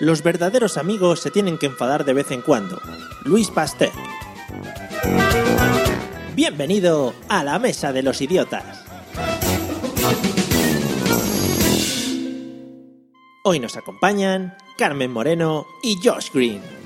Los 0.00 0.22
verdaderos 0.22 0.76
amigos 0.76 1.20
se 1.20 1.30
tienen 1.30 1.56
que 1.56 1.66
enfadar 1.66 2.04
de 2.04 2.12
vez 2.12 2.30
en 2.30 2.42
cuando. 2.42 2.80
Luis 3.24 3.50
Pasteur. 3.50 3.92
Bienvenido 6.34 7.14
a 7.28 7.42
la 7.44 7.58
Mesa 7.58 7.92
de 7.92 8.02
los 8.02 8.20
Idiotas. 8.20 8.84
Hoy 13.44 13.60
nos 13.60 13.76
acompañan 13.76 14.56
Carmen 14.76 15.12
Moreno 15.12 15.66
y 15.82 15.96
Josh 16.02 16.30
Green. 16.32 16.83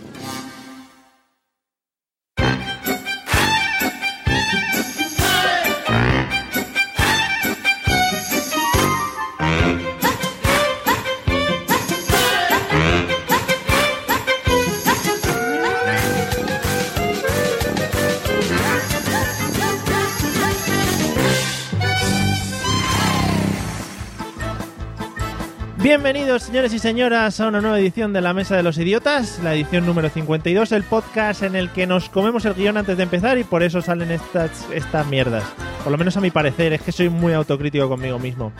Bienvenidos, 25.89 26.43
señores 26.43 26.75
y 26.75 26.79
señoras, 26.79 27.41
a 27.41 27.49
una 27.49 27.63
nueva 27.63 27.81
edición 27.81 28.13
de 28.13 28.21
La 28.21 28.35
Mesa 28.35 28.55
de 28.55 28.63
los 28.63 28.77
Idiotas, 28.77 29.41
la 29.43 29.55
edición 29.55 29.87
número 29.87 30.11
52, 30.11 30.73
el 30.73 30.83
podcast 30.83 31.43
en 31.43 31.57
el 31.57 31.71
que 31.71 31.87
nos 31.87 32.11
comemos 32.11 32.45
el 32.45 32.53
guion 32.53 32.77
antes 32.77 32.99
de 32.99 33.05
empezar 33.05 33.39
y 33.39 33.45
por 33.45 33.63
eso 33.63 33.81
salen 33.81 34.11
estas, 34.11 35.07
mierdas. 35.07 35.45
Por 35.83 35.91
lo 35.91 35.97
menos 35.97 36.15
a 36.19 36.21
mi 36.21 36.31
parecer, 36.31 36.75
es 36.75 36.83
que 36.83 36.93
soy 36.93 37.09
muy 37.09 37.33
autocrítico 37.33 37.89
conmigo 37.89 38.19
mismo. 38.19 38.53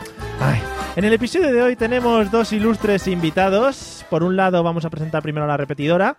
En 0.95 1.03
el 1.03 1.13
episodio 1.13 1.53
de 1.53 1.61
hoy 1.61 1.75
tenemos 1.75 2.31
dos 2.31 2.51
ilustres 2.51 3.07
invitados. 3.07 4.03
Por 4.09 4.23
un 4.23 4.35
lado 4.35 4.63
vamos 4.63 4.85
a 4.85 4.89
presentar 4.89 5.21
primero 5.21 5.45
a 5.45 5.49
la 5.49 5.55
repetidora, 5.55 6.17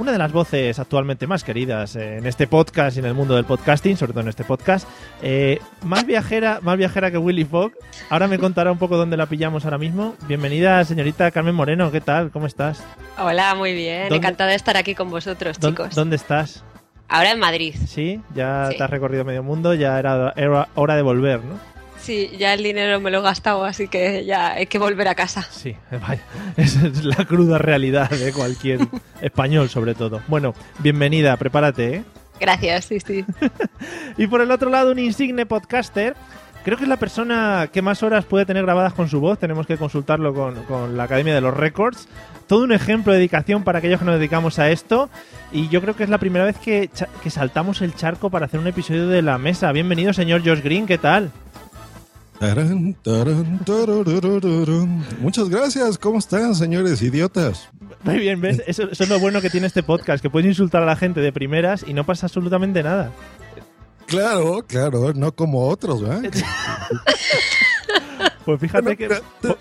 una 0.00 0.12
de 0.12 0.18
las 0.18 0.32
voces 0.32 0.78
actualmente 0.78 1.26
más 1.26 1.44
queridas 1.44 1.94
en 1.94 2.24
este 2.24 2.46
podcast 2.46 2.96
y 2.96 3.00
en 3.00 3.04
el 3.04 3.12
mundo 3.12 3.34
del 3.36 3.44
podcasting, 3.44 3.98
sobre 3.98 4.12
todo 4.12 4.22
en 4.22 4.28
este 4.28 4.44
podcast, 4.44 4.88
eh, 5.20 5.58
más 5.84 6.06
viajera, 6.06 6.58
más 6.62 6.78
viajera 6.78 7.10
que 7.10 7.18
Willy 7.18 7.44
Fogg. 7.44 7.72
Ahora 8.08 8.26
me 8.26 8.38
contará 8.38 8.72
un 8.72 8.78
poco 8.78 8.96
dónde 8.96 9.18
la 9.18 9.26
pillamos 9.26 9.64
ahora 9.66 9.76
mismo. 9.76 10.14
Bienvenida, 10.26 10.82
señorita 10.86 11.30
Carmen 11.30 11.54
Moreno, 11.54 11.90
¿qué 11.92 12.00
tal? 12.00 12.30
¿Cómo 12.30 12.46
estás? 12.46 12.82
Hola, 13.18 13.54
muy 13.54 13.74
bien. 13.74 14.04
¿Dónde- 14.04 14.16
Encantada 14.16 14.50
de 14.50 14.56
estar 14.56 14.78
aquí 14.78 14.94
con 14.94 15.10
vosotros, 15.10 15.60
¿Dó- 15.60 15.68
chicos. 15.68 15.94
¿Dónde 15.94 16.16
estás? 16.16 16.64
Ahora 17.06 17.32
en 17.32 17.38
Madrid. 17.38 17.74
¿Sí? 17.86 18.22
Ya 18.34 18.68
Sí. 18.70 18.78
te 18.78 18.82
has 18.84 18.88
recorrido 18.90 19.24
medio 19.26 19.42
mundo, 19.42 19.74
ya 19.74 19.98
era, 19.98 20.32
era 20.34 20.68
hora 20.76 20.96
de 20.96 21.02
volver, 21.02 21.40
¿no? 21.44 21.58
Sí, 22.00 22.30
ya 22.38 22.54
el 22.54 22.62
dinero 22.62 22.98
me 22.98 23.10
lo 23.10 23.18
he 23.18 23.22
gastado, 23.22 23.64
así 23.64 23.86
que 23.86 24.24
ya 24.24 24.54
hay 24.54 24.66
que 24.66 24.78
volver 24.78 25.06
a 25.08 25.14
casa. 25.14 25.42
Sí, 25.50 25.76
vaya. 25.90 26.22
Esa 26.56 26.86
es 26.86 27.04
la 27.04 27.24
cruda 27.26 27.58
realidad 27.58 28.08
de 28.08 28.32
cualquier 28.32 28.80
español, 29.20 29.68
sobre 29.68 29.94
todo. 29.94 30.22
Bueno, 30.26 30.54
bienvenida, 30.78 31.36
prepárate, 31.36 31.96
¿eh? 31.96 32.04
Gracias, 32.40 32.86
sí, 32.86 33.00
sí. 33.00 33.24
Y 34.16 34.26
por 34.26 34.40
el 34.40 34.50
otro 34.50 34.70
lado, 34.70 34.92
un 34.92 34.98
insigne 34.98 35.44
podcaster. 35.44 36.16
Creo 36.64 36.76
que 36.76 36.84
es 36.84 36.88
la 36.88 36.98
persona 36.98 37.68
que 37.72 37.80
más 37.80 38.02
horas 38.02 38.26
puede 38.26 38.44
tener 38.44 38.64
grabadas 38.64 38.92
con 38.92 39.08
su 39.08 39.20
voz. 39.20 39.38
Tenemos 39.38 39.66
que 39.66 39.78
consultarlo 39.78 40.34
con, 40.34 40.62
con 40.64 40.96
la 40.96 41.04
Academia 41.04 41.34
de 41.34 41.40
los 41.40 41.56
Records. 41.56 42.06
Todo 42.46 42.64
un 42.64 42.72
ejemplo 42.72 43.12
de 43.12 43.18
dedicación 43.18 43.62
para 43.62 43.78
aquellos 43.78 43.98
que 43.98 44.04
nos 44.04 44.16
dedicamos 44.16 44.58
a 44.58 44.70
esto. 44.70 45.08
Y 45.52 45.68
yo 45.68 45.80
creo 45.80 45.96
que 45.96 46.04
es 46.04 46.10
la 46.10 46.18
primera 46.18 46.44
vez 46.44 46.58
que, 46.58 46.90
que 47.22 47.30
saltamos 47.30 47.80
el 47.80 47.94
charco 47.94 48.28
para 48.28 48.44
hacer 48.46 48.60
un 48.60 48.66
episodio 48.66 49.08
de 49.08 49.22
la 49.22 49.38
mesa. 49.38 49.72
Bienvenido, 49.72 50.12
señor 50.12 50.42
Josh 50.44 50.60
Green, 50.62 50.86
¿qué 50.86 50.98
tal? 50.98 51.30
Tarán, 52.40 52.94
tarán, 53.02 53.58
tarararararán. 53.66 55.04
Muchas 55.20 55.50
gracias, 55.50 55.98
¿cómo 55.98 56.18
están, 56.18 56.54
señores 56.54 57.02
idiotas? 57.02 57.68
Muy 58.02 58.18
bien, 58.18 58.40
¿ves? 58.40 58.62
Eso, 58.66 58.84
eso 58.90 59.04
es 59.04 59.10
lo 59.10 59.20
bueno 59.20 59.42
que 59.42 59.50
tiene 59.50 59.66
este 59.66 59.82
podcast, 59.82 60.22
que 60.22 60.30
puedes 60.30 60.48
insultar 60.48 60.82
a 60.82 60.86
la 60.86 60.96
gente 60.96 61.20
de 61.20 61.34
primeras 61.34 61.84
y 61.86 61.92
no 61.92 62.04
pasa 62.04 62.24
absolutamente 62.24 62.82
nada. 62.82 63.12
Claro, 64.06 64.64
claro, 64.66 65.12
no 65.12 65.32
como 65.32 65.68
otros, 65.68 66.00
¿verdad? 66.02 66.22
Pues 68.46 68.58
fíjate 68.58 68.96
Bueno, 68.96 69.20
que 69.42 69.54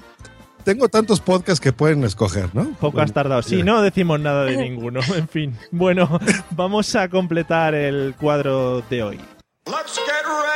Tengo 0.63 0.88
tantos 0.88 1.19
podcasts 1.19 1.59
que 1.59 1.73
pueden 1.73 2.06
escoger, 2.06 2.56
¿no? 2.56 2.72
poco 2.79 3.01
has 3.01 3.12
tardado. 3.12 3.41
Sí, 3.41 3.62
no 3.62 3.81
decimos 3.81 4.22
nada 4.22 4.45
de 4.45 4.56
ninguno. 4.56 5.01
En 5.18 5.28
fin. 5.28 5.57
Bueno, 5.72 6.18
vamos 6.51 6.95
a 6.95 7.09
completar 7.09 7.75
el 7.75 8.16
cuadro 8.18 8.81
de 8.89 9.03
hoy. 9.03 9.18
Let's 9.66 10.00
get 10.00 10.25
ready 10.25 10.48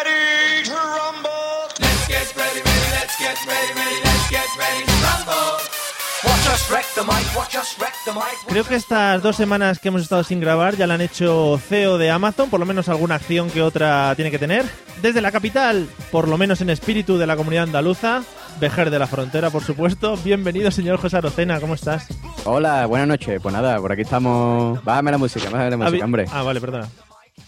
Creo 8.47 8.63
que 8.63 8.75
estas 8.75 9.21
dos 9.21 9.35
semanas 9.35 9.79
que 9.79 9.89
hemos 9.89 10.01
estado 10.01 10.23
sin 10.23 10.39
grabar 10.39 10.75
ya 10.75 10.87
la 10.87 10.95
han 10.95 11.01
hecho 11.01 11.59
CEO 11.69 11.97
de 11.97 12.09
Amazon, 12.09 12.49
por 12.49 12.59
lo 12.59 12.65
menos 12.65 12.89
alguna 12.89 13.15
acción 13.15 13.49
que 13.49 13.61
otra 13.61 14.13
tiene 14.15 14.31
que 14.31 14.39
tener. 14.39 14.65
Desde 15.01 15.21
la 15.21 15.31
capital, 15.31 15.87
por 16.11 16.27
lo 16.27 16.37
menos 16.37 16.61
en 16.61 16.69
espíritu 16.69 17.17
de 17.17 17.27
la 17.27 17.35
comunidad 17.35 17.63
andaluza, 17.63 18.23
Vejer 18.59 18.89
de 18.89 18.99
la 18.99 19.07
Frontera, 19.07 19.49
por 19.49 19.63
supuesto. 19.63 20.17
Bienvenido, 20.23 20.71
señor 20.71 20.97
José 20.99 21.17
Arocena, 21.17 21.59
¿cómo 21.59 21.75
estás? 21.75 22.07
Hola, 22.45 22.85
buenas 22.87 23.07
noches. 23.07 23.39
Pues 23.41 23.53
nada, 23.53 23.77
por 23.79 23.91
aquí 23.91 24.01
estamos. 24.01 24.83
Bájame 24.83 25.11
la 25.11 25.17
música, 25.17 25.49
bájame 25.49 25.71
la 25.71 25.77
música, 25.77 26.05
hombre. 26.05 26.25
Ah, 26.31 26.43
vale, 26.43 26.59
perdona. 26.59 26.87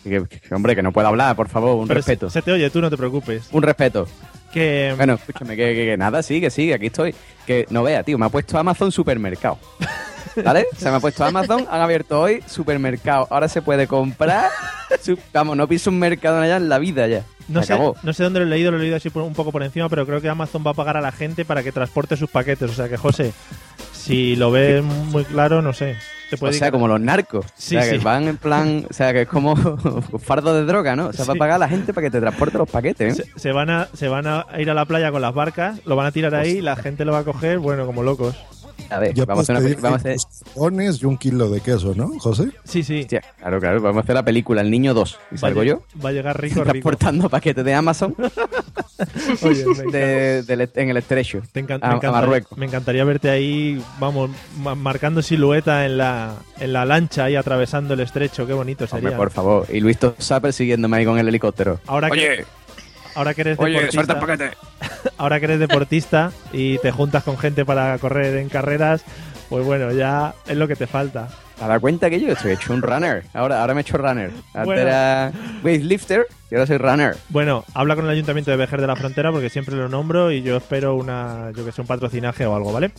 Que, 0.04 0.24
que- 0.28 0.54
hombre, 0.56 0.76
que 0.76 0.84
no 0.84 0.92
puedo 0.92 1.08
hablar, 1.08 1.36
por 1.36 1.50
favor, 1.50 1.76
un 1.78 1.88
Pero 1.88 1.98
respeto. 1.98 2.30
Se, 2.30 2.34
se 2.40 2.42
te 2.44 2.52
oye, 2.52 2.70
tú 2.70 2.82
no 2.82 2.90
te 2.90 2.98
preocupes. 2.98 3.48
Un 3.52 3.64
respeto. 3.64 4.08
Bueno, 4.96 5.14
escúchame, 5.16 5.56
que, 5.56 5.96
nada, 5.98 6.24
sí, 6.24 6.40
que 6.40 6.50
sí, 6.50 6.72
aquí 6.72 6.88
estoy. 6.88 7.14
Que 7.46 7.66
no 7.70 7.84
vea, 7.84 8.04
tío, 8.04 8.18
me 8.18 8.26
ha 8.26 8.30
puesto 8.30 8.58
Amazon 8.58 8.92
supermercado. 8.92 9.60
¿Vale? 10.44 10.66
Se 10.78 10.90
me 10.90 10.98
ha 10.98 11.00
puesto 11.00 11.24
Amazon, 11.24 11.68
han 11.70 11.82
abierto 11.82 12.22
hoy 12.22 12.44
supermercado. 12.48 13.28
Ahora 13.30 13.48
se 13.48 13.62
puede 13.62 13.88
comprar. 13.88 14.50
vamos, 15.34 15.58
no 15.58 15.68
piso 15.68 15.90
un 15.90 16.00
mercado 16.00 16.40
allá 16.40 16.58
en 16.58 16.70
la 16.70 16.80
vida 16.80 17.08
ya. 17.08 17.24
No, 17.48 17.64
sé, 17.64 17.78
no 18.04 18.14
sé 18.14 18.24
dónde 18.24 18.40
lo 18.40 18.46
he 18.46 18.50
leído, 18.50 18.72
lo 18.72 18.78
he 18.78 18.82
leído 18.82 18.96
así 18.98 19.10
por- 19.10 19.24
un 19.24 19.34
poco 19.34 19.52
por 19.52 19.64
encima, 19.64 19.90
pero 19.90 20.06
creo 20.06 20.22
que 20.22 20.30
Amazon 20.30 20.64
va 20.66 20.72
a 20.72 20.74
pagar 20.74 20.98
a 20.98 21.02
la 21.02 21.12
gente 21.12 21.46
para 21.46 21.64
que 21.64 21.72
transporte 21.72 22.18
sus 22.18 22.30
paquetes. 22.30 22.70
O 22.70 22.74
sea 22.74 22.90
que, 22.90 22.98
José, 22.98 23.34
si 23.94 24.36
lo 24.36 24.52
ves 24.52 24.84
muy 24.84 25.24
claro, 25.26 25.62
no 25.62 25.74
sé. 25.74 25.96
Te 26.30 26.44
O 26.44 26.52
sea, 26.52 26.72
como 26.72 26.88
los 26.88 27.00
narcos. 27.00 27.46
Sí, 27.56 27.78
o 27.78 27.82
sea, 27.82 27.92
que 27.92 28.00
sí. 28.00 28.04
van 28.04 28.28
en 28.28 28.38
plan. 28.38 28.86
O 28.90 28.94
sea, 28.94 29.14
que 29.14 29.22
es 29.22 29.28
como 29.28 29.56
fardo 30.20 30.56
de 30.56 30.66
droga, 30.66 30.96
¿no? 30.96 31.08
O 31.08 31.14
sea, 31.14 31.24
va 31.26 31.34
a 31.34 31.38
pagar 31.38 31.56
a 31.58 31.60
la 31.60 31.70
gente 31.70 31.94
para 31.94 32.08
que 32.08 32.12
te 32.12 32.20
transporte 32.20 32.58
los 32.58 32.68
paquetes, 32.70 33.20
¿eh? 33.20 33.26
se, 33.36 33.40
se 33.40 33.52
van 33.52 33.70
a, 33.70 33.88
se 33.94 34.08
van 34.08 34.26
a 34.26 34.46
ir 34.58 34.70
a 34.72 34.74
la 34.74 34.86
playa 34.86 35.12
con 35.12 35.22
las 35.22 35.34
barcas, 35.36 35.80
lo 35.86 35.96
van 35.96 36.08
a 36.08 36.12
tirar 36.12 36.34
ahí, 36.34 36.62
la 36.62 36.76
gente 36.76 37.06
lo 37.06 37.12
va 37.12 37.20
a 37.20 37.24
coger, 37.24 37.60
bueno, 37.60 37.86
como 37.86 38.02
locos. 38.02 38.36
A 38.90 39.00
ver, 39.00 39.14
Ya 39.14 39.26
vamos 39.26 39.50
a 39.50 39.54
hacer 39.54 39.66
una 39.78 39.82
vamos 39.82 40.06
a 40.06 40.10
hacer. 40.10 40.18
y 41.02 41.06
un 41.06 41.18
kilo 41.18 41.50
de 41.50 41.60
queso, 41.62 41.94
¿no, 41.96 42.08
José? 42.20 42.50
Sí, 42.64 42.84
sí. 42.84 43.02
Hostia, 43.02 43.22
claro, 43.40 43.60
claro, 43.60 43.82
vamos 43.82 43.98
a 43.98 44.04
hacer 44.04 44.16
la 44.16 44.24
película 44.24 44.62
El 44.62 44.72
Niño 44.72 44.94
2. 44.94 45.20
Y 45.32 45.36
a 45.36 45.38
salgo 45.38 45.64
yo 45.64 45.82
Va 46.04 46.10
a 46.10 46.14
llegar 46.14 46.40
rico, 46.40 46.56
rico. 46.64 46.72
transportando 46.72 47.30
paquetes 47.30 47.64
de 47.66 47.74
Amazon 47.74 48.16
Oye, 49.42 49.66
de- 49.92 50.44
del 50.44 50.70
en 50.76 50.90
el 50.90 50.98
estrecho 50.98 51.42
te 51.52 51.66
encan- 51.66 51.80
a, 51.82 51.88
me 51.88 51.94
a 51.94 51.98
encantaría- 51.98 52.12
Marruecos. 52.12 52.58
me 52.58 52.66
encantaría 52.66 53.04
verte 53.04 53.30
ahí, 53.30 53.82
vamos, 54.00 54.30
ma- 54.60 54.76
marcando 54.76 55.22
silueta 55.22 55.86
en 55.86 55.98
la, 55.98 56.36
en 56.60 56.74
la 56.74 56.86
lancha 56.86 57.26
ahí 57.26 57.36
atravesando 57.36 57.94
el 57.94 58.00
estrecho. 58.02 58.46
Qué 58.48 58.54
bonito 58.54 58.86
Hombre, 58.86 59.02
sería. 59.02 59.18
por 59.18 59.32
favor. 59.32 59.66
Y 59.72 59.80
Luis 59.82 59.98
Tosá 59.98 60.40
persiguiéndome 60.40 60.98
ahí 60.98 61.06
con 61.06 61.18
el 61.18 61.28
helicóptero. 61.28 61.80
Ahora 61.88 62.10
que, 62.10 62.14
Oye, 62.14 62.46
ahora 63.16 63.34
que 63.34 63.42
eres 63.42 63.60
oye, 63.60 63.82
deportista, 63.82 64.20
paquete. 64.20 64.52
ahora 65.18 65.40
que 65.40 65.46
eres 65.46 65.60
deportista 65.60 66.32
y 66.54 66.78
te 66.80 66.92
juntas 66.92 67.24
con 67.24 67.38
gente 67.38 67.66
para 67.66 67.98
correr 67.98 68.38
en 68.38 68.50
carreras, 68.50 69.04
pues 69.50 69.66
bueno, 69.66 69.92
ya 69.92 70.34
es 70.48 70.58
lo 70.58 70.68
que 70.68 70.76
te 70.76 70.88
falta. 70.88 71.30
¿Te 71.58 71.66
das 71.66 71.80
cuenta 71.80 72.10
que 72.10 72.20
yo 72.20 72.32
estoy 72.34 72.52
hecho 72.52 72.74
un 72.74 72.82
runner? 72.82 73.24
Ahora, 73.34 73.62
ahora 73.62 73.74
me 73.74 73.80
he 73.80 73.84
hecho 73.84 73.98
runner. 73.98 74.30
Antes 74.54 74.66
Bueno. 74.66 74.82
era 74.82 75.32
weightlifter 75.64 76.28
y 76.56 76.58
ahora 76.58 76.68
soy 76.68 76.78
runner. 76.78 77.18
Bueno, 77.30 77.66
habla 77.74 77.96
con 77.96 78.06
el 78.06 78.12
Ayuntamiento 78.12 78.50
de 78.52 78.58
Vejer 78.58 78.80
de 78.80 78.88
la 78.88 78.96
Frontera 78.96 79.32
porque 79.32 79.50
siempre 79.50 79.76
lo 79.76 79.90
nombro 79.90 80.32
y 80.32 80.42
yo 80.42 80.56
espero 80.56 80.96
una, 80.96 81.52
yo 81.56 81.66
que 81.66 81.72
sé, 81.74 81.82
un 81.82 81.88
patrocinaje 81.88 82.46
o 82.46 82.56
algo, 82.56 82.72
¿vale? 82.72 82.92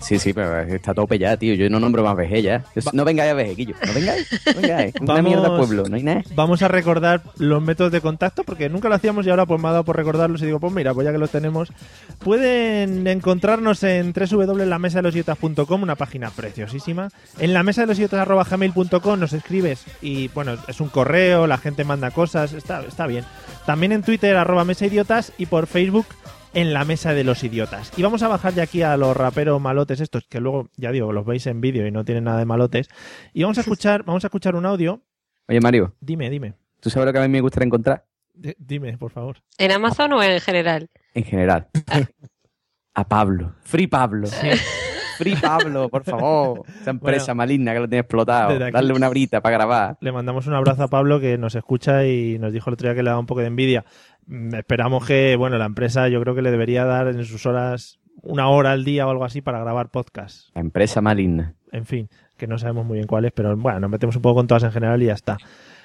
Sí, 0.00 0.18
sí, 0.20 0.32
pero 0.32 0.60
está 0.60 0.94
tope 0.94 1.18
ya, 1.18 1.36
tío. 1.36 1.54
Yo 1.54 1.68
no 1.68 1.80
nombro 1.80 2.04
más 2.04 2.16
vejez 2.16 2.44
ya. 2.44 2.64
No 2.92 3.04
vengáis 3.04 3.30
a 3.32 3.34
vejequillo. 3.34 3.74
No 3.86 3.92
vengáis. 3.92 4.28
No 4.54 4.60
vengáis. 4.60 4.94
Una 5.00 5.14
Vamos- 5.14 5.30
mierda 5.30 5.56
pueblo. 5.56 5.84
No 5.88 5.96
hay 5.96 6.02
nada. 6.02 6.22
Vamos 6.34 6.62
a 6.62 6.68
recordar 6.68 7.22
los 7.38 7.60
métodos 7.62 7.90
de 7.90 8.00
contacto 8.00 8.44
porque 8.44 8.68
nunca 8.68 8.88
lo 8.88 8.94
hacíamos 8.94 9.26
y 9.26 9.30
ahora 9.30 9.46
pues 9.46 9.60
me 9.60 9.68
ha 9.68 9.72
dado 9.72 9.84
por 9.84 9.96
recordarlos 9.96 10.42
y 10.42 10.46
digo, 10.46 10.60
pues 10.60 10.72
mira, 10.72 10.94
pues 10.94 11.04
ya 11.06 11.12
que 11.12 11.18
los 11.18 11.30
tenemos, 11.30 11.72
pueden 12.20 13.06
encontrarnos 13.06 13.82
en 13.82 14.12
www.lamesadelosidiotas.com, 14.12 15.82
una 15.82 15.96
página 15.96 16.30
preciosísima. 16.30 17.08
En 17.38 17.52
la 17.52 17.62
mesa 17.62 17.80
de 17.80 17.86
los 17.88 17.98
nos 19.18 19.32
escribes 19.32 19.84
y 20.02 20.28
bueno, 20.28 20.56
es 20.68 20.80
un 20.80 20.88
correo, 20.88 21.46
la 21.46 21.58
gente 21.58 21.84
manda 21.84 22.10
cosas, 22.10 22.52
está, 22.52 22.79
está 22.88 23.06
bien. 23.06 23.24
También 23.66 23.92
en 23.92 24.02
Twitter 24.02 24.36
arroba 24.36 24.64
mesa 24.64 24.86
idiotas 24.86 25.32
y 25.38 25.46
por 25.46 25.66
Facebook 25.66 26.06
en 26.52 26.72
la 26.72 26.84
mesa 26.84 27.14
de 27.14 27.22
los 27.24 27.44
idiotas. 27.44 27.92
Y 27.96 28.02
vamos 28.02 28.22
a 28.22 28.28
bajar 28.28 28.54
ya 28.54 28.64
aquí 28.64 28.82
a 28.82 28.96
los 28.96 29.16
raperos 29.16 29.60
malotes 29.60 30.00
estos, 30.00 30.26
que 30.28 30.40
luego, 30.40 30.68
ya 30.76 30.90
digo, 30.90 31.12
los 31.12 31.24
veis 31.24 31.46
en 31.46 31.60
vídeo 31.60 31.86
y 31.86 31.90
no 31.92 32.04
tienen 32.04 32.24
nada 32.24 32.38
de 32.38 32.44
malotes. 32.44 32.88
Y 33.32 33.42
vamos 33.42 33.58
a 33.58 33.60
escuchar, 33.62 34.02
vamos 34.04 34.24
a 34.24 34.26
escuchar 34.26 34.56
un 34.56 34.66
audio. 34.66 35.00
Oye, 35.48 35.60
Mario, 35.60 35.94
Dime, 36.00 36.28
dime. 36.30 36.54
¿tú 36.80 36.90
sabes 36.90 37.06
lo 37.06 37.12
que 37.12 37.18
a 37.18 37.22
mí 37.22 37.28
me 37.28 37.40
gustaría 37.40 37.66
encontrar? 37.66 38.04
D- 38.34 38.56
Dime, 38.58 38.96
por 38.98 39.10
favor. 39.12 39.36
¿En 39.58 39.70
Amazon 39.72 40.12
o 40.14 40.22
en 40.22 40.40
general? 40.40 40.88
En 41.14 41.24
general. 41.24 41.68
A 42.94 43.06
Pablo. 43.08 43.54
Free 43.62 43.86
Pablo. 43.86 44.28
Free 45.20 45.36
Pablo, 45.36 45.88
por 45.88 46.02
favor. 46.04 46.62
Esa 46.80 46.90
empresa 46.90 47.26
Bueno, 47.26 47.36
maligna 47.36 47.72
que 47.74 47.80
lo 47.80 47.88
tiene 47.88 48.00
explotado. 48.00 48.58
Darle 48.58 48.92
una 48.94 49.08
brita 49.08 49.40
para 49.40 49.56
grabar. 49.56 49.98
Le 50.00 50.12
mandamos 50.12 50.46
un 50.46 50.54
abrazo 50.54 50.82
a 50.84 50.88
Pablo 50.88 51.20
que 51.20 51.36
nos 51.38 51.54
escucha 51.54 52.06
y 52.06 52.38
nos 52.38 52.52
dijo 52.52 52.70
el 52.70 52.74
otro 52.74 52.88
día 52.88 52.94
que 52.94 53.02
le 53.02 53.10
daba 53.10 53.20
un 53.20 53.26
poco 53.26 53.40
de 53.40 53.46
envidia. 53.48 53.84
Mm, 54.26 54.54
Esperamos 54.54 55.06
que, 55.06 55.36
bueno, 55.36 55.58
la 55.58 55.66
empresa 55.66 56.08
yo 56.08 56.20
creo 56.20 56.34
que 56.34 56.42
le 56.42 56.50
debería 56.50 56.84
dar 56.84 57.08
en 57.08 57.24
sus 57.24 57.44
horas 57.46 57.98
una 58.22 58.48
hora 58.48 58.72
al 58.72 58.84
día 58.84 59.06
o 59.06 59.10
algo 59.10 59.24
así 59.24 59.40
para 59.40 59.60
grabar 59.60 59.90
podcast. 59.90 60.48
La 60.54 60.60
empresa 60.60 61.00
maligna. 61.00 61.54
En 61.72 61.84
fin, 61.86 62.08
que 62.36 62.46
no 62.46 62.58
sabemos 62.58 62.84
muy 62.84 62.96
bien 62.96 63.06
cuál 63.06 63.24
es, 63.26 63.32
pero 63.32 63.56
bueno, 63.56 63.78
nos 63.80 63.90
metemos 63.90 64.16
un 64.16 64.22
poco 64.22 64.36
con 64.36 64.46
todas 64.46 64.64
en 64.64 64.72
general 64.72 65.02
y 65.02 65.06
ya 65.06 65.12
está. 65.14 65.36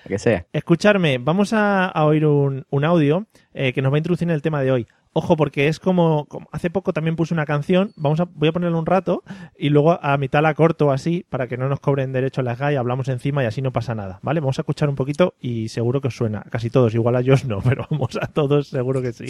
Que 0.07 0.19
sea. 0.19 0.45
Escucharme, 0.53 1.17
vamos 1.17 1.53
a, 1.53 1.85
a 1.87 2.05
oír 2.05 2.25
un, 2.25 2.65
un 2.69 2.85
audio 2.85 3.27
eh, 3.53 3.73
que 3.73 3.81
nos 3.81 3.91
va 3.91 3.97
a 3.97 3.99
introducir 3.99 4.27
en 4.27 4.33
el 4.33 4.41
tema 4.41 4.61
de 4.61 4.71
hoy. 4.71 4.87
Ojo, 5.17 5.37
porque 5.37 5.69
es 5.69 5.79
como, 5.79 6.27
hace 6.51 6.69
poco 6.69 6.91
también 6.91 7.15
puse 7.15 7.33
una 7.33 7.45
canción, 7.45 7.93
vamos 7.95 8.19
a, 8.19 8.25
voy 8.25 8.49
a 8.49 8.51
ponerlo 8.51 8.77
un 8.77 8.85
rato 8.85 9.23
y 9.57 9.69
luego 9.69 9.97
a 10.03 10.17
mitad 10.17 10.41
la 10.41 10.53
corto 10.53 10.91
así 10.91 11.25
para 11.29 11.47
que 11.47 11.55
no 11.55 11.69
nos 11.69 11.79
cobren 11.79 12.11
derecho 12.11 12.41
a 12.41 12.43
la 12.43 12.55
GAI, 12.55 12.75
hablamos 12.75 13.07
encima 13.07 13.41
y 13.41 13.45
así 13.45 13.61
no 13.61 13.71
pasa 13.71 13.95
nada, 13.95 14.19
¿vale? 14.23 14.41
Vamos 14.41 14.59
a 14.59 14.63
escuchar 14.63 14.89
un 14.89 14.95
poquito 14.95 15.35
y 15.39 15.69
seguro 15.69 16.01
que 16.01 16.09
os 16.09 16.17
suena, 16.17 16.43
casi 16.51 16.69
todos, 16.69 16.93
igual 16.95 17.15
a 17.15 17.23
Josh 17.23 17.45
no, 17.45 17.61
pero 17.63 17.87
vamos 17.89 18.17
a 18.21 18.27
todos 18.27 18.67
seguro 18.67 19.01
que 19.01 19.13
sí. 19.13 19.27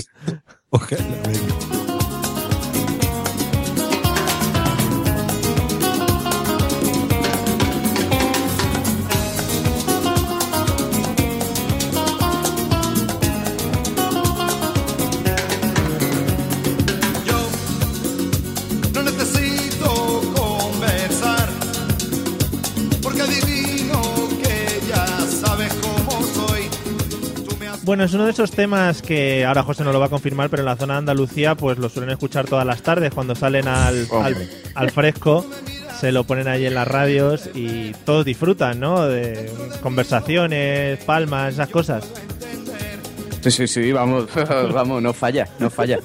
Ojalá, 0.72 1.04
Bueno, 27.86 28.04
es 28.04 28.16
uno 28.16 28.26
de 28.26 28.32
esos 28.32 28.50
temas 28.50 29.04
que 29.04 29.46
ahora 29.46 29.62
José 29.62 29.84
no 29.84 29.94
lo 29.94 30.00
va 30.00 30.08
a 30.08 30.10
confirmar, 30.10 30.50
pero 30.50 30.64
en 30.64 30.66
la 30.66 30.76
zona 30.76 30.96
de 30.96 30.98
Andalucía 30.98 31.54
pues 31.54 31.78
lo 31.78 31.88
suelen 31.88 32.10
escuchar 32.10 32.48
todas 32.48 32.66
las 32.66 32.82
tardes 32.82 33.14
cuando 33.14 33.36
salen 33.36 33.68
al, 33.68 34.08
al, 34.74 34.90
fresco. 34.90 35.46
Se 36.00 36.12
lo 36.12 36.24
ponen 36.24 36.48
ahí 36.48 36.66
en 36.66 36.74
las 36.74 36.88
radios 36.88 37.48
y 37.54 37.92
todos 38.04 38.26
disfrutan, 38.26 38.80
¿no? 38.80 39.06
De 39.06 39.52
conversaciones, 39.84 41.04
palmas, 41.04 41.54
esas 41.54 41.70
cosas. 41.70 42.12
Sí, 43.42 43.52
sí, 43.52 43.68
sí, 43.68 43.92
vamos, 43.92 44.30
vamos, 44.74 45.04
no 45.04 45.14
falla, 45.14 45.48
no 45.60 45.70
falla. 45.70 46.00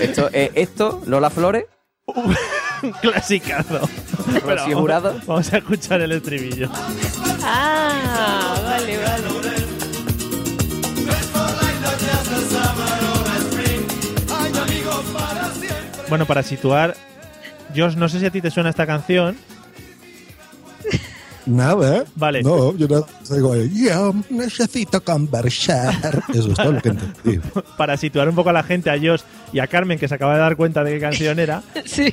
Esto, 0.00 0.30
eh, 0.32 0.50
esto 0.54 1.02
Lola 1.04 1.28
Flores, 1.28 1.66
Clasicazo. 3.02 3.86
Pero 4.32 4.56
vamos, 4.56 4.74
Jurado. 4.74 5.20
vamos 5.26 5.52
a 5.52 5.58
escuchar 5.58 6.00
el 6.00 6.12
estribillo. 6.12 6.70
Ah, 7.42 8.58
vale, 8.64 8.96
vale. 8.96 9.55
Bueno, 16.08 16.24
para 16.24 16.42
situar, 16.42 16.94
Josh, 17.74 17.96
no 17.96 18.08
sé 18.08 18.20
si 18.20 18.26
a 18.26 18.30
ti 18.30 18.40
te 18.40 18.50
suena 18.50 18.70
esta 18.70 18.86
canción. 18.86 19.36
Nada. 21.46 22.04
Vale. 22.16 22.42
No, 22.42 22.76
yo 22.76 22.88
no 22.88 23.06
digo, 23.34 23.54
yo 23.56 24.14
necesito 24.30 25.02
conversar. 25.02 26.22
Eso 26.34 26.48
es 26.48 26.54
todo 26.54 26.72
lo 26.72 26.82
que 26.82 26.88
entendí. 26.90 27.40
Para 27.76 27.96
situar 27.96 28.28
un 28.28 28.34
poco 28.34 28.50
a 28.50 28.52
la 28.52 28.62
gente, 28.62 28.90
a 28.90 28.98
Josh 28.98 29.22
y 29.52 29.60
a 29.60 29.66
Carmen, 29.66 29.98
que 29.98 30.08
se 30.08 30.14
acaba 30.14 30.34
de 30.34 30.40
dar 30.40 30.56
cuenta 30.56 30.82
de 30.84 30.94
qué 30.94 31.00
canción 31.00 31.38
era. 31.38 31.62
Sí. 31.86 32.12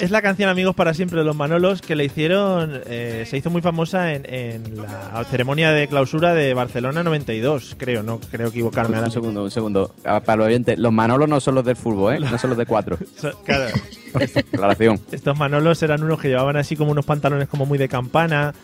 Es 0.00 0.10
la 0.10 0.22
canción 0.22 0.48
Amigos 0.48 0.74
para 0.74 0.94
siempre 0.94 1.18
de 1.18 1.24
los 1.24 1.36
Manolos 1.36 1.82
que 1.82 1.94
le 1.94 2.04
hicieron, 2.04 2.80
eh, 2.86 3.24
se 3.28 3.36
hizo 3.36 3.50
muy 3.50 3.60
famosa 3.60 4.14
en, 4.14 4.24
en 4.32 4.76
la 4.76 5.24
ceremonia 5.30 5.72
de 5.72 5.88
clausura 5.88 6.32
de 6.34 6.54
Barcelona 6.54 7.02
92, 7.02 7.74
creo, 7.76 8.02
no 8.02 8.18
creo 8.30 8.48
equivocarme 8.48 8.96
ahora. 8.96 9.08
Un 9.08 9.12
segundo, 9.12 9.44
un 9.44 9.50
segundo. 9.50 9.94
Ah, 10.04 10.20
Para 10.20 10.38
los 10.38 10.46
oyentes, 10.46 10.78
los 10.78 10.92
Manolos 10.92 11.28
no 11.28 11.40
son 11.40 11.56
los 11.56 11.64
del 11.64 11.76
fútbol, 11.76 12.14
¿eh? 12.14 12.20
No 12.20 12.38
son 12.38 12.50
los 12.50 12.58
de 12.58 12.66
cuatro. 12.66 12.98
Claro, 13.44 13.66
Aclaración. 14.14 15.00
estos 15.12 15.38
Manolos 15.38 15.82
eran 15.82 16.02
unos 16.02 16.20
que 16.20 16.28
llevaban 16.28 16.56
así 16.56 16.76
como 16.76 16.92
unos 16.92 17.04
pantalones 17.04 17.48
como 17.48 17.66
muy 17.66 17.78
de 17.78 17.88
campana, 17.88 18.54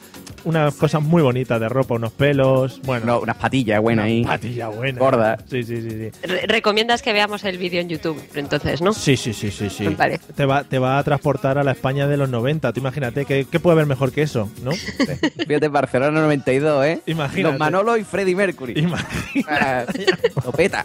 unas 0.45 0.75
cosas 0.75 1.03
muy 1.03 1.23
bonitas 1.23 1.59
de 1.61 1.69
ropa, 1.69 1.95
unos 1.95 2.13
pelos, 2.13 2.81
bueno, 2.85 3.07
No, 3.07 3.21
unas 3.21 3.37
patillas 3.37 3.81
buenas 3.81 4.07
ahí. 4.07 4.25
patilla 4.25 4.69
buena. 4.69 4.99
Gorda. 4.99 5.39
Sí, 5.49 5.63
sí, 5.63 5.81
sí, 5.81 5.91
sí. 5.91 6.11
Re- 6.27 6.47
recomiendas 6.47 7.01
que 7.03 7.13
veamos 7.13 7.45
el 7.45 7.57
vídeo 7.59 7.81
en 7.81 7.89
YouTube, 7.89 8.23
entonces, 8.35 8.81
¿no? 8.83 8.93
Sí, 8.93 9.17
sí, 9.17 9.33
sí, 9.33 9.51
sí, 9.51 9.71
sí. 9.71 9.89
Vale. 9.89 10.19
Te 10.35 10.45
va, 10.45 10.65
te 10.65 10.79
va 10.79 10.99
a 10.99 11.03
transportar 11.05 11.59
a 11.59 11.65
la 11.65 11.73
España 11.73 12.07
de 12.07 12.17
los 12.17 12.29
90. 12.29 12.73
Tú 12.73 12.81
imagínate, 12.81 13.25
¿qué, 13.25 13.47
qué 13.51 13.61
puede 13.61 13.73
haber 13.75 13.87
mejor 13.87 14.13
que 14.13 14.23
eso? 14.23 14.51
¿No? 14.63 14.73
Fíjate, 15.47 15.69
Barcelona 15.69 16.21
92, 16.21 16.85
¿eh? 16.87 17.01
Imagínate. 17.07 17.43
Los 17.43 17.59
Manolos 17.59 17.99
y 17.99 18.05
Freddie 18.05 18.35
Mercury. 18.37 18.75
Imagínate. 18.77 19.45
Ah. 19.49 20.85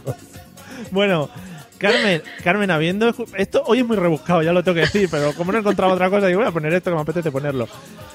Bueno, 0.92 1.30
Carmen, 1.80 2.22
Carmen, 2.44 2.72
habiendo. 2.72 3.14
Esto 3.36 3.64
hoy 3.66 3.80
es 3.80 3.88
muy 3.88 3.96
rebuscado, 3.96 4.44
ya 4.44 4.52
lo 4.52 4.64
tengo 4.64 4.76
que 4.76 4.82
decir, 4.82 5.08
pero 5.10 5.34
como 5.34 5.52
no 5.52 5.58
he 5.58 5.62
encontrado 5.62 5.94
otra 5.94 6.10
cosa, 6.10 6.28
digo, 6.28 6.40
voy 6.40 6.50
a 6.50 6.52
poner 6.52 6.74
esto 6.74 6.92
que 6.92 6.96
me 6.96 7.02
apetece 7.02 7.32
ponerlo. 7.32 7.68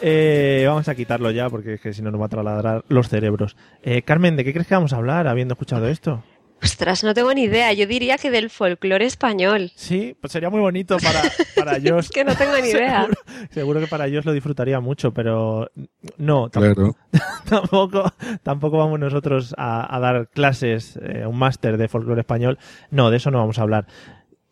Eh, 0.02 0.64
vamos 0.66 0.86
a 0.88 0.94
quitarlo 0.94 1.30
ya, 1.30 1.48
porque 1.48 1.74
es 1.74 1.80
que 1.80 1.92
si 1.92 2.02
no 2.02 2.10
nos 2.10 2.20
va 2.20 2.26
a 2.26 2.28
trasladar 2.28 2.84
los 2.88 3.08
cerebros. 3.08 3.56
Eh, 3.82 4.02
Carmen, 4.02 4.36
¿de 4.36 4.44
qué 4.44 4.52
crees 4.52 4.68
que 4.68 4.74
vamos 4.74 4.92
a 4.92 4.96
hablar 4.96 5.26
habiendo 5.26 5.54
escuchado 5.54 5.88
esto? 5.88 6.22
Ostras, 6.62 7.04
no 7.04 7.12
tengo 7.12 7.34
ni 7.34 7.42
idea. 7.42 7.72
Yo 7.74 7.86
diría 7.86 8.16
que 8.16 8.30
del 8.30 8.48
folclore 8.48 9.04
español. 9.04 9.70
Sí, 9.74 10.16
pues 10.20 10.32
sería 10.32 10.48
muy 10.48 10.60
bonito 10.60 10.96
para, 10.98 11.22
para 11.54 11.72
Josh. 11.84 12.04
Es 12.06 12.10
que 12.10 12.24
no 12.24 12.34
tengo 12.34 12.56
ni 12.58 12.68
idea. 12.68 13.02
Seguro, 13.02 13.20
seguro 13.50 13.80
que 13.80 13.86
para 13.86 14.04
Josh 14.04 14.24
lo 14.24 14.32
disfrutaría 14.32 14.80
mucho, 14.80 15.12
pero 15.12 15.70
no, 16.16 16.48
tam- 16.50 16.74
Claro. 16.74 16.96
tampoco, 17.48 18.10
tampoco 18.42 18.78
vamos 18.78 18.98
nosotros 18.98 19.54
a, 19.58 19.94
a 19.94 20.00
dar 20.00 20.28
clases, 20.30 20.98
eh, 21.02 21.26
un 21.26 21.38
máster 21.38 21.76
de 21.76 21.88
folclore 21.88 22.20
español. 22.22 22.58
No, 22.90 23.10
de 23.10 23.18
eso 23.18 23.30
no 23.30 23.38
vamos 23.38 23.58
a 23.58 23.62
hablar. 23.62 23.86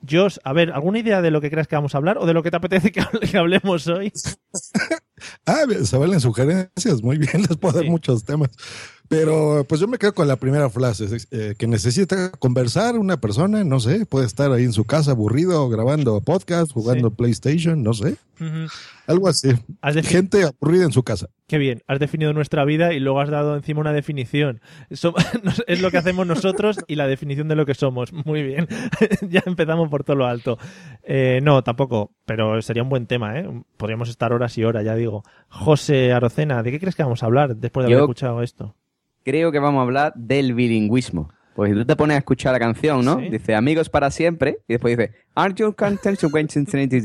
Josh, 0.08 0.36
a 0.44 0.52
ver, 0.52 0.72
¿alguna 0.72 0.98
idea 0.98 1.22
de 1.22 1.30
lo 1.30 1.40
que 1.40 1.50
creas 1.50 1.68
que 1.68 1.76
vamos 1.76 1.94
a 1.94 1.98
hablar 1.98 2.18
o 2.18 2.26
de 2.26 2.34
lo 2.34 2.42
que 2.42 2.50
te 2.50 2.56
apetece 2.56 2.92
que, 2.92 3.00
hable- 3.00 3.30
que 3.30 3.38
hablemos 3.38 3.86
hoy? 3.88 4.12
Ah, 5.46 5.62
se 5.84 5.96
valen 5.96 6.20
sugerencias. 6.20 7.02
Muy 7.02 7.18
bien, 7.18 7.42
les 7.48 7.56
puedo 7.56 7.74
dar 7.74 7.84
Sí. 7.84 7.90
muchos 7.90 8.24
temas. 8.24 8.50
Pero 9.08 9.66
pues 9.68 9.78
yo 9.78 9.88
me 9.88 9.98
quedo 9.98 10.14
con 10.14 10.26
la 10.26 10.36
primera 10.36 10.70
frase, 10.70 11.06
eh, 11.32 11.54
que 11.58 11.66
necesita 11.66 12.30
conversar 12.38 12.96
una 12.98 13.20
persona, 13.20 13.62
no 13.62 13.78
sé, 13.78 14.06
puede 14.06 14.24
estar 14.24 14.50
ahí 14.52 14.64
en 14.64 14.72
su 14.72 14.84
casa 14.84 15.10
aburrido, 15.10 15.68
grabando 15.68 16.18
podcast, 16.22 16.72
jugando 16.72 17.10
PlayStation, 17.10 17.82
no 17.82 17.92
sé, 17.92 18.16
Ujú. 18.40 18.68
algo 19.06 19.28
así. 19.28 19.50
Gente 20.04 20.44
aburrida 20.44 20.84
en 20.84 20.92
su 20.92 21.02
casa. 21.02 21.28
Qué 21.46 21.58
bien, 21.58 21.82
has 21.88 21.98
definido 21.98 22.32
nuestra 22.32 22.64
vida 22.64 22.94
y 22.94 23.00
luego 23.00 23.20
has 23.20 23.28
dado 23.28 23.54
encima 23.54 23.80
una 23.82 23.92
definición. 23.92 24.62
Es 25.66 25.82
lo 25.82 25.90
que 25.90 25.98
hacemos 25.98 26.26
nosotros 26.26 26.78
y 26.86 26.94
la 26.94 27.06
definición 27.06 27.48
de 27.48 27.56
lo 27.56 27.66
que 27.66 27.74
somos. 27.74 28.14
Muy 28.14 28.42
bien, 28.42 28.66
ya 29.28 29.42
empezamos 29.44 29.90
por 29.90 30.04
todo 30.04 30.16
lo 30.16 30.26
alto. 30.26 30.56
Eh, 31.02 31.40
no, 31.42 31.62
tampoco, 31.62 32.12
pero 32.24 32.62
sería 32.62 32.82
un 32.82 32.88
buen 32.88 33.06
tema, 33.06 33.38
¿eh? 33.38 33.46
Podríamos 33.76 34.08
estar 34.08 34.32
horas 34.32 34.56
y 34.56 34.64
horas, 34.64 34.86
ya 34.86 34.94
digo. 34.94 35.11
José 35.48 36.12
Arocena, 36.12 36.62
¿de 36.62 36.70
qué 36.70 36.80
crees 36.80 36.94
que 36.96 37.02
vamos 37.02 37.22
a 37.22 37.26
hablar 37.26 37.56
después 37.56 37.86
de 37.86 37.92
haber 37.92 38.02
escuchado 38.04 38.42
esto? 38.42 38.74
Creo 39.24 39.52
que 39.52 39.58
vamos 39.58 39.80
a 39.80 39.82
hablar 39.82 40.12
del 40.16 40.54
bilingüismo. 40.54 41.30
Pues 41.54 41.70
si 41.70 41.76
tú 41.78 41.84
te 41.84 41.96
pones 41.96 42.14
a 42.14 42.18
escuchar 42.18 42.52
la 42.54 42.58
canción, 42.58 43.04
¿no? 43.04 43.18
Sí. 43.20 43.28
Dice 43.28 43.54
amigos 43.54 43.90
para 43.90 44.10
siempre 44.10 44.60
y 44.66 44.72
después 44.72 44.96
dice 44.96 45.12
Aren't 45.34 45.58
you 45.58 45.74
content 45.74 46.18
to 46.18 46.28
wait 46.32 46.50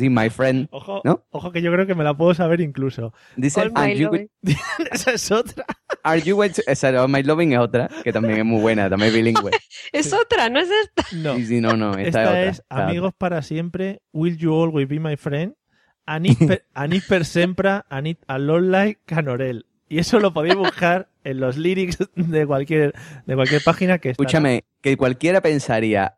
my 0.09 0.29
friend? 0.29 0.69
Ojo, 0.71 1.01
¿No? 1.03 1.25
ojo 1.31 1.51
que 1.51 1.61
yo 1.61 1.71
creo 1.71 1.85
que 1.85 1.95
me 1.95 2.03
la 2.05 2.15
puedo 2.15 2.33
saber 2.33 2.61
incluso. 2.61 3.13
Dice 3.35 3.59
All 3.59 3.71
my 3.71 3.81
"Are 3.81 3.95
you, 3.97 4.05
loving". 4.05 4.29
Esa 4.91 5.11
es 5.11 5.31
otra. 5.31 5.65
are 6.03 6.21
you 6.21 6.37
wait 6.37 6.53
to-" 6.55 6.61
Esa 6.65 6.89
All 6.95 7.09
My 7.09 7.23
Loving 7.23 7.53
es 7.53 7.59
otra, 7.59 7.89
que 8.03 8.13
también 8.13 8.39
es 8.39 8.45
muy 8.45 8.61
buena, 8.61 8.89
también 8.89 9.09
es 9.09 9.15
bilingüe. 9.15 9.51
Es 9.93 10.11
otra, 10.13 10.49
¿no 10.49 10.59
es 10.59 10.69
esta? 10.69 11.03
No. 11.15 11.35
Sí, 11.35 11.45
sí, 11.45 11.61
no, 11.61 11.77
no, 11.77 11.91
esta, 11.97 12.01
Esta 12.01 12.21
es 12.21 12.27
otra. 12.27 12.41
es 12.49 12.59
esta 12.59 12.75
es 12.75 12.81
Amigos 12.89 13.13
para 13.17 13.41
siempre, 13.41 14.01
Will 14.11 14.37
You 14.37 14.53
Always 14.63 14.87
Be 14.87 14.99
My 14.99 15.15
Friend. 15.15 15.53
Anit 16.07 16.39
per, 16.47 16.63
anit 16.73 17.03
per 17.07 17.25
sempre, 17.25 17.81
anit 17.89 18.17
alonlai 18.27 18.97
canorel. 19.05 19.65
Y 19.89 19.99
eso 19.99 20.19
lo 20.19 20.33
podéis 20.33 20.55
buscar 20.55 21.09
en 21.23 21.39
los 21.39 21.57
lyrics 21.57 21.97
de 22.15 22.45
cualquier, 22.47 22.93
de 23.25 23.35
cualquier 23.35 23.61
página 23.63 23.99
que 23.99 24.09
estará. 24.11 24.25
Escúchame, 24.27 24.63
que 24.81 24.97
cualquiera 24.97 25.41
pensaría, 25.41 26.17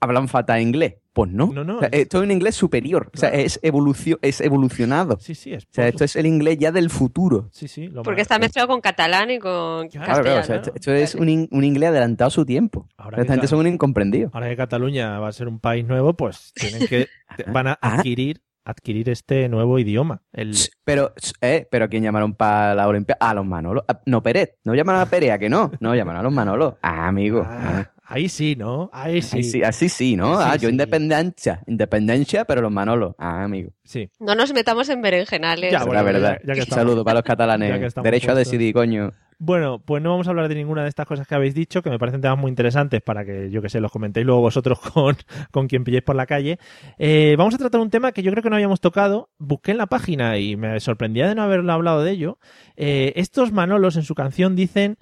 hablan 0.00 0.28
fatal 0.28 0.60
inglés. 0.60 0.94
Pues 1.12 1.30
no. 1.32 1.50
No, 1.52 1.64
no, 1.64 1.76
O 1.76 1.80
sea, 1.80 1.88
es- 1.92 2.02
esto 2.02 2.18
es 2.18 2.24
un 2.24 2.30
inglés 2.30 2.54
superior. 2.54 3.10
O 3.12 3.16
sea, 3.18 3.30
es, 3.30 3.58
evolucio 3.62 4.18
es 4.22 4.40
evolucionado. 4.40 5.18
Sí, 5.20 5.34
sí, 5.34 5.52
es 5.52 5.64
O 5.64 5.68
sea, 5.72 5.88
esto 5.88 6.04
es 6.04 6.14
el 6.16 6.24
inglés 6.24 6.56
ya 6.58 6.70
del 6.72 6.88
futuro. 6.88 7.48
Sí, 7.52 7.66
sí. 7.68 7.88
lo 7.88 8.02
Porque 8.04 8.22
está 8.22 8.38
mezclado 8.38 8.68
con 8.68 8.80
catalán 8.80 9.30
y 9.30 9.38
con 9.40 9.88
Claro, 9.88 10.06
Claro, 10.06 10.22
claro. 10.22 10.40
o 10.40 10.44
sea, 10.44 10.56
castellano. 10.56 10.56
esto, 10.60 10.72
esto 10.76 10.92
es 10.94 11.14
un, 11.16 11.28
in- 11.28 11.48
un 11.50 11.64
inglés 11.64 11.88
adelantado 11.90 12.28
a 12.28 12.30
su 12.30 12.46
tiempo. 12.46 12.86
Ahora 12.96 13.20
Esta 13.20 13.32
gente 13.34 13.48
son 13.48 13.58
un 13.58 13.66
incomprendido. 13.66 14.30
Ahora 14.32 14.48
que 14.48 14.56
Cataluña 14.56 15.18
va 15.18 15.28
a 15.28 15.32
ser 15.32 15.48
un 15.48 15.58
país 15.58 15.84
nuevo, 15.84 16.14
pues 16.14 16.52
tienen 16.54 16.86
que 16.86 17.08
te- 17.36 17.44
van 17.50 17.66
a 17.66 17.78
Ah. 17.82 17.96
adquirir 17.96 18.40
adquirir 18.64 19.08
este 19.10 19.48
nuevo 19.48 19.78
idioma. 19.78 20.22
El, 20.32 20.54
Pero, 20.84 21.12
eh, 21.40 21.66
pero 21.70 21.84
¿a 21.84 21.88
quién 21.88 22.02
llamaron 22.02 22.34
para 22.34 22.74
la 22.74 22.88
Olimpiada? 22.88 23.18
A 23.20 23.34
los 23.34 23.46
Manolos. 23.46 23.84
Ah, 23.88 24.00
No, 24.06 24.22
Pérez. 24.22 24.54
No 24.64 24.74
llamaron 24.74 25.00
a 25.02 25.06
Pérez, 25.06 25.30
¿a 25.32 25.38
que 25.38 25.48
no? 25.48 25.70
No, 25.80 25.94
llamaron 25.94 26.20
a 26.20 26.22
los 26.24 26.32
Manolos. 26.32 26.74
Ah, 26.82 27.08
amigo. 27.08 27.44
Ah, 27.46 27.90
ahí 28.10 28.28
sí, 28.28 28.56
¿no? 28.56 28.90
Ahí 28.92 29.22
sí. 29.22 29.38
Ahí 29.38 29.42
sí, 29.44 29.62
así 29.62 29.88
sí, 29.88 30.16
¿no? 30.16 30.36
Sí, 30.36 30.44
ah, 30.46 30.56
yo 30.56 30.68
independencia. 30.68 31.62
Independencia, 31.66 32.44
pero 32.44 32.60
los 32.60 32.70
Manolos. 32.72 33.14
Ah, 33.18 33.44
amigo. 33.44 33.70
Sí. 33.84 34.10
No 34.18 34.34
nos 34.34 34.52
metamos 34.52 34.88
en 34.88 35.00
berenjenales. 35.02 35.72
Ya, 35.72 35.78
bueno, 35.80 35.94
la 35.94 36.02
verdad. 36.02 36.38
ya- 36.42 36.48
ya 36.48 36.54
que 36.54 36.60
Un 36.60 36.62
estamos- 36.64 36.80
saludo 36.84 37.04
para 37.04 37.14
los 37.20 37.24
catalanes. 37.24 37.94
Derecho 37.94 38.32
a 38.32 38.34
decidir, 38.34 38.74
coño. 38.74 39.12
Bueno, 39.42 39.78
pues 39.82 40.02
no 40.02 40.10
vamos 40.10 40.26
a 40.26 40.30
hablar 40.30 40.48
de 40.48 40.54
ninguna 40.54 40.82
de 40.82 40.90
estas 40.90 41.06
cosas 41.06 41.26
que 41.26 41.34
habéis 41.34 41.54
dicho, 41.54 41.80
que 41.80 41.88
me 41.88 41.98
parecen 41.98 42.20
temas 42.20 42.36
muy 42.36 42.50
interesantes 42.50 43.00
para 43.00 43.24
que, 43.24 43.50
yo 43.50 43.62
que 43.62 43.70
sé, 43.70 43.80
los 43.80 43.90
comentéis 43.90 44.26
luego 44.26 44.42
vosotros 44.42 44.78
con, 44.92 45.16
con 45.50 45.66
quien 45.66 45.82
pilléis 45.82 46.02
por 46.04 46.14
la 46.14 46.26
calle. 46.26 46.58
Eh, 46.98 47.36
vamos 47.38 47.54
a 47.54 47.58
tratar 47.58 47.80
un 47.80 47.88
tema 47.88 48.12
que 48.12 48.22
yo 48.22 48.30
creo 48.32 48.42
que 48.42 48.50
no 48.50 48.56
habíamos 48.56 48.82
tocado. 48.82 49.30
Busqué 49.38 49.70
en 49.70 49.78
la 49.78 49.86
página 49.86 50.36
y 50.36 50.56
me 50.56 50.78
sorprendía 50.80 51.26
de 51.26 51.34
no 51.34 51.42
haberlo 51.42 51.72
hablado 51.72 52.04
de 52.04 52.10
ello. 52.10 52.38
Eh, 52.76 53.14
estos 53.16 53.50
Manolos 53.50 53.96
en 53.96 54.02
su 54.02 54.14
canción 54.14 54.56
dicen, 54.56 54.98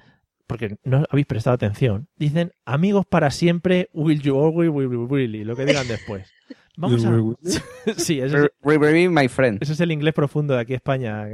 porque 0.48 0.76
no 0.82 1.04
habéis 1.10 1.26
prestado 1.26 1.54
atención, 1.54 2.08
dicen 2.16 2.50
amigos 2.64 3.06
para 3.06 3.30
siempre, 3.30 3.88
will 3.92 4.20
you 4.20 4.36
always, 4.36 4.70
will 4.70 4.90
you 4.90 5.06
really, 5.06 5.44
lo 5.44 5.54
que 5.54 5.64
digan 5.64 5.86
después. 5.88 6.28
Vamos 6.76 7.04
a... 7.04 7.10
Sí, 7.96 8.20
eso 8.20 8.36
es, 8.36 8.50
Re- 8.64 9.08
my 9.08 9.28
friend. 9.28 9.62
ese 9.62 9.72
es 9.72 9.80
el 9.80 9.92
inglés 9.92 10.14
profundo 10.14 10.54
de 10.54 10.60
aquí 10.60 10.74
España. 10.74 11.26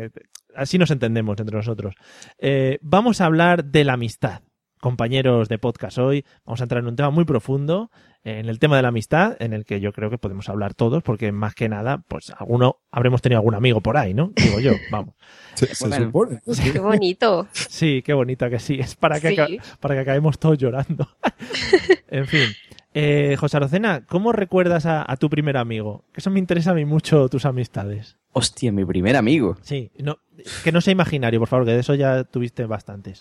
Así 0.54 0.78
nos 0.78 0.90
entendemos 0.90 1.38
entre 1.38 1.56
nosotros. 1.56 1.94
Eh, 2.38 2.78
vamos 2.80 3.20
a 3.20 3.26
hablar 3.26 3.64
de 3.64 3.84
la 3.84 3.94
amistad. 3.94 4.40
Compañeros 4.88 5.48
de 5.48 5.56
podcast 5.58 5.96
hoy, 5.96 6.26
vamos 6.44 6.60
a 6.60 6.64
entrar 6.64 6.82
en 6.82 6.88
un 6.88 6.94
tema 6.94 7.08
muy 7.08 7.24
profundo, 7.24 7.90
eh, 8.22 8.38
en 8.38 8.50
el 8.50 8.58
tema 8.58 8.76
de 8.76 8.82
la 8.82 8.88
amistad, 8.88 9.34
en 9.40 9.54
el 9.54 9.64
que 9.64 9.80
yo 9.80 9.94
creo 9.94 10.10
que 10.10 10.18
podemos 10.18 10.50
hablar 10.50 10.74
todos, 10.74 11.02
porque 11.02 11.32
más 11.32 11.54
que 11.54 11.70
nada, 11.70 12.02
pues 12.06 12.30
alguno, 12.36 12.80
habremos 12.90 13.22
tenido 13.22 13.38
algún 13.38 13.54
amigo 13.54 13.80
por 13.80 13.96
ahí, 13.96 14.12
¿no? 14.12 14.32
Digo 14.36 14.60
yo, 14.60 14.72
vamos. 14.90 15.14
Se, 15.54 15.74
se 15.74 15.88
Bueno. 15.88 16.04
supone. 16.04 16.42
Qué 16.70 16.78
bonito. 16.80 17.48
Sí, 17.52 18.02
qué 18.04 18.12
bonita 18.12 18.50
que 18.50 18.58
sí, 18.58 18.78
es 18.78 18.94
para 18.94 19.18
que, 19.20 19.34
Sí. 19.34 19.58
para 19.80 19.94
que 19.94 20.00
acabemos 20.02 20.38
todos 20.38 20.58
llorando. 20.58 21.08
en 22.10 22.26
fin. 22.26 22.50
Eh, 22.92 23.36
José 23.40 23.56
Arocena, 23.56 24.04
¿cómo 24.06 24.32
recuerdas 24.32 24.84
a, 24.84 25.10
a 25.10 25.16
tu 25.16 25.30
primer 25.30 25.56
amigo? 25.56 26.04
Que 26.12 26.20
eso 26.20 26.28
me 26.28 26.40
interesa 26.40 26.72
a 26.72 26.74
mí 26.74 26.84
mucho 26.84 27.30
tus 27.30 27.46
amistades. 27.46 28.18
Hostia, 28.36 28.72
mi 28.72 28.84
primer 28.84 29.14
amigo. 29.16 29.56
Sí, 29.62 29.92
no, 30.02 30.18
que 30.64 30.72
no 30.72 30.80
sea 30.80 30.92
imaginario, 30.92 31.38
por 31.38 31.48
favor, 31.48 31.64
que 31.66 31.72
de 31.72 31.80
eso 31.80 31.94
ya 31.94 32.24
tuviste 32.24 32.66
bastantes. 32.66 33.20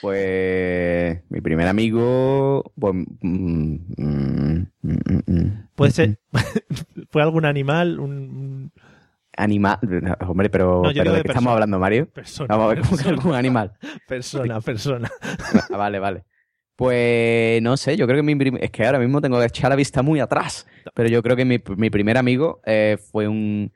Pues 0.00 1.22
mi 1.28 1.40
primer 1.40 1.66
amigo, 1.66 2.72
pues, 2.78 2.94
mm, 2.94 3.76
mm, 3.96 4.66
mm, 4.82 5.22
mm. 5.26 5.68
Puede 5.74 5.90
ser, 5.90 6.20
fue 7.10 7.22
algún 7.22 7.44
animal, 7.44 7.98
un, 7.98 8.12
un 8.12 8.72
Animal, 9.36 9.78
hombre, 10.28 10.50
pero, 10.50 10.82
No, 10.82 10.92
pero 10.94 11.12
¿de 11.12 11.18
de 11.18 11.22
qué 11.22 11.28
estamos 11.28 11.52
hablando, 11.52 11.78
Mario? 11.78 12.06
persona, 12.06 12.48
Vamos 12.54 12.64
a 12.64 12.74
ver, 12.74 12.78
¿cómo 12.80 12.90
persona, 12.90 13.16
algún 13.16 13.34
animal? 13.34 13.72
persona, 14.06 14.60
persona. 14.62 15.10
Ah, 15.70 15.76
vale, 15.76 15.98
vale. 15.98 16.24
Pues 16.76 17.62
no 17.62 17.76
sé, 17.76 17.96
yo 17.96 18.06
creo 18.06 18.22
que 18.22 18.34
mi 18.34 18.58
es 18.60 18.70
que 18.70 18.84
ahora 18.84 18.98
mismo 18.98 19.20
tengo 19.20 19.38
que 19.38 19.46
echar 19.46 19.70
la 19.70 19.76
vista 19.76 20.02
muy 20.02 20.20
atrás, 20.20 20.66
pero 20.94 21.08
yo 21.08 21.22
creo 21.22 21.34
que 21.36 21.44
mi, 21.44 21.58
mi 21.76 21.90
primer 21.90 22.18
amigo 22.18 22.60
eh, 22.66 22.98
fue 23.10 23.26
un, 23.26 23.72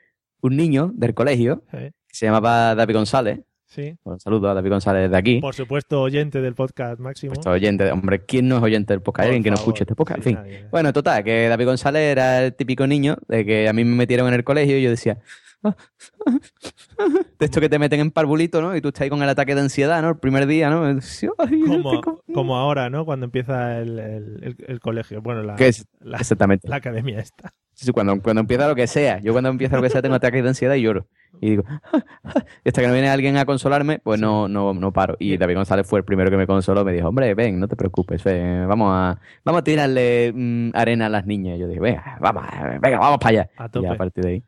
un 0.47 0.57
niño 0.57 0.91
del 0.95 1.15
colegio 1.15 1.62
que 1.71 1.93
se 2.09 2.26
llamaba 2.26 2.75
David 2.75 2.95
González. 2.95 3.41
Sí, 3.69 3.95
Bueno, 4.05 4.19
saludo 4.21 4.49
a 4.49 4.55
David 4.55 4.71
González 4.71 5.11
de 5.11 5.17
aquí. 5.17 5.41
por 5.41 5.53
supuesto, 5.55 6.00
oyente 6.00 6.41
del 6.41 6.55
podcast 6.55 6.99
máximo. 7.00 7.35
Oyente, 7.47 7.91
hombre, 7.91 8.25
¿quién 8.25 8.49
no 8.49 8.57
es 8.59 8.62
oyente 8.62 8.93
del 8.95 9.03
podcast? 9.03 9.25
Por 9.26 9.35
¿Alguien 9.35 9.43
que 9.43 9.50
no 9.50 9.57
escuche 9.57 9.83
este 9.83 9.95
podcast? 9.95 10.23
Sí, 10.23 10.31
en 10.31 10.37
fin. 10.37 10.45
nadie. 10.45 10.69
Bueno, 10.71 10.93
total, 10.93 11.23
que 11.25 11.49
David 11.49 11.67
González 11.67 12.03
era 12.03 12.45
el 12.45 12.55
típico 12.55 12.87
niño 12.87 13.17
de 13.29 13.45
que 13.45 13.69
a 13.69 13.73
mí 13.73 13.85
me 13.85 13.97
metieron 13.97 14.29
en 14.29 14.35
el 14.35 14.45
colegio 14.45 14.79
y 14.79 14.83
yo 14.83 14.91
decía. 14.91 15.19
"Ah, 15.66 17.04
De 17.38 17.44
esto 17.46 17.61
que 17.61 17.68
te 17.68 17.78
meten 17.78 18.00
en 18.00 18.11
parvulito, 18.11 18.61
¿no? 18.61 18.76
Y 18.76 18.80
tú 18.80 18.88
estás 18.88 19.02
ahí 19.02 19.11
con 19.11 19.23
el 19.23 19.28
ataque 19.28 19.54
de 19.54 19.61
ansiedad, 19.62 20.02
¿no? 20.02 20.11
El 20.11 20.18
primer 20.18 20.46
día, 20.46 20.70
¿no? 20.70 20.92
Decía, 20.94 21.30
"Ay, 21.38 21.61
como, 21.61 21.90
tengo-". 22.00 22.23
como 22.32 22.56
ahora, 22.56 22.90
¿no? 22.90 23.04
Cuando 23.04 23.26
empieza 23.26 23.78
el, 23.78 23.99
el- 23.99 24.40
el- 24.42 24.56
el 24.66 24.80
colegio, 24.80 25.23
bueno, 25.23 25.42
la, 25.42 25.56
¿Qué 25.56 25.68
es? 25.68 25.87
la, 26.00 26.18
Exactamente. 26.18 26.68
la 26.68 26.76
academia 26.76 27.18
esta. 27.20 27.52
Sí, 27.75 27.92
cuando, 27.92 28.18
cuando 28.23 28.40
empieza 28.40 28.66
lo 28.66 28.75
que 28.75 28.87
sea. 28.87 29.18
Yo 29.20 29.32
cuando 29.32 29.50
empieza 29.50 29.76
lo 29.76 29.82
que 29.82 29.90
sea 29.90 30.00
tengo 30.00 30.14
ataques 30.14 30.42
de 30.42 30.49
ansiedad 30.49 30.75
y 30.76 30.80
lloro. 30.82 31.06
Y 31.42 31.50
digo, 31.50 31.64
y 32.64 32.68
hasta 32.70 32.80
que 32.80 32.87
no 32.87 32.94
viene 32.94 33.11
alguien 33.11 33.37
a 33.37 33.44
consolarme, 33.44 33.99
pues 33.99 34.18
no, 34.18 34.49
no, 34.49 34.73
no 34.73 34.92
paro. 34.94 35.16
Y 35.18 35.37
David 35.37 35.56
González 35.56 35.87
fue 35.87 35.99
el 35.99 36.04
primero 36.06 36.30
que 36.30 36.38
me 36.38 36.46
consoló. 36.46 36.87
Me 36.87 36.94
dijo, 36.94 37.08
hombre, 37.08 37.35
ven, 37.35 37.61
no 37.61 37.68
te 37.68 37.76
preocupes, 37.76 38.25
ven, 38.25 38.66
vamos 38.66 38.88
a, 38.94 39.20
vamos 39.44 39.61
a 39.61 39.64
tirarle 39.64 40.32
mm, 40.35 40.70
arena 40.73 41.04
a 41.04 41.08
las 41.11 41.26
niñas. 41.26 41.58
Y 41.58 41.61
yo 41.61 41.68
dije, 41.68 41.80
venga, 41.80 42.16
vamos, 42.18 42.44
venga, 42.80 42.99
vamos 42.99 43.18
para 43.18 43.30
allá. 43.42 43.50
A 43.58 43.66
Y 43.66 43.68
tope. 43.68 43.87
ya 43.87 43.92
a 43.92 43.96
partir 43.99 44.25
de 44.25 44.30
ahí. 44.30 44.44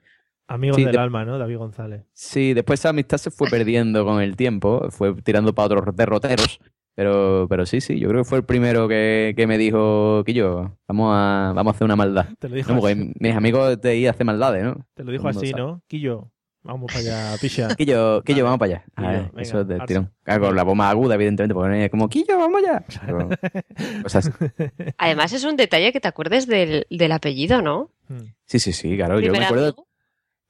Amigos 0.49 0.77
Sí, 0.77 0.85
del 0.85 0.93
de- 0.95 0.99
alma, 0.99 1.25
¿no? 1.25 1.39
David 1.39 1.59
González. 1.59 2.03
Sí, 2.15 2.55
después 2.55 2.81
esa 2.81 2.89
amistad 2.89 3.19
se 3.19 3.31
fue 3.31 3.49
perdiendo 3.51 4.05
con 4.05 4.21
el 4.23 4.35
tiempo, 4.35 4.89
fue 4.91 5.15
tirando 5.23 5.55
para 5.55 5.67
otros 5.77 5.95
derroteros. 5.97 6.59
Pero, 6.95 7.47
pero 7.49 7.65
sí, 7.65 7.81
sí, 7.81 8.01
yo 8.01 8.09
creo 8.09 8.23
que 8.23 8.29
fue 8.29 8.39
el 8.39 8.45
primero 8.45 8.89
que, 8.89 9.33
que 9.37 9.47
me 9.47 9.57
dijo, 9.57 10.25
Quillo, 10.27 10.77
vamos 10.89 11.13
a, 11.15 11.53
vamos 11.55 11.73
a 11.73 11.77
hacer 11.77 11.85
una 11.85 11.95
maldad. 11.95 12.27
Te 12.41 12.49
lo 12.49 12.57
dijo, 12.57 12.73
No, 12.73 12.81
porque 12.81 12.95
así, 12.95 13.13
mis 13.21 13.37
amigos 13.37 13.81
de 13.81 13.91
ahí 13.91 14.07
hacen 14.09 14.27
maldades, 14.27 14.65
¿no? 14.65 14.85
te 14.95 15.05
lo 15.05 15.13
dijo 15.13 15.29
así, 15.29 15.51
sabe. 15.51 15.63
¿no? 15.63 15.81
Quillo, 15.87 16.33
vamos 16.65 16.91
para 16.93 16.99
allá, 16.99 17.37
picha. 17.41 17.69
Quillo, 17.77 18.23
Quillo, 18.25 18.39
Vale. 18.39 18.43
vamos 18.43 18.59
para 18.59 18.73
allá. 18.73 18.85
A 18.97 19.01
Quillo, 19.03 19.13
ver, 19.13 19.23
venga, 19.31 19.43
eso 19.43 19.61
es 19.61 19.69
de 19.69 19.75
arsa. 19.75 19.87
tirón. 19.87 20.13
Claro, 20.25 20.47
con 20.47 20.57
la 20.57 20.65
más 20.65 20.91
aguda, 20.91 21.15
evidentemente, 21.15 21.55
porque 21.55 21.69
no 21.69 21.75
es 21.77 21.91
como, 21.91 22.09
Quillo, 22.09 22.37
vamos 22.37 22.63
allá. 22.65 22.85
Pero, 23.07 23.29
cosas- 24.03 24.33
Además 24.99 25.33
es 25.33 25.45
un 25.45 25.55
detalle 25.57 25.93
que 25.93 26.01
te 26.01 26.09
acuerdes 26.09 26.49
del, 26.49 26.85
del 26.91 27.13
apellido, 27.13 27.63
¿no? 27.63 27.91
Mm. 28.09 28.33
sí, 28.47 28.59
sí, 28.59 28.73
sí, 28.73 28.97
claro. 28.97 29.21
Yo 29.21 29.31
me 29.31 29.45
acuerdo, 29.45 29.67
amigo. 29.67 29.87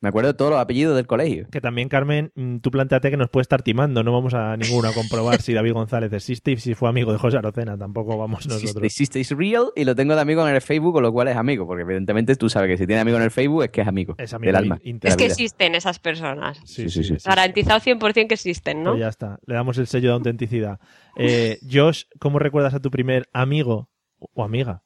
Me 0.00 0.10
acuerdo 0.10 0.28
de 0.28 0.34
todos 0.34 0.50
los 0.52 0.60
apellidos 0.60 0.94
del 0.94 1.06
colegio. 1.06 1.48
Que 1.50 1.60
también, 1.60 1.88
Carmen, 1.88 2.30
mm, 2.36 2.58
tú 2.58 2.70
planteate 2.70 3.10
que 3.10 3.16
nos 3.16 3.30
puede 3.30 3.42
estar 3.42 3.62
timando. 3.62 4.04
No 4.04 4.12
vamos 4.12 4.32
a 4.34 4.56
ninguno 4.56 4.88
a 4.88 4.92
comprobar 4.92 5.42
si 5.42 5.52
David 5.54 5.72
González 5.72 6.12
existe 6.12 6.52
y 6.52 6.56
si 6.56 6.74
fue 6.74 6.88
amigo 6.88 7.10
de 7.12 7.18
José 7.18 7.38
Arocena. 7.38 7.76
Tampoco 7.76 8.16
vamos 8.16 8.46
nosotros. 8.46 8.84
existe, 8.84 9.18
es 9.20 9.30
real 9.32 9.66
y 9.74 9.84
lo 9.84 9.96
tengo 9.96 10.14
de 10.14 10.20
amigo 10.20 10.46
en 10.46 10.54
el 10.54 10.60
Facebook, 10.60 10.92
con 10.92 11.02
lo 11.02 11.12
cual 11.12 11.28
es 11.28 11.36
amigo, 11.36 11.66
porque 11.66 11.82
evidentemente 11.82 12.36
tú 12.36 12.48
sabes 12.48 12.70
que 12.70 12.76
si 12.78 12.86
tiene 12.86 13.00
amigo 13.00 13.16
en 13.16 13.24
el 13.24 13.30
Facebook 13.30 13.64
es 13.64 13.70
que 13.70 13.80
es 13.80 13.88
amigo. 13.88 14.14
Es 14.18 14.32
amigo 14.34 14.48
del 14.52 14.56
alma. 14.56 14.78
Es 15.02 15.16
que 15.16 15.26
existen 15.26 15.74
esas 15.74 15.98
personas. 15.98 16.58
Sí, 16.64 16.88
Sí, 16.88 16.90
sí, 16.90 17.02
sí, 17.02 17.14
sí. 17.14 17.20
sí. 17.20 17.28
Garantizado 17.28 17.80
100% 17.80 18.28
que 18.28 18.34
existen, 18.34 18.82
¿no? 18.84 18.90
Pues 18.92 19.00
ya 19.00 19.08
está. 19.08 19.38
Le 19.46 19.54
damos 19.54 19.78
el 19.78 19.86
sello 19.88 20.10
de 20.10 20.14
autenticidad. 20.14 20.78
Eh, 21.16 21.58
Josh, 21.68 22.04
¿cómo 22.20 22.38
recuerdas 22.38 22.74
a 22.74 22.80
tu 22.80 22.90
primer 22.90 23.28
amigo 23.32 23.90
o 24.18 24.44
amiga? 24.44 24.84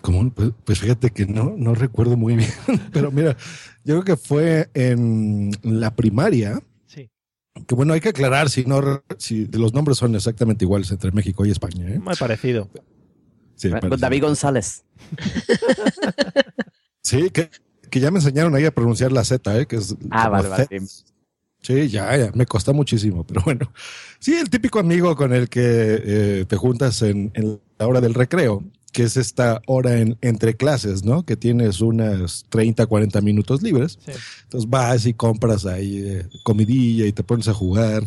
¿Cómo? 0.00 0.30
Pues, 0.30 0.50
pues 0.64 0.78
fíjate 0.80 1.10
que 1.10 1.26
no, 1.26 1.54
no 1.56 1.74
recuerdo 1.74 2.16
muy 2.16 2.36
bien. 2.36 2.50
Pero 2.92 3.10
mira, 3.10 3.36
yo 3.84 4.00
creo 4.00 4.04
que 4.04 4.16
fue 4.16 4.70
en 4.74 5.50
la 5.62 5.94
primaria. 5.94 6.60
Sí. 6.86 7.10
Que 7.66 7.74
bueno, 7.74 7.92
hay 7.92 8.00
que 8.00 8.10
aclarar 8.10 8.48
si 8.50 8.64
no 8.64 9.02
si 9.18 9.46
los 9.46 9.74
nombres 9.74 9.98
son 9.98 10.14
exactamente 10.14 10.64
iguales 10.64 10.90
entre 10.90 11.10
México 11.12 11.44
y 11.44 11.50
España. 11.50 11.88
¿eh? 11.88 11.98
Muy 11.98 12.14
parecido. 12.16 12.68
Sí, 13.56 13.70
Con 13.70 13.80
parece. 13.80 14.00
David 14.00 14.22
González. 14.22 14.84
Sí, 17.04 17.30
que, 17.30 17.50
que 17.90 18.00
ya 18.00 18.10
me 18.10 18.18
enseñaron 18.20 18.54
ahí 18.54 18.64
a 18.64 18.70
pronunciar 18.70 19.10
la 19.12 19.24
Z, 19.24 19.58
¿eh? 19.58 19.66
que 19.66 19.76
es 19.76 19.96
Ah, 20.10 20.28
vale, 20.28 20.48
vale. 20.48 20.66
Sí, 21.60 21.88
ya, 21.88 22.16
ya, 22.16 22.30
me 22.34 22.46
costó 22.46 22.72
muchísimo, 22.74 23.24
pero 23.24 23.42
bueno. 23.44 23.72
Sí, 24.18 24.34
el 24.34 24.48
típico 24.50 24.78
amigo 24.78 25.14
con 25.16 25.32
el 25.32 25.48
que 25.48 25.60
eh, 26.04 26.44
te 26.48 26.56
juntas 26.56 27.02
en, 27.02 27.30
en 27.34 27.60
la 27.78 27.86
hora 27.86 28.00
del 28.00 28.14
recreo, 28.14 28.62
que 28.92 29.04
es 29.04 29.16
esta 29.16 29.62
hora 29.66 29.98
en, 29.98 30.18
entre 30.20 30.54
clases, 30.54 31.02
¿no? 31.02 31.24
Que 31.24 31.36
tienes 31.36 31.80
unas 31.80 32.44
30, 32.50 32.86
40 32.86 33.20
minutos 33.22 33.62
libres. 33.62 33.98
Sí. 34.04 34.12
Entonces 34.44 34.70
vas 34.70 35.06
y 35.06 35.14
compras 35.14 35.64
ahí 35.66 36.02
eh, 36.04 36.28
comidilla 36.44 37.06
y 37.06 37.12
te 37.12 37.24
pones 37.24 37.48
a 37.48 37.54
jugar. 37.54 38.04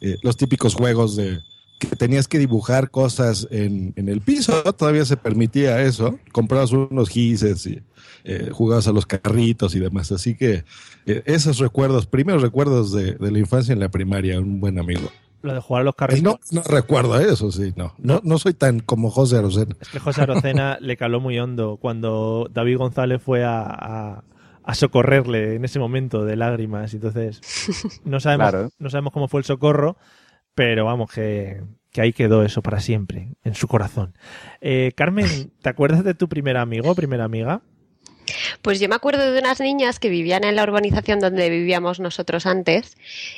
Eh, 0.00 0.16
los 0.22 0.36
típicos 0.36 0.74
juegos 0.74 1.16
de 1.16 1.38
que 1.78 1.96
tenías 1.96 2.28
que 2.28 2.38
dibujar 2.38 2.90
cosas 2.90 3.46
en, 3.50 3.92
en 3.96 4.08
el 4.08 4.20
piso, 4.20 4.62
todavía 4.74 5.04
se 5.04 5.16
permitía 5.16 5.82
eso. 5.82 6.18
Comprabas 6.32 6.72
unos 6.72 7.08
gises 7.08 7.66
y 7.66 7.80
eh, 8.24 8.50
jugabas 8.52 8.88
a 8.88 8.92
los 8.92 9.06
carritos 9.06 9.74
y 9.74 9.80
demás. 9.80 10.10
Así 10.12 10.36
que 10.36 10.64
esos 11.06 11.58
recuerdos, 11.58 12.06
primeros 12.06 12.42
recuerdos 12.42 12.92
de, 12.92 13.14
de 13.14 13.30
la 13.30 13.38
infancia 13.38 13.72
en 13.72 13.80
la 13.80 13.90
primaria, 13.90 14.38
un 14.38 14.60
buen 14.60 14.78
amigo. 14.78 15.10
Lo 15.42 15.54
de 15.54 15.60
jugar 15.60 15.82
a 15.82 15.84
los 15.84 15.94
carritos. 15.94 16.22
no, 16.22 16.38
no 16.50 16.62
recuerdo 16.62 17.18
eso, 17.18 17.50
sí, 17.52 17.72
no. 17.76 17.94
No, 17.98 18.20
no 18.24 18.38
soy 18.38 18.54
tan 18.54 18.80
como 18.80 19.10
José 19.10 19.36
Arocena. 19.38 19.74
Es 19.80 19.88
que 19.88 19.98
José 19.98 20.22
Arocena 20.22 20.78
le 20.80 20.96
caló 20.96 21.20
muy 21.20 21.38
hondo 21.38 21.78
cuando 21.80 22.48
David 22.52 22.78
González 22.78 23.20
fue 23.22 23.44
a, 23.44 23.62
a- 23.62 24.24
a 24.64 24.74
socorrerle 24.74 25.56
en 25.56 25.64
ese 25.64 25.80
momento 25.80 26.24
de 26.24 26.36
lágrimas. 26.36 26.94
Entonces, 26.94 27.40
no 28.04 28.20
sabemos, 28.20 28.50
Claro. 28.50 28.70
no 28.78 28.90
sabemos 28.90 29.12
cómo 29.12 29.26
fue 29.26 29.40
el 29.40 29.44
socorro, 29.44 29.96
pero 30.54 30.84
vamos, 30.84 31.10
que, 31.10 31.62
que 31.90 32.00
ahí 32.00 32.12
quedó 32.12 32.44
eso 32.44 32.62
para 32.62 32.78
siempre, 32.78 33.34
en 33.42 33.56
su 33.56 33.66
corazón. 33.66 34.14
Eh, 34.60 34.92
Carmen, 34.94 35.26
¿te 35.62 35.68
acuerdas 35.68 36.04
de 36.04 36.14
tu 36.14 36.28
primer 36.28 36.56
amigo 36.56 36.90
o 36.92 36.94
primera 36.94 37.24
amiga? 37.24 37.62
Pues 38.62 38.80
yo 38.80 38.88
me 38.88 38.94
acuerdo 38.94 39.30
de 39.32 39.38
unas 39.38 39.60
niñas 39.60 39.98
que 39.98 40.08
vivían 40.08 40.44
en 40.44 40.56
la 40.56 40.62
urbanización 40.62 41.20
donde 41.20 41.48
vivíamos 41.50 42.00
nosotros 42.00 42.46
antes 42.46 42.96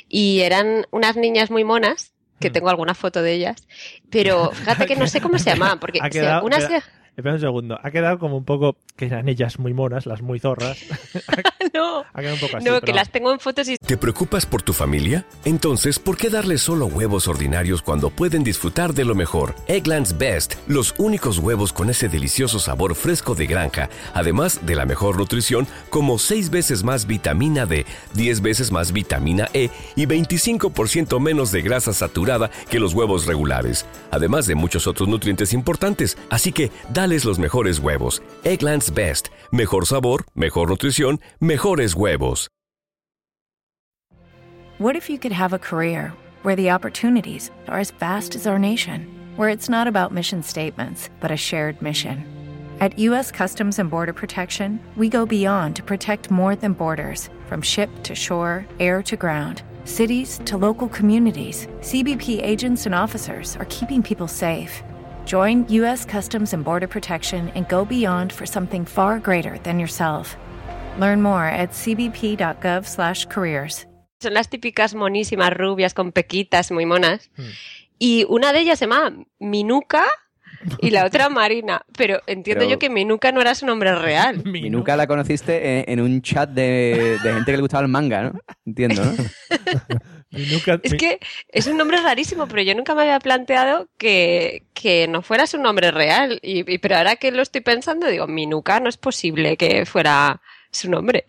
y 0.09 0.41
eran 0.41 0.85
unas 0.91 1.15
niñas 1.15 1.51
muy 1.51 1.63
monas, 1.63 2.11
que 2.39 2.49
Mm. 2.49 2.53
tengo 2.53 2.69
alguna 2.69 2.93
foto 2.95 3.21
de 3.21 3.33
ellas, 3.33 3.67
pero 4.09 4.51
fíjate 4.53 4.85
que 4.85 4.95
no 4.95 5.07
sé 5.07 5.21
cómo 5.21 5.39
se 5.39 5.51
llamaban, 5.51 5.79
porque 5.79 5.99
se- 6.01 6.09
quedado- 6.09 6.45
unas 6.45 6.65
queda- 6.65 6.83
Espera 7.17 7.35
un 7.35 7.41
segundo. 7.41 7.79
Ha 7.81 7.91
quedado 7.91 8.19
como 8.19 8.37
un 8.37 8.43
poco 8.43 8.75
que 8.97 9.05
eran 9.05 9.29
ellas 9.29 9.57
muy 9.57 9.73
monas, 9.73 10.05
las 10.05 10.21
muy 10.21 10.39
zorras. 10.39 10.77
no, 11.73 12.03
Ha 12.13 12.19
quedado 12.19 12.35
un 12.35 12.41
poco 12.41 12.57
así. 12.57 12.65
no, 12.65 12.71
pero 12.73 12.81
que 12.81 12.93
las 12.93 13.09
tengo 13.09 13.31
en 13.31 13.39
fotos 13.39 13.69
y 13.69 13.77
¿Te 13.77 13.97
preocupas 13.97 14.45
por 14.45 14.61
tu 14.61 14.73
familia? 14.73 15.25
Entonces, 15.45 15.97
¿por 15.97 16.17
qué 16.17 16.29
darles 16.29 16.61
solo 16.61 16.87
huevos 16.87 17.27
ordinarios 17.27 17.81
cuando 17.81 18.09
pueden 18.09 18.43
disfrutar 18.43 18.93
de 18.93 19.05
lo 19.05 19.15
mejor? 19.15 19.55
Eggland's 19.67 20.17
Best, 20.17 20.55
los 20.67 20.93
únicos 20.97 21.39
huevos 21.39 21.71
con 21.71 21.89
ese 21.89 22.09
delicioso 22.09 22.59
sabor 22.59 22.95
fresco 22.95 23.33
de 23.33 23.47
granja, 23.47 23.89
además 24.13 24.65
de 24.65 24.75
la 24.75 24.85
mejor 24.85 25.17
nutrición, 25.17 25.67
como 25.89 26.19
6 26.19 26.49
veces 26.49 26.83
más 26.83 27.07
vitamina 27.07 27.65
D, 27.65 27.85
10 28.13 28.41
veces 28.41 28.71
más 28.71 28.91
vitamina 28.91 29.47
E 29.53 29.69
y 29.95 30.05
25% 30.05 31.19
menos 31.21 31.51
de 31.51 31.61
grasa 31.61 31.93
saturada 31.93 32.49
que 32.69 32.79
los 32.79 32.93
huevos 32.93 33.25
regulares, 33.25 33.85
además 34.11 34.47
de 34.47 34.55
muchos 34.55 34.85
otros 34.85 35.07
nutrientes 35.07 35.53
importantes. 35.53 36.17
Así 36.29 36.51
que, 36.51 36.71
dales 37.05 37.25
los 37.25 37.37
mejores 37.37 37.79
huevos. 37.79 38.21
Eggland's 38.43 38.89
Best, 38.89 39.29
mejor 39.51 39.85
sabor, 39.85 40.25
mejor 40.33 40.69
nutrición, 40.69 41.19
mejores 41.39 41.95
huevos. 41.95 42.47
What 44.77 44.95
if 44.95 45.09
you 45.09 45.17
could 45.17 45.31
have 45.31 45.53
a 45.53 45.59
career 45.59 46.11
where 46.43 46.55
the 46.55 46.71
opportunities 46.71 47.49
are 47.69 47.79
as 47.79 47.91
vast 47.91 48.35
as 48.35 48.45
our 48.45 48.59
nation, 48.59 49.07
where 49.37 49.49
it's 49.49 49.69
not 49.69 49.87
about 49.87 50.11
mission 50.11 50.43
statements, 50.43 51.09
but 51.21 51.31
a 51.31 51.37
shared 51.37 51.81
mission? 51.81 52.25
At 52.81 52.99
U.S. 52.99 53.31
Customs 53.31 53.79
and 53.79 53.89
Border 53.89 54.11
Protection, 54.11 54.81
we 54.97 55.07
go 55.07 55.25
beyond 55.25 55.77
to 55.77 55.83
protect 55.83 56.29
more 56.29 56.57
than 56.57 56.73
borders 56.73 57.29
from 57.47 57.61
ship 57.61 57.89
to 58.03 58.15
shore, 58.15 58.65
air 58.81 59.01
to 59.03 59.15
ground. 59.15 59.61
Cities 59.85 60.41
to 60.43 60.57
local 60.57 60.89
communities, 60.89 61.67
CBP 61.79 62.43
agents 62.43 62.85
and 62.85 62.93
officers 62.93 63.55
are 63.57 63.67
keeping 63.69 64.03
people 64.03 64.27
safe. 64.27 64.83
Join 65.25 65.65
U.S. 65.69 66.05
Customs 66.05 66.53
and 66.53 66.63
Border 66.63 66.87
Protection 66.87 67.51
and 67.55 67.67
go 67.67 67.83
beyond 67.83 68.31
for 68.31 68.45
something 68.45 68.85
far 68.85 69.19
greater 69.19 69.57
than 69.63 69.79
yourself. 69.79 70.35
Learn 70.99 71.21
more 71.21 71.45
at 71.45 71.71
cbp.gov/careers. 71.71 73.87
son 74.21 74.33
las 74.33 74.49
típicas 74.49 74.95
monísimas 74.95 75.51
rubias 75.51 75.93
con 75.93 76.11
pequitas 76.11 76.71
muy 76.71 76.85
monas. 76.85 77.29
Hmm. 77.37 77.43
Y 77.99 78.25
una 78.29 78.53
de 78.53 78.59
ellas 78.61 78.79
se 78.79 78.85
llama 78.85 79.13
Minuca 79.39 80.03
y 80.79 80.89
la 80.91 81.05
otra 81.05 81.29
Marina, 81.29 81.85
pero 81.97 82.21
entiendo 82.27 82.61
Pero- 82.61 82.71
yo 82.71 82.79
que 82.79 82.89
Minuca 82.89 83.31
no 83.31 83.41
era 83.41 83.55
su 83.55 83.65
nombre 83.65 83.93
real. 83.95 84.41
Y 84.55 84.69
nunca 84.69 84.95
la 84.95 85.07
conociste 85.07 85.79
en, 85.79 85.85
en 85.99 86.05
un 86.05 86.21
chat 86.21 86.49
de, 86.49 87.17
de 87.23 87.33
gente 87.33 87.51
que 87.51 87.57
le 87.57 87.61
gustaba 87.61 87.83
el 87.83 87.89
manga, 87.89 88.23
¿no? 88.23 88.39
Entiendo, 88.65 89.03
¿no? 89.03 89.11
Minuca- 90.35 90.79
Es 90.83 90.91
mi- 90.93 90.97
que 90.97 91.19
es 91.49 91.67
un 91.67 91.77
nombre 91.77 92.01
rarísimo, 92.01 92.47
pero 92.47 92.61
yo 92.61 92.75
nunca 92.75 92.93
me 92.95 93.01
había 93.03 93.19
planteado 93.19 93.87
que, 93.97 94.63
que 94.73 95.07
no 95.07 95.21
fuera 95.21 95.47
su 95.47 95.57
nombre 95.57 95.91
real. 95.91 96.39
Y, 96.41 96.71
y- 96.71 96.77
pero 96.77 96.97
ahora 96.97 97.15
que 97.15 97.31
lo 97.31 97.41
estoy 97.41 97.61
pensando, 97.61 98.07
digo, 98.07 98.27
Minuca 98.27 98.79
no 98.79 98.89
es 98.89 98.97
posible 98.97 99.57
que 99.57 99.85
fuera 99.85 100.41
su 100.71 100.89
nombre. 100.89 101.25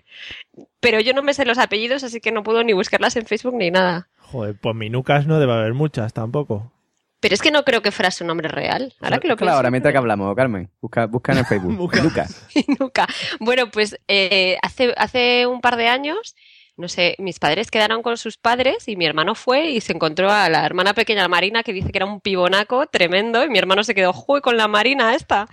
Pero 0.80 1.00
yo 1.00 1.12
no 1.14 1.22
me 1.22 1.34
sé 1.34 1.44
los 1.44 1.58
apellidos, 1.58 2.02
así 2.04 2.20
que 2.20 2.32
no 2.32 2.42
puedo 2.42 2.62
ni 2.64 2.72
buscarlas 2.72 3.16
en 3.16 3.26
Facebook 3.26 3.54
ni 3.56 3.70
nada. 3.70 4.08
Joder, 4.18 4.56
pues 4.60 4.74
Minucas 4.74 5.26
no 5.26 5.38
debe 5.38 5.52
haber 5.52 5.74
muchas 5.74 6.12
tampoco. 6.12 6.72
Pero 7.20 7.34
es 7.34 7.40
que 7.40 7.50
no 7.50 7.64
creo 7.64 7.80
que 7.80 7.92
fuera 7.92 8.10
su 8.10 8.24
nombre 8.24 8.46
real. 8.48 8.92
Ahora 9.00 9.18
que 9.18 9.26
lo 9.26 9.36
Claro, 9.36 9.56
ahora 9.56 9.70
mientras 9.70 9.92
que 9.92 9.98
hablamos, 9.98 10.34
Carmen, 10.36 10.70
busca, 10.80 11.06
busca 11.06 11.32
en 11.32 11.38
el 11.38 11.46
Facebook. 11.46 11.72
Nunca. 12.78 13.06
Bueno, 13.40 13.70
pues 13.70 13.98
eh, 14.06 14.58
hace, 14.62 14.92
hace 14.96 15.46
un 15.46 15.60
par 15.60 15.76
de 15.76 15.88
años, 15.88 16.36
no 16.76 16.88
sé, 16.88 17.16
mis 17.18 17.38
padres 17.38 17.70
quedaron 17.70 18.02
con 18.02 18.16
sus 18.18 18.36
padres 18.36 18.86
y 18.88 18.96
mi 18.96 19.06
hermano 19.06 19.34
fue 19.34 19.70
y 19.70 19.80
se 19.80 19.92
encontró 19.94 20.30
a 20.30 20.48
la 20.50 20.64
hermana 20.66 20.92
pequeña 20.94 21.26
Marina 21.28 21.62
que 21.62 21.72
dice 21.72 21.90
que 21.90 21.98
era 21.98 22.06
un 22.06 22.20
pibonaco 22.20 22.86
tremendo 22.86 23.42
y 23.44 23.48
mi 23.48 23.58
hermano 23.58 23.82
se 23.84 23.94
quedó, 23.94 24.12
¡juy 24.12 24.40
con 24.40 24.56
la 24.56 24.68
Marina 24.68 25.14
esta! 25.14 25.46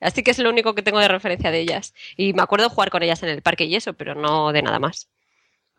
Así 0.00 0.22
que 0.22 0.30
es 0.30 0.38
lo 0.38 0.50
único 0.50 0.74
que 0.74 0.82
tengo 0.82 1.00
de 1.00 1.08
referencia 1.08 1.50
de 1.50 1.60
ellas. 1.60 1.94
Y 2.16 2.32
me 2.32 2.42
acuerdo 2.42 2.68
jugar 2.70 2.90
con 2.90 3.02
ellas 3.02 3.22
en 3.24 3.28
el 3.30 3.42
parque 3.42 3.64
y 3.64 3.74
eso, 3.74 3.92
pero 3.94 4.14
no 4.14 4.52
de 4.52 4.62
nada 4.62 4.78
más. 4.78 5.08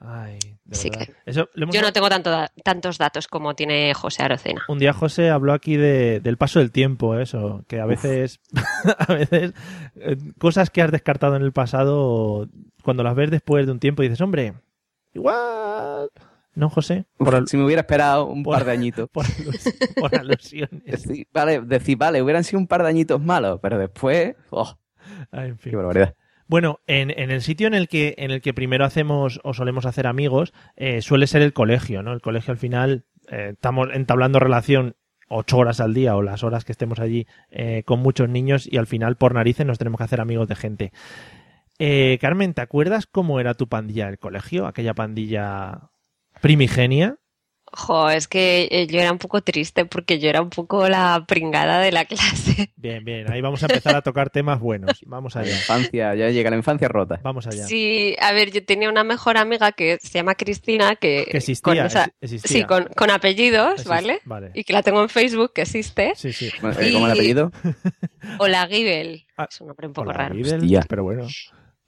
Ay, 0.02 0.40
de 0.64 0.76
Sí 0.76 0.90
verdad. 0.90 1.08
que- 1.08 1.14
Eso, 1.26 1.50
Yo 1.56 1.82
no 1.82 1.92
tengo 1.92 2.08
tanto 2.10 2.30
da- 2.30 2.52
tantos 2.64 2.98
datos 2.98 3.28
como 3.28 3.54
tiene 3.56 3.94
José 3.94 4.24
Arocena. 4.24 4.64
Un 4.70 4.80
día 4.80 4.94
José 4.94 5.30
habló 5.30 5.52
aquí 5.52 5.76
de, 5.76 6.22
del 6.22 6.38
paso 6.38 6.60
del 6.60 6.72
tiempo, 6.72 7.18
eso, 7.20 7.66
que 7.68 7.82
a 7.82 7.86
veces, 7.86 8.40
a 8.98 9.14
veces 9.14 9.54
eh, 9.98 10.16
cosas 10.40 10.70
que 10.70 10.82
has 10.82 10.92
descartado 10.92 11.36
en 11.36 11.42
el 11.42 11.52
pasado, 11.52 12.48
cuando 12.82 13.04
las 13.04 13.14
ves 13.16 13.30
después 13.30 13.66
de 13.66 13.74
un 13.74 13.80
tiempo 13.82 14.02
dices, 14.02 14.22
hombre, 14.22 14.54
igual, 15.14 16.10
¿no, 16.56 16.70
José? 16.70 17.06
Por, 17.18 17.36
al- 17.36 17.48
Si 17.48 17.58
me 17.58 17.66
hubiera 17.66 17.82
esperado 17.82 18.26
un 18.28 18.44
por- 18.44 18.56
par 18.58 18.66
de 18.66 18.72
añitos. 18.72 19.10
por, 19.14 19.26
alus- 19.26 19.96
por 20.00 20.16
alusiones. 20.16 20.84
Decir, 20.84 21.28
vale, 21.34 21.62
decir, 21.62 21.98
vale, 21.98 22.22
hubieran 22.22 22.44
sido 22.44 22.60
un 22.60 22.68
par 22.68 22.84
de 22.84 22.90
añitos 22.90 23.22
malos, 23.22 23.60
pero 23.62 23.78
después. 23.78 24.36
¡Oh! 24.50 24.78
Ah, 25.32 25.46
en 25.46 25.58
fin. 25.58 25.72
¡Qué 25.72 25.76
barbaridad! 25.78 26.16
Bueno, 26.48 26.80
en, 26.88 27.12
en 27.12 27.30
el 27.30 27.42
sitio 27.42 27.68
en 27.68 27.76
el 27.76 27.88
que 27.88 28.16
en 28.18 28.32
el 28.32 28.42
que 28.42 28.56
primero 28.56 28.84
hacemos 28.84 29.40
o 29.44 29.54
solemos 29.54 29.86
hacer 29.86 30.08
amigos 30.08 30.52
eh, 30.76 31.02
suele 31.04 31.28
ser 31.28 31.44
el 31.44 31.54
colegio, 31.54 32.02
¿no? 32.02 32.12
El 32.12 32.22
colegio 32.22 32.52
al 32.52 32.58
final 32.58 33.06
eh, 33.30 33.52
estamos 33.54 33.90
entablando 33.94 34.40
relación 34.40 34.96
ocho 35.28 35.60
horas 35.60 35.80
al 35.80 35.94
día 35.94 36.16
o 36.16 36.24
las 36.24 36.44
horas 36.44 36.66
que 36.66 36.72
estemos 36.72 37.00
allí 37.00 37.28
eh, 37.52 37.84
con 37.86 38.00
muchos 38.00 38.30
niños 38.30 38.68
y 38.68 38.78
al 38.78 38.88
final 38.88 39.16
por 39.16 39.36
narices 39.36 39.68
nos 39.68 39.78
tenemos 39.78 40.00
que 40.00 40.06
hacer 40.06 40.22
amigos 40.22 40.48
de 40.48 40.56
gente. 40.56 40.92
Eh, 41.80 42.18
Carmen, 42.20 42.54
¿te 42.54 42.62
acuerdas 42.62 43.06
cómo 43.08 43.40
era 43.40 43.54
tu 43.54 43.68
pandilla 43.70 44.08
del 44.08 44.20
colegio? 44.20 44.68
Aquella 44.68 44.94
pandilla 44.94 45.90
primigenia. 46.42 47.16
Jo, 47.72 48.10
es 48.10 48.28
que 48.28 48.68
eh, 48.72 48.88
yo 48.88 49.00
era 49.00 49.12
un 49.12 49.20
poco 49.20 49.44
triste 49.44 49.86
porque 49.86 50.18
yo 50.18 50.28
era 50.28 50.42
un 50.42 50.50
poco 50.50 50.90
la 50.90 51.24
pringada 51.28 51.80
de 51.80 51.92
la 51.92 52.04
clase. 52.06 52.74
Bien, 52.76 53.06
bien, 53.06 53.32
ahí 53.32 53.42
vamos 53.42 53.62
a 53.62 53.68
empezar 53.68 53.96
a 53.96 54.02
tocar 54.02 54.32
temas 54.32 54.60
buenos. 54.60 55.00
Vamos 55.06 55.36
La 55.36 55.42
allá, 55.42 55.52
infancia, 55.56 56.16
ya 56.16 56.30
llega 56.32 56.50
la 56.50 56.56
infancia 56.58 56.88
rota. 56.88 57.20
vamos 57.24 57.46
allá. 57.46 57.68
Sí, 57.68 58.16
a 58.20 58.32
ver, 58.34 58.52
yo 58.52 58.66
tenía 58.66 58.90
una 58.90 59.04
mejor 59.04 59.38
amiga 59.38 59.72
que 59.72 60.00
se 60.02 60.10
llama 60.18 60.34
Cristina, 60.34 60.96
que, 60.96 61.28
Que 61.30 61.38
existía, 61.38 61.62
con 61.62 61.78
esa- 61.86 62.06
ex- 62.06 62.16
existía. 62.22 62.58
sí, 62.62 62.64
con, 62.66 62.86
con 62.96 63.12
apellidos, 63.12 63.82
Exist- 63.86 63.88
¿vale? 63.88 64.20
Vale. 64.26 64.50
Y 64.56 64.64
que 64.64 64.74
la 64.74 64.82
tengo 64.82 65.04
en 65.04 65.10
Facebook, 65.10 65.54
que 65.54 65.62
existe. 65.62 66.14
Sí, 66.16 66.34
sí. 66.34 66.48
Eh, 66.48 66.92
¿Cómo 66.92 67.06
el 67.06 67.12
apellido? 67.14 67.52
O 68.40 68.48
la 68.48 68.66
Gibel, 68.68 69.28
Ah, 69.38 69.48
es 69.50 69.62
un 69.62 69.68
nombre 69.68 69.86
un 69.88 69.94
poco 69.94 70.10
Hola, 70.10 70.18
raro. 70.18 70.36
Hostia. 70.42 70.84
pero 70.90 71.04
bueno. 71.04 71.28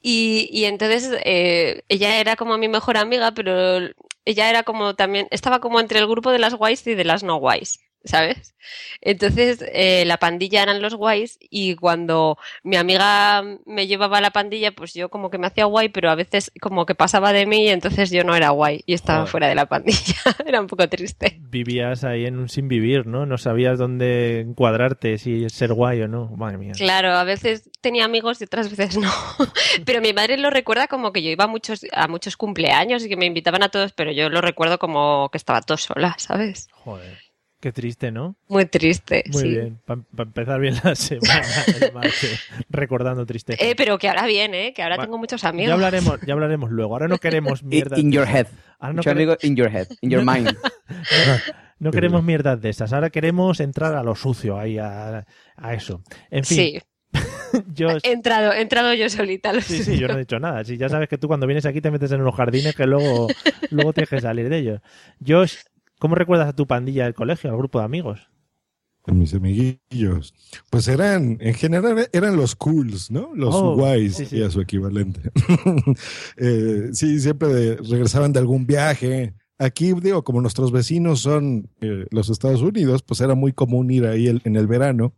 Y, 0.01 0.49
y 0.51 0.65
entonces 0.65 1.11
eh, 1.25 1.83
ella 1.87 2.19
era 2.19 2.35
como 2.35 2.57
mi 2.57 2.67
mejor 2.67 2.97
amiga, 2.97 3.33
pero 3.33 3.79
ella 4.25 4.49
era 4.49 4.63
como 4.63 4.95
también, 4.95 5.27
estaba 5.31 5.59
como 5.59 5.79
entre 5.79 5.99
el 5.99 6.07
grupo 6.07 6.31
de 6.31 6.39
las 6.39 6.55
guays 6.55 6.85
y 6.87 6.95
de 6.95 7.03
las 7.03 7.23
no 7.23 7.37
guays, 7.37 7.79
¿sabes? 8.03 8.55
Entonces 9.01 9.63
eh, 9.73 10.05
la 10.05 10.17
pandilla 10.17 10.63
eran 10.63 10.81
los 10.81 10.95
guays 10.95 11.37
y 11.49 11.75
cuando 11.75 12.37
mi 12.63 12.75
amiga 12.75 13.43
me 13.65 13.87
llevaba 13.87 14.19
a 14.19 14.21
la 14.21 14.31
pandilla, 14.31 14.71
pues 14.71 14.93
yo 14.93 15.09
como 15.09 15.29
que 15.29 15.37
me 15.37 15.47
hacía 15.47 15.65
guay, 15.65 15.89
pero 15.89 16.09
a 16.09 16.15
veces 16.15 16.51
como 16.61 16.85
que 16.85 16.95
pasaba 16.95 17.33
de 17.33 17.45
mí 17.45 17.65
y 17.65 17.69
entonces 17.69 18.11
yo 18.11 18.23
no 18.23 18.35
era 18.35 18.49
guay 18.49 18.83
y 18.85 18.93
estaba 18.93 19.19
Joder. 19.19 19.31
fuera 19.31 19.47
de 19.47 19.55
la 19.55 19.65
pandilla. 19.65 20.15
era 20.45 20.61
un 20.61 20.67
poco 20.67 20.87
triste. 20.87 21.37
vivías 21.39 22.03
ahí 22.03 22.25
en 22.25 22.37
un 22.37 22.49
sin 22.49 22.67
vivir, 22.67 23.07
¿no? 23.07 23.25
No 23.25 23.37
sabías 23.37 23.79
dónde 23.79 24.41
encuadrarte, 24.41 25.17
si 25.17 25.49
ser 25.49 25.73
guay 25.73 26.01
o 26.03 26.07
no. 26.07 26.27
Madre 26.37 26.57
mía. 26.57 26.73
Claro, 26.75 27.11
a 27.13 27.23
veces 27.23 27.69
tenía 27.81 28.05
amigos 28.05 28.41
y 28.41 28.45
otras 28.45 28.69
veces 28.69 28.97
no. 28.97 29.11
Pero 29.85 30.01
mi 30.01 30.13
madre 30.13 30.37
lo 30.37 30.49
recuerda 30.49 30.87
como 30.87 31.11
que 31.11 31.23
yo 31.23 31.29
iba 31.29 31.45
a 31.45 31.47
muchos, 31.47 31.85
a 31.91 32.07
muchos 32.07 32.37
cumpleaños 32.37 33.03
y 33.03 33.09
que 33.09 33.17
me 33.17 33.25
invitaban 33.25 33.63
a 33.63 33.69
todos, 33.69 33.91
pero 33.93 34.11
yo 34.11 34.29
lo 34.29 34.41
recuerdo 34.41 34.79
como 34.79 35.29
que 35.31 35.37
estaba 35.37 35.61
todo 35.61 35.77
sola, 35.77 36.15
¿sabes? 36.17 36.67
Joder. 36.71 37.30
Qué 37.61 37.71
triste, 37.71 38.11
¿no? 38.11 38.35
Muy 38.49 38.65
triste, 38.65 39.23
Muy 39.31 39.41
sí. 39.43 39.47
bien. 39.49 39.79
Para 39.85 40.01
empezar 40.17 40.59
bien 40.59 40.75
la 40.83 40.95
semana, 40.95 41.45
el 41.79 41.93
martes, 41.93 42.39
recordando 42.69 43.25
tristeza. 43.25 43.63
Eh, 43.63 43.75
pero 43.77 43.97
que 43.99 44.09
ahora 44.09 44.25
bien, 44.25 44.53
¿eh? 44.55 44.73
Que 44.73 44.81
ahora 44.83 44.97
Va- 44.97 45.03
tengo 45.03 45.17
muchos 45.19 45.43
amigos. 45.43 45.67
ya 45.69 45.73
hablaremos, 45.75 46.19
ya 46.25 46.33
hablaremos 46.33 46.71
luego. 46.71 46.93
Ahora 46.95 47.07
no 47.07 47.17
queremos 47.19 47.63
mierdas. 47.63 47.99
In 47.99 48.09
de 48.09 48.15
your 48.15 48.23
esas. 48.27 48.35
head. 48.35 48.47
Ahora 48.79 48.93
no, 48.93 48.97
Mucho 48.97 49.09
quere- 49.11 49.17
amigo 49.23 49.37
in 49.43 49.55
your 49.55 49.69
head, 49.69 49.87
in 50.01 50.09
your 50.09 50.25
mind. 50.25 50.57
no 51.79 51.91
queremos 51.91 52.23
mierdas 52.23 52.59
de 52.61 52.69
esas. 52.69 52.91
Ahora 52.93 53.09
queremos 53.09 53.59
entrar 53.59 53.95
a 53.95 54.03
lo 54.03 54.15
sucio, 54.15 54.57
ahí 54.57 54.77
a, 54.79 55.25
a 55.55 55.73
eso. 55.73 56.01
En 56.29 56.43
fin, 56.43 56.57
Sí, 56.57 56.79
yo 57.73 57.89
he 58.03 58.11
entrado, 58.11 58.53
he 58.53 58.61
entrado 58.61 58.93
yo 58.93 59.09
solita. 59.09 59.51
lo 59.53 59.61
Sí, 59.61 59.83
sí, 59.83 59.97
yo 59.99 60.07
no 60.07 60.15
he 60.15 60.19
dicho 60.19 60.39
nada. 60.39 60.63
Si 60.63 60.77
ya 60.77 60.89
sabes 60.89 61.09
que 61.09 61.17
tú 61.17 61.27
cuando 61.27 61.45
vienes 61.47 61.65
aquí 61.65 61.81
te 61.81 61.91
metes 61.91 62.11
en 62.11 62.21
unos 62.21 62.33
jardines 62.35 62.75
que 62.75 62.85
luego, 62.87 63.27
luego 63.69 63.93
tienes 63.93 64.09
que 64.09 64.19
salir 64.21 64.49
de 64.49 64.57
ellos. 64.57 64.79
Josh, 65.25 65.55
¿cómo 66.01 66.15
recuerdas 66.15 66.49
a 66.49 66.55
tu 66.55 66.65
pandilla 66.65 67.03
del 67.05 67.13
colegio, 67.13 67.51
al 67.51 67.57
grupo 67.57 67.77
de 67.79 67.85
amigos? 67.85 68.27
de 69.07 69.13
mis 69.13 69.33
amiguillos, 69.33 70.33
pues 70.69 70.87
eran, 70.87 71.37
en 71.39 71.53
general, 71.55 72.07
eran 72.13 72.35
los 72.35 72.55
cools, 72.55 73.09
¿no? 73.09 73.31
Los 73.33 73.55
Oh, 73.55 73.75
guays 73.75 74.15
sí, 74.15 74.25
sí. 74.27 74.37
y 74.37 74.43
a 74.43 74.49
su 74.51 74.61
equivalente. 74.61 75.21
Eh, 76.37 76.89
sí, 76.93 77.19
siempre 77.19 77.47
de- 77.49 77.75
regresaban 77.77 78.31
de 78.33 78.39
algún 78.39 78.65
viaje. 78.67 79.33
Aquí, 79.57 79.93
digo, 79.93 80.23
como 80.23 80.41
nuestros 80.41 80.71
vecinos 80.71 81.19
son 81.21 81.67
eh, 81.81 82.05
los 82.11 82.29
Estados 82.29 82.61
Unidos, 82.61 83.01
pues 83.03 83.21
era 83.21 83.33
muy 83.35 83.53
común 83.53 83.89
ir 83.91 84.05
ahí 84.05 84.27
el- 84.27 84.41
en 84.43 84.55
el 84.55 84.67
verano. 84.67 85.13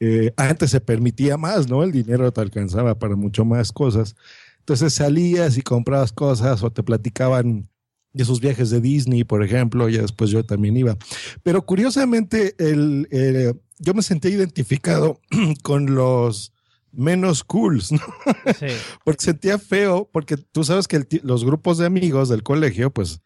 Eh, 0.00 0.32
antes 0.36 0.70
se 0.70 0.80
permitía 0.82 1.36
más, 1.38 1.68
¿no? 1.68 1.82
El 1.82 1.92
dinero 1.92 2.30
te 2.32 2.40
alcanzaba 2.42 2.98
para 2.98 3.16
mucho 3.16 3.44
más 3.46 3.72
cosas. 3.72 4.16
Entonces 4.58 4.92
salías 4.94 5.56
y 5.58 5.62
comprabas 5.62 6.12
cosas 6.12 6.62
o 6.62 6.70
te 6.70 6.82
platicaban 6.82 7.68
de 8.14 8.24
sus 8.24 8.40
viajes 8.40 8.70
de 8.70 8.80
Disney, 8.80 9.24
por 9.24 9.44
ejemplo, 9.44 9.88
ya 9.88 10.00
después 10.00 10.30
yo 10.30 10.44
también 10.44 10.76
iba. 10.76 10.96
Pero 11.42 11.66
curiosamente, 11.66 12.54
el, 12.58 13.06
eh, 13.10 13.52
yo 13.78 13.92
me 13.92 14.02
sentí 14.02 14.28
identificado 14.28 15.20
con 15.62 15.94
los 15.94 16.52
menos 16.92 17.42
cools, 17.42 17.92
¿no? 17.92 18.00
Sí. 18.58 18.66
porque 19.04 19.24
sentía 19.24 19.58
feo, 19.58 20.08
porque 20.12 20.36
tú 20.36 20.64
sabes 20.64 20.88
que 20.88 20.96
el 20.96 21.08
los 21.24 21.44
grupos 21.44 21.76
de 21.78 21.86
amigos 21.86 22.28
del 22.28 22.44
colegio, 22.44 22.90
pues 22.90 23.20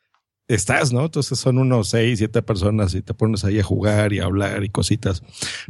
estás, 0.49 0.93
¿no? 0.93 1.05
Entonces 1.05 1.39
son 1.39 1.59
unos 1.59 1.91
seis, 1.91 2.19
siete 2.19 2.43
personas 2.43 2.95
y 2.95 3.03
te 3.03 3.13
pones 3.15 3.45
ahí 3.45 3.61
a 3.61 3.63
jugar 3.63 4.13
y 4.13 4.19
a 4.19 4.25
hablar 4.25 4.65
y 4.65 4.71
cositas. 4.71 5.23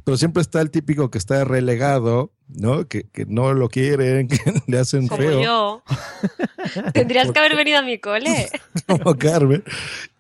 Pero 0.05 0.17
siempre 0.17 0.41
está 0.41 0.61
el 0.61 0.71
típico 0.71 1.11
que 1.11 1.19
está 1.19 1.45
relegado, 1.45 2.33
¿no? 2.47 2.87
Que, 2.87 3.03
que 3.03 3.27
no 3.27 3.53
lo 3.53 3.69
quieren, 3.69 4.29
que 4.29 4.39
le 4.67 4.79
hacen 4.79 5.09
Como 5.09 5.21
feo. 5.21 5.43
yo. 5.43 5.83
Tendrías 6.95 7.33
que 7.33 7.39
haber 7.39 7.57
venido 7.57 7.79
a 7.79 7.83
mi 7.83 7.99
cole. 7.99 8.49
como 8.87 9.17
Carmen. 9.17 9.65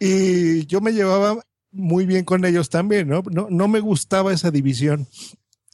Y 0.00 0.66
yo 0.66 0.80
me 0.80 0.92
llevaba 0.92 1.38
muy 1.70 2.04
bien 2.06 2.24
con 2.24 2.44
ellos 2.44 2.68
también, 2.68 3.08
¿no? 3.08 3.22
No, 3.30 3.46
no 3.50 3.68
me 3.68 3.80
gustaba 3.80 4.32
esa 4.32 4.50
división. 4.50 5.06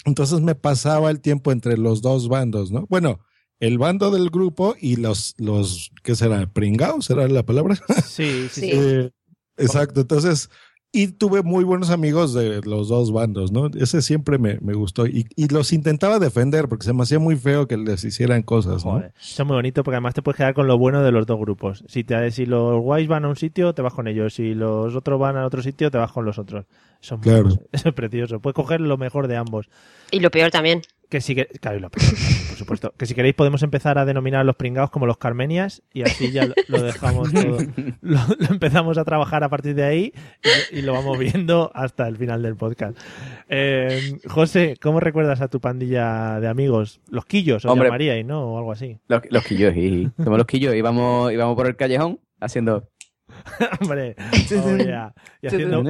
Entonces 0.05 0.40
me 0.40 0.55
pasaba 0.55 1.11
el 1.11 1.20
tiempo 1.20 1.51
entre 1.53 1.79
los 1.79 2.03
dos 2.03 2.29
bandos, 2.29 2.70
¿no? 2.70 2.87
Bueno, 2.90 3.20
el 3.61 3.79
bando 3.79 4.11
del 4.11 4.31
grupo 4.31 4.75
y 4.81 4.97
los, 4.97 5.35
los 5.38 5.90
¿qué 6.03 6.14
será? 6.14 6.47
¿Pringados? 6.47 7.07
¿Será 7.07 7.29
la 7.29 7.45
palabra? 7.45 7.77
Sí, 8.05 8.49
sí, 8.51 8.61
sí. 8.61 8.71
Eh, 8.73 9.11
exacto. 9.57 10.01
Entonces, 10.01 10.51
y 10.97 11.09
tuve 11.09 11.43
muy 11.43 11.64
buenos 11.64 11.90
amigos 11.90 12.35
de 12.35 12.61
los 12.64 12.88
dos 12.88 13.12
bandos, 13.12 13.51
¿no? 13.51 13.67
Ese 13.67 14.01
siempre 14.01 14.38
me, 14.38 14.59
me 14.61 14.75
gustó. 14.75 15.07
Y, 15.07 15.27
y 15.35 15.49
los 15.49 15.73
intentaba 15.73 16.19
defender 16.21 16.69
porque 16.69 16.85
se 16.85 16.93
me 16.93 17.03
hacía 17.03 17.19
muy 17.19 17.35
feo 17.37 17.67
que 17.67 17.77
les 17.77 18.05
hicieran 18.05 18.43
cosas, 18.43 18.85
¿no? 18.85 18.93
Joder, 18.93 19.12
Eso 19.21 19.43
es 19.43 19.47
muy 19.47 19.57
bonito 19.57 19.83
porque 19.83 19.97
además 19.97 20.14
te 20.14 20.23
puedes 20.23 20.37
quedar 20.37 20.55
con 20.55 20.67
lo 20.69 20.79
bueno 20.79 21.03
de 21.03 21.11
los 21.11 21.27
dos 21.27 21.38
grupos. 21.40 21.85
Si, 21.88 22.05
te, 22.05 22.31
si 22.31 22.47
los 22.47 22.81
guays 22.81 23.09
van 23.09 23.25
a 23.25 23.29
un 23.29 23.37
sitio, 23.37 23.75
te 23.75 23.83
vas 23.83 23.93
con 23.93 24.07
ellos. 24.07 24.35
Si 24.35 24.55
los 24.55 24.95
otros 24.95 25.19
van 25.19 25.37
a 25.37 25.47
otro 25.47 25.62
sitio, 25.62 25.90
te 25.90 25.99
vas 25.99 26.12
con 26.12 26.25
los 26.25 26.38
otros. 26.38 26.64
Eso 27.03 27.17
es, 27.17 27.21
muy- 27.21 27.25
Claro. 27.29 27.49
eso 27.73 27.88
es 27.88 27.95
precioso. 27.95 28.38
Puedes 28.40 28.55
coger 28.55 28.81
lo 28.81 28.97
mejor 28.97 29.27
de 29.27 29.37
ambos. 29.37 29.69
Y 30.12 30.21
lo 30.21 30.31
peor 30.31 30.51
también. 30.53 30.83
Que 31.14 31.20
si 31.20 31.37
que, 31.37 31.46
claro, 31.46 31.79
y 31.79 31.81
lo 31.81 31.90
por 31.90 32.03
supuesto. 32.03 32.92
Que 32.98 33.07
si 33.07 33.14
queréis 33.14 33.37
podemos 33.37 33.62
empezar 33.62 33.98
a 33.98 34.05
denominar 34.05 34.40
a 34.40 34.44
los 34.44 34.57
pringados 34.57 34.90
como 34.90 35.07
los 35.07 35.16
carmenias 35.16 35.85
y 35.92 36.03
así 36.03 36.33
ya 36.33 36.44
lo, 36.44 36.55
lo 36.66 36.83
dejamos 36.83 37.33
todo. 37.33 37.59
Lo, 38.03 38.18
lo 38.37 38.46
empezamos 38.50 38.98
a 38.98 39.05
trabajar 39.05 39.44
a 39.44 39.48
partir 39.48 39.77
de 39.77 39.85
ahí 39.85 40.12
y, 40.72 40.81
y 40.81 40.83
lo 40.83 40.92
vamos 40.92 41.16
viendo 41.16 41.70
hasta 41.72 42.09
el 42.09 42.16
final 42.16 42.42
del 42.42 42.57
podcast. 42.57 42.98
Eh, 43.48 44.18
José, 44.27 44.77
¿cómo 44.83 44.98
recuerdas 44.98 45.40
a 45.40 45.46
tu 45.46 45.61
pandilla 45.61 46.40
de 46.40 46.48
amigos? 46.48 47.00
Los 47.09 47.27
quillos, 47.27 47.64
os 47.64 47.70
Hombre. 47.70 47.87
llamaríais, 47.87 48.27
¿no? 48.27 48.53
O 48.53 48.59
algo 48.59 48.72
así. 48.72 48.98
Los, 49.07 49.22
los 49.31 49.44
quillos, 49.44 49.72
sí. 49.72 50.11
Somos 50.16 50.37
los 50.37 50.48
quillos. 50.48 50.74
Íbamos, 50.74 51.33
íbamos 51.33 51.55
por 51.55 51.68
el 51.68 51.77
callejón 51.77 52.18
haciendo... 52.40 52.90
Hombre, 53.81 54.16
oh, 54.18 54.77
yeah. 54.79 55.14
y 55.42 55.46
haciendo, 55.46 55.83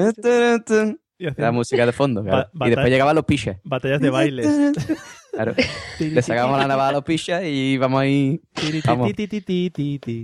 y 1.18 1.26
La 1.40 1.52
música 1.52 1.86
de 1.86 1.92
fondo. 1.92 2.22
claro. 2.22 2.48
Y 2.54 2.70
después 2.70 2.90
llegaban 2.90 3.14
los 3.14 3.24
piches. 3.24 3.56
batallas 3.64 4.00
de 4.00 4.10
bailes. 4.10 4.46
Claro. 5.34 5.52
Le 5.98 6.22
sacábamos 6.22 6.58
la 6.60 6.68
navaja 6.68 6.90
a 6.90 6.92
los 6.92 7.02
piches 7.02 7.42
y 7.42 7.44
ahí... 7.44 7.76
Vamos. 7.76 8.00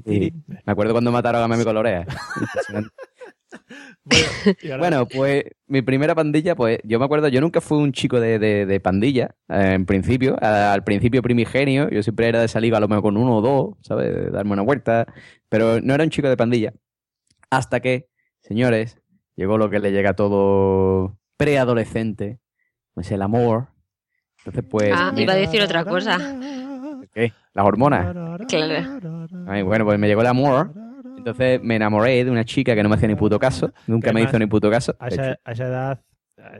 tiri. 0.05 0.33
Me 0.47 0.63
acuerdo 0.73 0.93
cuando 0.93 1.11
mataron 1.11 1.43
a 1.43 1.49
Mami 1.49 1.65
Colorea. 1.65 2.07
Bueno, 4.05 4.79
Bueno, 4.79 5.07
pues 5.07 5.45
mi 5.67 5.83
primera 5.83 6.15
pandilla, 6.15 6.55
pues 6.55 6.79
yo 6.85 6.99
me 6.99 7.05
acuerdo, 7.05 7.29
yo 7.29 7.41
nunca 7.41 7.61
fui 7.61 7.79
un 7.79 7.93
chico 7.93 8.21
de, 8.21 8.39
de- 8.39 8.65
de 8.67 8.81
pandilla, 8.81 9.35
eh, 9.49 9.73
en 9.75 9.87
principio, 9.87 10.37
a- 10.41 10.73
al 10.73 10.85
principio 10.85 11.21
primigenio, 11.23 11.89
yo 11.91 12.03
siempre 12.03 12.29
era 12.29 12.41
de 12.41 12.49
salir 12.49 12.75
a 12.75 12.81
lo 12.81 12.87
mejor 12.89 13.03
con 13.03 13.17
uno 13.17 13.39
o 13.39 13.41
dos, 13.43 13.77
¿sabes? 13.83 14.15
De 14.15 14.31
darme 14.31 14.53
una 14.53 14.63
vuelta, 14.63 15.13
pero 15.49 15.81
no 15.81 15.95
era 15.95 16.05
un 16.05 16.11
chico 16.11 16.29
de 16.29 16.37
pandilla. 16.37 16.73
Hasta 17.51 17.81
que, 17.81 18.09
señores, 18.41 18.99
llegó 19.41 19.57
lo 19.57 19.71
que 19.71 19.79
le 19.81 19.91
llega 19.91 20.11
a 20.11 20.15
todo 20.15 21.17
preadolescente, 21.39 22.41
pues 22.93 23.11
el 23.11 23.23
amor. 23.23 23.69
Entonces, 24.39 24.65
pues... 24.69 24.93
Ah, 24.95 25.15
iba 25.17 25.33
a 25.33 25.37
decir 25.37 25.63
otra 25.63 25.83
cosa. 25.83 26.19
¿qué? 27.15 27.33
Las 27.55 27.65
hormonas. 27.65 28.15
Claro. 28.47 29.27
Ay, 29.49 29.63
bueno, 29.63 29.87
pues 29.87 29.99
me 29.99 30.09
llegó 30.09 30.21
el 30.21 30.27
amor. 30.27 30.73
Entonces 31.17 31.59
me 31.63 31.77
enamoré 31.77 32.23
de 32.23 32.31
una 32.31 32.45
chica 32.45 32.75
que 32.75 32.83
no 32.83 32.91
me 32.91 32.97
hacía 32.97 33.09
ni 33.09 33.15
puto 33.15 33.39
caso, 33.39 33.73
nunca 33.87 34.13
me 34.13 34.23
hizo 34.23 34.39
ni 34.39 34.47
puto 34.47 34.71
caso. 34.71 34.95
A 34.99 35.09
De 35.09 35.15
esa, 35.15 35.39
a 35.43 35.53
esa 35.53 35.67
edad. 35.67 36.01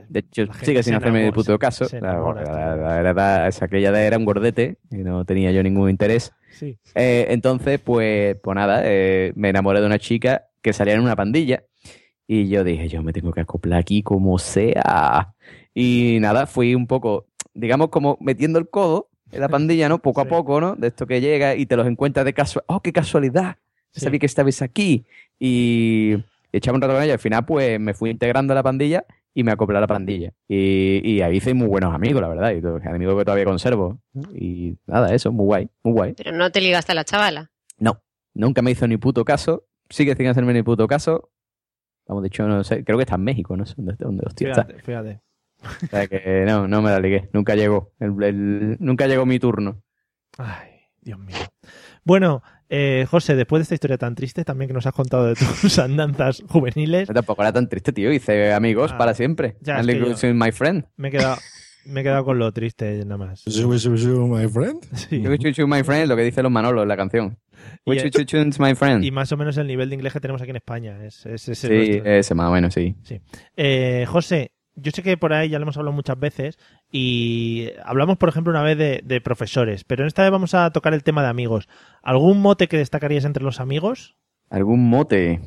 de 0.09 0.19
hecho, 0.19 0.45
sigue 0.61 0.81
sin 0.83 0.95
hacerme 0.95 1.19
ni 1.19 1.25
enamora, 1.25 1.35
puto 1.35 1.59
caso. 1.59 1.85
La, 1.99 3.01
verdad 3.01 3.47
es 3.47 3.59
que 3.59 3.65
aquella 3.65 3.89
edad 3.89 4.03
era 4.03 4.17
un 4.17 4.25
gordete 4.25 4.77
y 4.89 4.97
no 4.97 5.23
tenía 5.25 5.51
yo 5.51 5.61
ningún 5.61 5.89
interés. 5.89 6.31
Sí. 6.49 6.79
Eh, 6.95 7.27
entonces, 7.29 7.79
pues, 7.79 8.37
pues 8.41 8.55
nada, 8.55 8.81
eh, 8.85 9.33
me 9.35 9.49
enamoré 9.49 9.81
de 9.81 9.85
una 9.85 9.99
chica 9.99 10.47
que 10.61 10.73
salía 10.73 10.93
en 10.95 11.01
una 11.01 11.15
pandilla 11.15 11.63
y 12.33 12.47
yo 12.47 12.63
dije, 12.63 12.87
yo 12.87 13.03
me 13.03 13.11
tengo 13.11 13.33
que 13.33 13.41
acoplar 13.41 13.79
aquí 13.79 14.03
como 14.03 14.39
sea. 14.39 15.33
Y 15.73 16.17
nada, 16.21 16.45
fui 16.47 16.75
un 16.75 16.87
poco, 16.87 17.27
digamos, 17.53 17.89
como 17.89 18.17
metiendo 18.21 18.57
el 18.57 18.69
codo 18.69 19.09
en 19.33 19.41
la 19.41 19.49
pandilla, 19.57 19.89
¿no? 19.89 19.99
Poco 19.99 20.21
Sí. 20.21 20.27
a 20.27 20.29
poco, 20.29 20.61
¿no? 20.61 20.75
De 20.75 20.87
esto 20.87 21.05
que 21.07 21.19
llega 21.19 21.55
y 21.55 21.65
te 21.65 21.75
los 21.75 21.85
encuentras 21.87 22.23
de 22.25 22.33
casualidad. 22.33 22.65
¡Oh, 22.73 22.79
qué 22.81 22.93
casualidad! 22.93 23.57
Sí. 23.91 23.99
Sabía 23.99 24.19
que 24.19 24.25
estabais 24.27 24.61
aquí. 24.61 25.03
Y 25.39 26.15
echaba 26.53 26.75
un 26.77 26.81
rato 26.81 26.93
con 26.93 27.03
ella. 27.03 27.13
Al 27.13 27.19
final, 27.19 27.43
pues, 27.45 27.79
me 27.79 27.93
fui 27.93 28.09
integrando 28.11 28.53
a 28.53 28.55
la 28.55 28.63
pandilla 28.63 29.03
y 29.33 29.43
me 29.43 29.51
acoplé 29.51 29.77
a 29.77 29.81
la 29.81 29.87
pandilla. 29.87 30.31
Y, 30.47 31.01
y 31.03 31.21
ahí 31.21 31.37
hice 31.37 31.53
muy 31.53 31.67
buenos 31.67 31.93
amigos, 31.93 32.21
la 32.21 32.29
verdad. 32.29 32.51
Y 32.53 32.87
amigos 32.87 33.17
que 33.17 33.25
todavía 33.25 33.43
conservo. 33.45 33.99
Y 34.33 34.77
nada, 34.87 35.13
eso, 35.13 35.31
muy 35.33 35.45
guay, 35.45 35.69
muy 35.83 35.93
guay. 35.93 36.13
Pero 36.13 36.31
no 36.31 36.49
te 36.51 36.61
ligaste 36.61 36.93
a 36.93 36.95
la 36.95 37.03
chavala. 37.03 37.51
No, 37.77 38.01
nunca 38.33 38.61
me 38.61 38.71
hizo 38.71 38.87
ni 38.87 38.95
puto 38.95 39.25
caso. 39.25 39.65
Sigue 39.89 40.15
sin 40.15 40.27
hacerme 40.27 40.53
ni 40.53 40.63
puto 40.63 40.87
caso. 40.87 41.29
Vamos, 42.11 42.29
no 42.39 42.63
sé, 42.65 42.83
creo 42.83 42.97
que 42.97 43.03
está 43.03 43.15
en 43.15 43.23
México, 43.23 43.55
no 43.55 43.65
sé 43.65 43.73
dónde, 43.77 43.95
dónde 43.97 44.23
hostia 44.27 44.49
está. 44.49 44.65
Fíjate, 44.65 44.83
fíjate. 44.83 45.21
O 45.63 45.87
sea 45.87 46.07
que 46.07 46.43
no, 46.45 46.67
no 46.67 46.81
me 46.81 46.89
la 46.89 46.99
ligué. 46.99 47.29
Nunca 47.33 47.55
llegó. 47.55 47.93
El- 47.99 48.21
el- 48.23 48.77
nunca 48.79 49.07
llegó 49.07 49.25
mi 49.25 49.39
turno. 49.39 49.81
Ay, 50.37 50.71
Dios 50.99 51.19
mío. 51.19 51.37
Bueno, 52.03 52.41
eh, 52.67 53.05
José, 53.09 53.35
después 53.35 53.59
de 53.59 53.63
esta 53.63 53.75
historia 53.75 53.97
tan 53.97 54.15
triste, 54.15 54.43
también 54.43 54.67
que 54.67 54.73
nos 54.73 54.85
has 54.87 54.93
contado 54.93 55.25
de 55.27 55.35
tus 55.35 55.77
andanzas 55.79 56.43
juveniles, 56.49 57.07
Pero 57.07 57.19
tampoco 57.19 57.43
era 57.43 57.53
tan 57.53 57.69
triste, 57.69 57.93
tío. 57.93 58.11
Hice 58.11 58.51
amigos 58.53 58.91
Ah, 58.93 58.97
para 58.97 59.13
siempre. 59.13 59.55
ya, 59.61 59.79
es 59.79 59.87
que 59.87 59.99
yo- 59.99 60.33
my 60.33 60.51
friend. 60.51 60.85
me 60.97 61.07
he 61.07 61.11
quedado, 61.11 61.37
me 61.85 62.01
he 62.01 62.03
quedado 62.03 62.25
con 62.25 62.39
lo 62.39 62.51
triste 62.51 63.03
nada 63.05 63.17
más. 63.17 63.43
Shoo, 63.45 64.27
my 64.27 64.47
friend. 64.47 64.83
Sí. 64.95 65.17
Wish 65.25 65.55
you 65.55 65.67
my 65.67 65.83
friend, 65.83 66.07
lo 66.07 66.15
que 66.15 66.23
dicen 66.23 66.43
los 66.43 66.51
Manolos 66.51 66.83
en 66.83 66.87
la 66.87 66.97
canción. 66.97 67.37
You 67.85 67.93
my 68.59 68.75
friend. 68.75 69.03
Y 69.03 69.11
más 69.11 69.31
o 69.31 69.37
menos 69.37 69.57
el 69.57 69.67
nivel 69.67 69.89
de 69.89 69.95
inglés 69.95 70.13
que 70.13 70.19
tenemos 70.19 70.41
aquí 70.41 70.51
en 70.51 70.57
España. 70.57 71.03
Es, 71.05 71.25
es, 71.25 71.47
es 71.49 71.59
Sí, 71.59 71.67
nuestro. 71.67 72.11
ese 72.11 72.35
más 72.35 72.49
o 72.49 72.51
menos, 72.53 72.73
sí. 72.73 72.95
Eh, 73.55 74.05
José, 74.07 74.51
yo 74.75 74.91
sé 74.91 75.03
que 75.03 75.17
por 75.17 75.33
ahí 75.33 75.49
ya 75.49 75.59
lo 75.59 75.63
hemos 75.63 75.77
hablado 75.77 75.93
muchas 75.95 76.17
veces 76.19 76.57
y 76.91 77.69
hablamos, 77.83 78.17
por 78.17 78.29
ejemplo, 78.29 78.51
una 78.51 78.63
vez 78.63 78.77
de, 78.77 79.01
de 79.03 79.21
profesores, 79.21 79.83
pero 79.83 80.03
en 80.03 80.07
esta 80.07 80.23
vez 80.23 80.31
vamos 80.31 80.53
a 80.53 80.71
tocar 80.71 80.93
el 80.93 81.03
tema 81.03 81.21
de 81.23 81.29
amigos. 81.29 81.67
¿Algún 82.01 82.41
mote 82.41 82.67
que 82.67 82.77
destacarías 82.77 83.25
entre 83.25 83.43
los 83.43 83.59
amigos? 83.59 84.15
¿Algún 84.49 84.89
mote? 84.89 85.41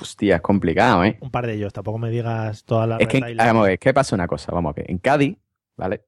Hostia, 0.00 0.36
es 0.36 0.42
complicado, 0.42 1.04
¿eh? 1.04 1.16
Un 1.20 1.30
par 1.30 1.46
de 1.46 1.54
ellos, 1.54 1.72
tampoco 1.72 1.98
me 1.98 2.10
digas 2.10 2.64
toda 2.64 2.86
la 2.86 2.96
Es 2.96 3.06
que, 3.06 3.18
retahíla. 3.18 3.44
vamos 3.46 3.64
a 3.64 3.68
ver, 3.68 3.78
¿qué 3.78 3.94
pasa 3.94 4.16
una 4.16 4.26
cosa? 4.26 4.50
Vamos 4.52 4.70
a 4.70 4.74
ver. 4.74 4.90
En 4.90 4.98
Cádiz, 4.98 5.36
¿vale? 5.76 6.04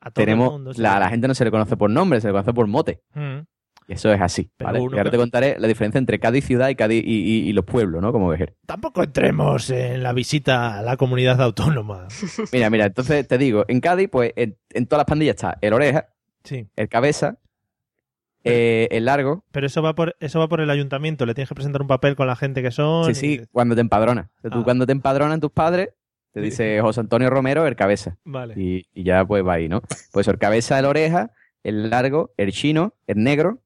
A 0.00 0.10
todo 0.10 0.22
el 0.22 0.26
Tenemos, 0.26 0.52
mundo, 0.52 0.74
sí. 0.74 0.80
la, 0.82 0.98
la 0.98 1.08
gente 1.08 1.26
no 1.28 1.34
se 1.34 1.44
le 1.44 1.50
conoce 1.50 1.76
por 1.76 1.90
nombre, 1.90 2.20
se 2.20 2.26
le 2.28 2.32
conoce 2.32 2.52
por 2.52 2.66
mote. 2.66 3.02
Mm. 3.14 3.38
Eso 3.86 4.10
es 4.12 4.20
así, 4.20 4.50
Pero 4.56 4.68
¿vale? 4.68 4.80
uno 4.80 4.96
y 4.96 4.98
ahora 4.98 5.10
que- 5.10 5.16
te 5.16 5.20
contaré 5.20 5.56
la 5.58 5.68
diferencia 5.68 5.98
entre 5.98 6.18
Cádiz 6.18 6.46
ciudad 6.46 6.70
y 6.70 6.74
Cádiz 6.74 7.02
y, 7.04 7.16
y- 7.20 7.48
y 7.48 7.52
los 7.52 7.66
pueblos, 7.66 8.00
¿no? 8.00 8.12
Como 8.12 8.28
vejer. 8.28 8.56
Tampoco 8.66 9.02
entremos 9.02 9.68
en 9.68 10.02
la 10.02 10.14
visita 10.14 10.78
a 10.78 10.82
la 10.82 10.96
comunidad 10.96 11.40
autónoma. 11.42 12.08
Mira, 12.52 12.70
mira, 12.70 12.86
entonces 12.86 13.28
te 13.28 13.36
digo, 13.36 13.64
en 13.68 13.80
Cádiz, 13.80 14.08
pues 14.10 14.32
en, 14.36 14.56
en 14.70 14.86
todas 14.86 15.00
las 15.00 15.06
pandillas 15.06 15.34
está 15.34 15.58
el 15.60 15.72
oreja, 15.74 16.08
Sí, 16.44 16.66
el 16.76 16.88
cabeza, 16.88 17.38
eh, 18.42 18.88
el 18.90 19.06
largo. 19.06 19.44
pero 19.50 19.66
eso 19.66 19.82
va 19.82 19.94
por 19.94 20.16
eso 20.20 20.38
va 20.38 20.48
por 20.48 20.60
el 20.60 20.68
ayuntamiento. 20.70 21.24
Le 21.26 21.34
tienes 21.34 21.48
que 21.48 21.54
presentar 21.54 21.80
un 21.82 21.88
papel 21.88 22.16
con 22.16 22.26
la 22.26 22.36
gente 22.36 22.62
que 22.62 22.70
son. 22.70 23.06
Sí, 23.06 23.14
sí, 23.14 23.40
cuando 23.52 23.74
te 23.74 23.80
empadronas. 23.80 24.26
O 24.38 24.40
sea, 24.42 24.50
Tú 24.50 24.60
Ah. 24.60 24.64
cuando 24.64 24.86
te 24.86 24.92
empadronan 24.92 25.40
tus 25.40 25.50
padres, 25.50 25.90
te 26.34 26.40
dice 26.40 26.80
José 26.82 27.00
Antonio 27.00 27.30
Romero, 27.30 27.66
el 27.66 27.76
cabeza. 27.76 28.18
Vale. 28.24 28.54
Y, 28.60 28.86
y 28.92 29.04
ya 29.04 29.24
pues 29.24 29.46
va 29.46 29.54
ahí, 29.54 29.68
¿no? 29.68 29.80
Pues 30.12 30.28
el 30.28 30.36
cabeza, 30.38 30.78
el 30.78 30.84
oreja, 30.84 31.30
el 31.62 31.88
largo, 31.88 32.32
el 32.36 32.52
chino, 32.52 32.92
el 33.06 33.22
negro. 33.24 33.60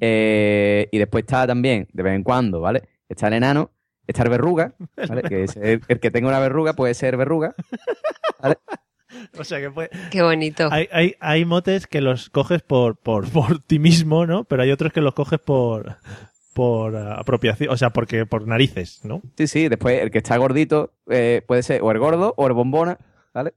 eh, 0.00 0.88
y 0.90 0.98
después 0.98 1.22
está 1.24 1.46
también, 1.46 1.88
de 1.92 2.02
vez 2.02 2.14
en 2.14 2.22
cuando, 2.22 2.60
¿vale? 2.60 2.82
Está 3.08 3.28
el 3.28 3.34
enano, 3.34 3.70
estar 4.06 4.28
verruga, 4.28 4.74
¿vale? 5.08 5.22
que 5.22 5.44
es 5.44 5.56
el, 5.56 5.80
el 5.88 6.00
que 6.00 6.10
tenga 6.10 6.28
una 6.28 6.40
verruga 6.40 6.74
puede 6.74 6.94
ser 6.94 7.16
verruga. 7.16 7.54
¿vale? 8.40 8.56
O 9.38 9.44
sea 9.44 9.60
que 9.60 9.70
puede- 9.70 9.90
Qué 10.10 10.22
bonito. 10.22 10.68
hay, 10.72 10.88
hay, 10.90 11.14
hay 11.20 11.44
motes 11.44 11.86
que 11.86 12.00
los 12.00 12.30
coges 12.30 12.62
por, 12.62 12.96
por, 12.96 13.30
por 13.30 13.60
ti 13.62 13.78
mismo, 13.78 14.26
¿no? 14.26 14.42
Pero 14.44 14.62
hay 14.62 14.72
otros 14.72 14.92
que 14.92 15.00
los 15.00 15.14
coges 15.14 15.38
por, 15.38 15.96
por 16.54 16.94
eh, 16.94 16.98
apropiación, 17.16 17.70
o 17.70 17.76
sea, 17.76 17.90
porque 17.90 18.24
por 18.24 18.46
narices, 18.46 19.04
¿no? 19.04 19.20
Sí, 19.36 19.46
sí, 19.46 19.68
después 19.68 20.00
el 20.00 20.10
que 20.10 20.18
está 20.18 20.36
gordito 20.38 20.92
eh, 21.10 21.42
puede 21.46 21.62
ser 21.62 21.82
o 21.82 21.90
el 21.90 21.98
gordo 21.98 22.32
o 22.36 22.46
el 22.46 22.52
bombona, 22.54 22.98
¿vale? 23.34 23.52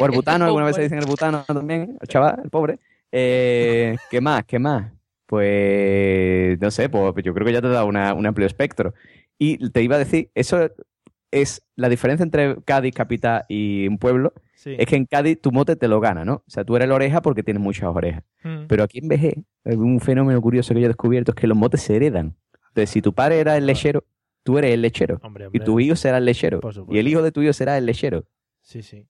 O 0.00 0.04
el 0.04 0.10
butano, 0.10 0.44
alguna 0.44 0.66
vez 0.66 0.76
se 0.76 0.82
dicen 0.82 0.98
el 0.98 1.06
butano 1.06 1.44
también, 1.46 1.96
el 2.00 2.08
chaval, 2.08 2.40
el 2.44 2.50
pobre. 2.50 2.78
Eh, 3.10 3.96
¿Qué 4.10 4.20
más? 4.20 4.44
¿Qué 4.44 4.58
más? 4.58 4.92
Pues 5.26 6.58
no 6.60 6.70
sé, 6.70 6.88
pues 6.88 7.14
yo 7.24 7.32
creo 7.34 7.46
que 7.46 7.52
ya 7.52 7.60
te 7.60 7.68
he 7.68 7.70
dado 7.70 7.86
una- 7.86 8.12
un 8.14 8.26
amplio 8.26 8.46
espectro. 8.46 8.94
Y 9.38 9.70
te 9.70 9.82
iba 9.82 9.96
a 9.96 9.98
decir, 10.00 10.30
eso 10.34 10.68
es 11.30 11.62
la 11.76 11.88
diferencia 11.88 12.24
entre 12.24 12.56
Cádiz, 12.64 12.94
capital 12.94 13.44
y 13.48 13.86
un 13.88 13.98
pueblo, 13.98 14.32
Sí. 14.58 14.74
es 14.76 14.86
que 14.86 14.96
en 14.96 15.06
Cádiz 15.06 15.40
tu 15.40 15.52
mote 15.52 15.76
te 15.76 15.86
lo 15.86 16.00
gana, 16.00 16.24
¿no? 16.24 16.34
O 16.34 16.50
sea, 16.50 16.64
tú 16.64 16.74
eres 16.74 16.88
la 16.88 16.96
oreja 16.96 17.22
porque 17.22 17.44
tienes 17.44 17.62
muchas 17.62 17.84
orejas. 17.94 18.24
Mm. 18.42 18.66
Pero 18.66 18.82
aquí 18.82 18.98
en 18.98 19.12
hay 19.12 19.76
un 19.76 20.00
fenómeno 20.00 20.40
curioso 20.42 20.74
que 20.74 20.80
yo 20.80 20.86
he 20.86 20.88
descubierto 20.88 21.30
es 21.30 21.36
que 21.36 21.46
los 21.46 21.56
motes 21.56 21.80
se 21.80 21.94
heredan. 21.94 22.34
Entonces, 22.70 22.90
si 22.90 23.00
tu 23.00 23.12
padre 23.12 23.38
era 23.38 23.56
el 23.56 23.66
lechero, 23.66 24.04
tú 24.42 24.58
eres 24.58 24.74
el 24.74 24.82
lechero. 24.82 25.20
Hombre, 25.22 25.48
Y 25.52 25.60
tu 25.60 25.78
hijo 25.78 25.94
será 25.94 26.18
el 26.18 26.24
lechero. 26.24 26.60
Y 26.88 26.98
el 26.98 27.06
hijo 27.06 27.22
de 27.22 27.30
tu 27.30 27.40
hijo 27.40 27.52
será 27.52 27.78
el 27.78 27.86
lechero. 27.86 28.24
Sí, 28.60 28.82
sí. 28.82 29.06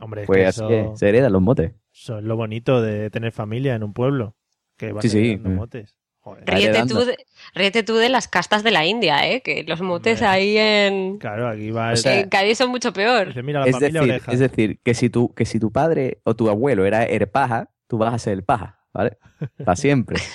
Hombre, 0.00 0.22
es 0.22 0.26
Pues 0.26 0.38
que 0.38 0.46
así 0.46 0.60
eso, 0.64 0.70
es, 0.70 0.98
se 0.98 1.08
heredan 1.10 1.32
los 1.32 1.42
motes. 1.42 1.72
eso 1.92 2.16
es 2.16 2.24
lo 2.24 2.36
bonito 2.36 2.80
de 2.80 3.10
tener 3.10 3.30
familia 3.30 3.74
en 3.74 3.82
un 3.82 3.92
pueblo. 3.92 4.36
Que 4.78 4.92
vas 4.92 5.02
Sí, 5.02 5.10
sí. 5.10 5.36
Mm. 5.36 5.54
motes. 5.54 5.96
Joder. 6.24 6.44
Ríe. 6.46 6.70
Ríete 6.72 6.86
tú, 6.88 7.04
de, 7.04 7.16
ríete 7.54 7.82
tú 7.82 7.96
de 7.96 8.08
las 8.08 8.28
castas 8.28 8.62
de 8.62 8.70
la 8.70 8.86
India, 8.86 9.28
¿eh? 9.28 9.42
Que 9.42 9.64
los 9.64 9.80
motes 9.80 10.20
Hombre. 10.20 10.28
ahí 10.28 10.56
en, 10.56 11.18
Claro, 11.18 11.48
aquí 11.48 11.70
va 11.72 11.92
O 11.92 11.96
sea, 11.96 12.20
en 12.20 12.28
Cádiz 12.28 12.58
son 12.58 12.70
mucho 12.70 12.92
peor. 12.92 13.28
dice, 13.28 13.42
mira, 13.42 13.60
la 13.60 13.66
Es 13.66 13.78
decir, 13.80 13.98
oreja. 14.00 14.30
es 14.32 14.38
decir, 14.38 14.78
que 14.84 14.94
si, 14.94 15.10
tu, 15.10 15.34
que 15.34 15.44
si 15.44 15.58
tu 15.58 15.72
padre 15.72 16.20
o 16.24 16.34
tu 16.36 16.48
abuelo 16.48 16.84
era 16.86 17.02
el 17.04 17.26
paja, 17.28 17.70
tú 17.88 17.98
vas 17.98 18.14
a 18.14 18.18
ser 18.20 18.34
el 18.34 18.44
paja, 18.44 18.78
¿vale? 18.94 19.18
Para 19.64 19.74
siempre. 19.76 20.16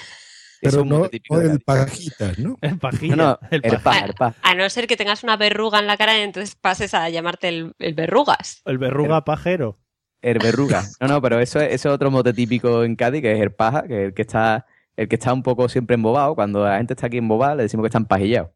Eso 0.60 0.72
Pero 0.72 0.78
es 0.78 0.84
un 0.84 0.90
no, 0.90 0.98
mote 0.98 1.10
típico 1.12 1.36
no 1.36 1.42
el 1.42 1.48
Cádiz. 1.64 1.64
pajita, 1.64 2.32
¿no? 2.40 2.58
El 2.62 2.80
pajilla. 2.80 3.16
No, 3.16 3.24
no, 3.26 3.40
el 3.52 3.62
el 3.64 3.72
paja- 3.74 3.84
paja, 3.84 4.06
el 4.06 4.14
paja. 4.16 4.36
A 4.42 4.56
no 4.56 4.70
ser 4.72 4.88
que 4.88 4.98
tengas 4.98 5.24
una 5.24 5.38
verruga 5.38 5.78
en 5.80 5.86
la 5.88 5.98
cara 5.98 6.18
y 6.18 6.22
entonces 6.22 6.56
pases 6.56 6.94
a 6.96 7.08
llamarte 7.10 7.48
el, 7.48 7.74
el 7.80 7.94
verrugas. 7.94 8.62
el 8.66 8.78
verruga 8.80 9.24
pajero. 9.24 9.78
El 10.22 10.40
verruga. 10.40 10.84
No, 11.00 11.08
no, 11.08 11.22
pero 11.22 11.40
eso 11.40 11.60
es, 11.62 11.74
eso 11.76 11.90
es 11.90 11.96
otro 11.96 12.10
mote 12.10 12.34
típico 12.34 12.84
en 12.84 12.96
Cádiz, 12.96 13.22
que 13.22 13.34
es 13.34 13.40
el 13.40 13.52
paja, 13.52 13.84
que 13.88 14.02
es 14.02 14.06
el 14.08 14.14
que 14.16 14.24
está, 14.24 14.66
el 14.98 15.08
que 15.08 15.16
está 15.16 15.32
un 15.34 15.44
poco 15.44 15.70
siempre 15.70 15.94
embobado. 15.96 16.36
Cuando 16.36 16.66
la 16.66 16.78
gente 16.78 16.94
está 16.94 17.08
aquí 17.08 17.18
embobada, 17.18 17.56
le 17.56 17.64
decimos 17.64 17.84
que 17.84 17.88
está 17.88 17.98
empajillado. 18.00 18.54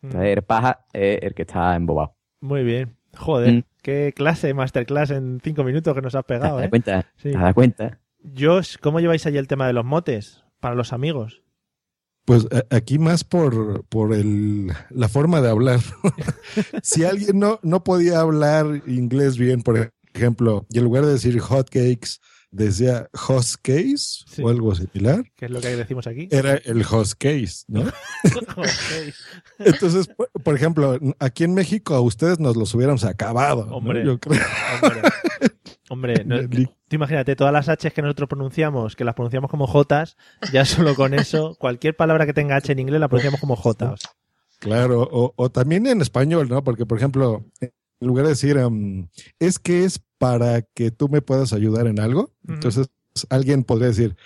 Mm. 0.00 0.06
Entonces, 0.06 0.36
el 0.38 0.42
paja 0.42 0.86
es 0.94 1.18
el 1.22 1.34
que 1.34 1.42
está 1.42 1.76
embobado. 1.76 2.16
Muy 2.40 2.62
bien. 2.64 2.96
Joder, 3.16 3.52
Mm. 3.52 3.62
qué 3.82 4.12
clase, 4.16 4.54
masterclass 4.54 5.10
en 5.10 5.40
cinco 5.44 5.64
minutos 5.64 5.94
que 5.94 6.00
nos 6.00 6.14
has 6.14 6.24
¿Te 6.24 6.34
pegado, 6.34 6.56
das 6.56 6.66
¿eh? 6.66 6.70
cuenta? 6.70 7.06
Sí. 7.16 7.32
¿Te 7.32 7.38
das 7.38 7.52
cuenta? 7.54 7.98
Josh, 8.38 8.76
¿cómo 8.80 9.00
lleváis 9.00 9.26
ahí 9.26 9.36
el 9.36 9.48
tema 9.48 9.66
de 9.66 9.72
los 9.72 9.84
motes 9.84 10.44
para 10.60 10.74
los 10.74 10.92
amigos? 10.92 11.42
Pues 12.24 12.46
a- 12.52 12.76
aquí 12.76 12.98
más 12.98 13.24
por, 13.24 13.84
por 13.86 14.12
el, 14.14 14.70
la 14.90 15.08
forma 15.08 15.40
de 15.40 15.50
hablar. 15.50 15.80
si 16.82 17.04
alguien 17.04 17.38
no, 17.38 17.58
no 17.62 17.82
podía 17.82 18.20
hablar 18.20 18.82
inglés 18.86 19.38
bien, 19.38 19.62
por 19.62 19.90
ejemplo, 20.14 20.66
y 20.70 20.78
en 20.78 20.84
lugar 20.84 21.04
de 21.06 21.12
decir 21.12 21.38
hotcakes, 21.40 22.18
decía 22.50 23.08
host 23.28 23.56
case 23.62 24.24
Sí. 24.26 24.42
o 24.42 24.48
algo 24.48 24.74
similar, 24.74 25.22
¿Qué 25.36 25.44
es 25.46 25.50
lo 25.50 25.60
que 25.60 25.68
decimos 25.76 26.06
aquí? 26.06 26.28
era 26.30 26.54
el 26.56 26.84
host 26.90 27.14
case, 27.18 27.64
¿no? 27.68 27.84
Entonces, 29.58 30.08
por, 30.08 30.30
por 30.30 30.54
ejemplo, 30.54 30.98
aquí 31.18 31.44
en 31.44 31.54
México 31.54 31.94
a 31.94 32.00
ustedes 32.00 32.38
nos 32.38 32.56
los 32.56 32.74
hubiéramos 32.74 33.04
acabado. 33.04 33.66
¿no? 33.66 33.76
Hombre. 33.76 34.04
Yo 34.04 34.18
creo. 34.18 34.40
Hombre, 34.82 35.02
hombre 35.88 36.24
no- 36.24 36.48
tú 36.88 36.96
imagínate, 36.96 37.36
todas 37.36 37.52
las 37.52 37.68
H 37.68 37.90
que 37.92 38.02
nosotros 38.02 38.28
pronunciamos, 38.28 38.96
que 38.96 39.04
las 39.04 39.14
pronunciamos 39.14 39.50
como 39.50 39.66
J, 39.66 40.06
ya 40.52 40.64
solo 40.64 40.94
con 40.94 41.14
eso, 41.14 41.54
cualquier 41.58 41.96
palabra 41.96 42.26
que 42.26 42.32
tenga 42.34 42.56
H 42.56 42.72
en 42.72 42.78
inglés 42.80 43.00
la 43.00 43.08
pronunciamos 43.08 43.40
como 43.40 43.56
J. 43.56 43.92
o 43.92 43.96
sea. 43.96 44.10
Claro, 44.58 45.08
o, 45.10 45.32
o 45.36 45.50
también 45.50 45.86
en 45.86 46.00
español, 46.02 46.48
¿no? 46.48 46.62
Porque, 46.62 46.84
por 46.84 46.98
ejemplo, 46.98 47.44
en 47.60 47.70
lugar 48.00 48.24
de 48.26 48.32
decir, 48.32 48.58
um, 48.58 49.08
es 49.38 49.58
que 49.58 49.84
es 49.84 50.00
para 50.20 50.60
que 50.60 50.90
tú 50.90 51.08
me 51.08 51.22
puedas 51.22 51.54
ayudar 51.54 51.86
en 51.86 51.98
algo, 51.98 52.30
entonces 52.46 52.90
alguien 53.30 53.64
podría 53.64 53.88
decir, 53.88 54.16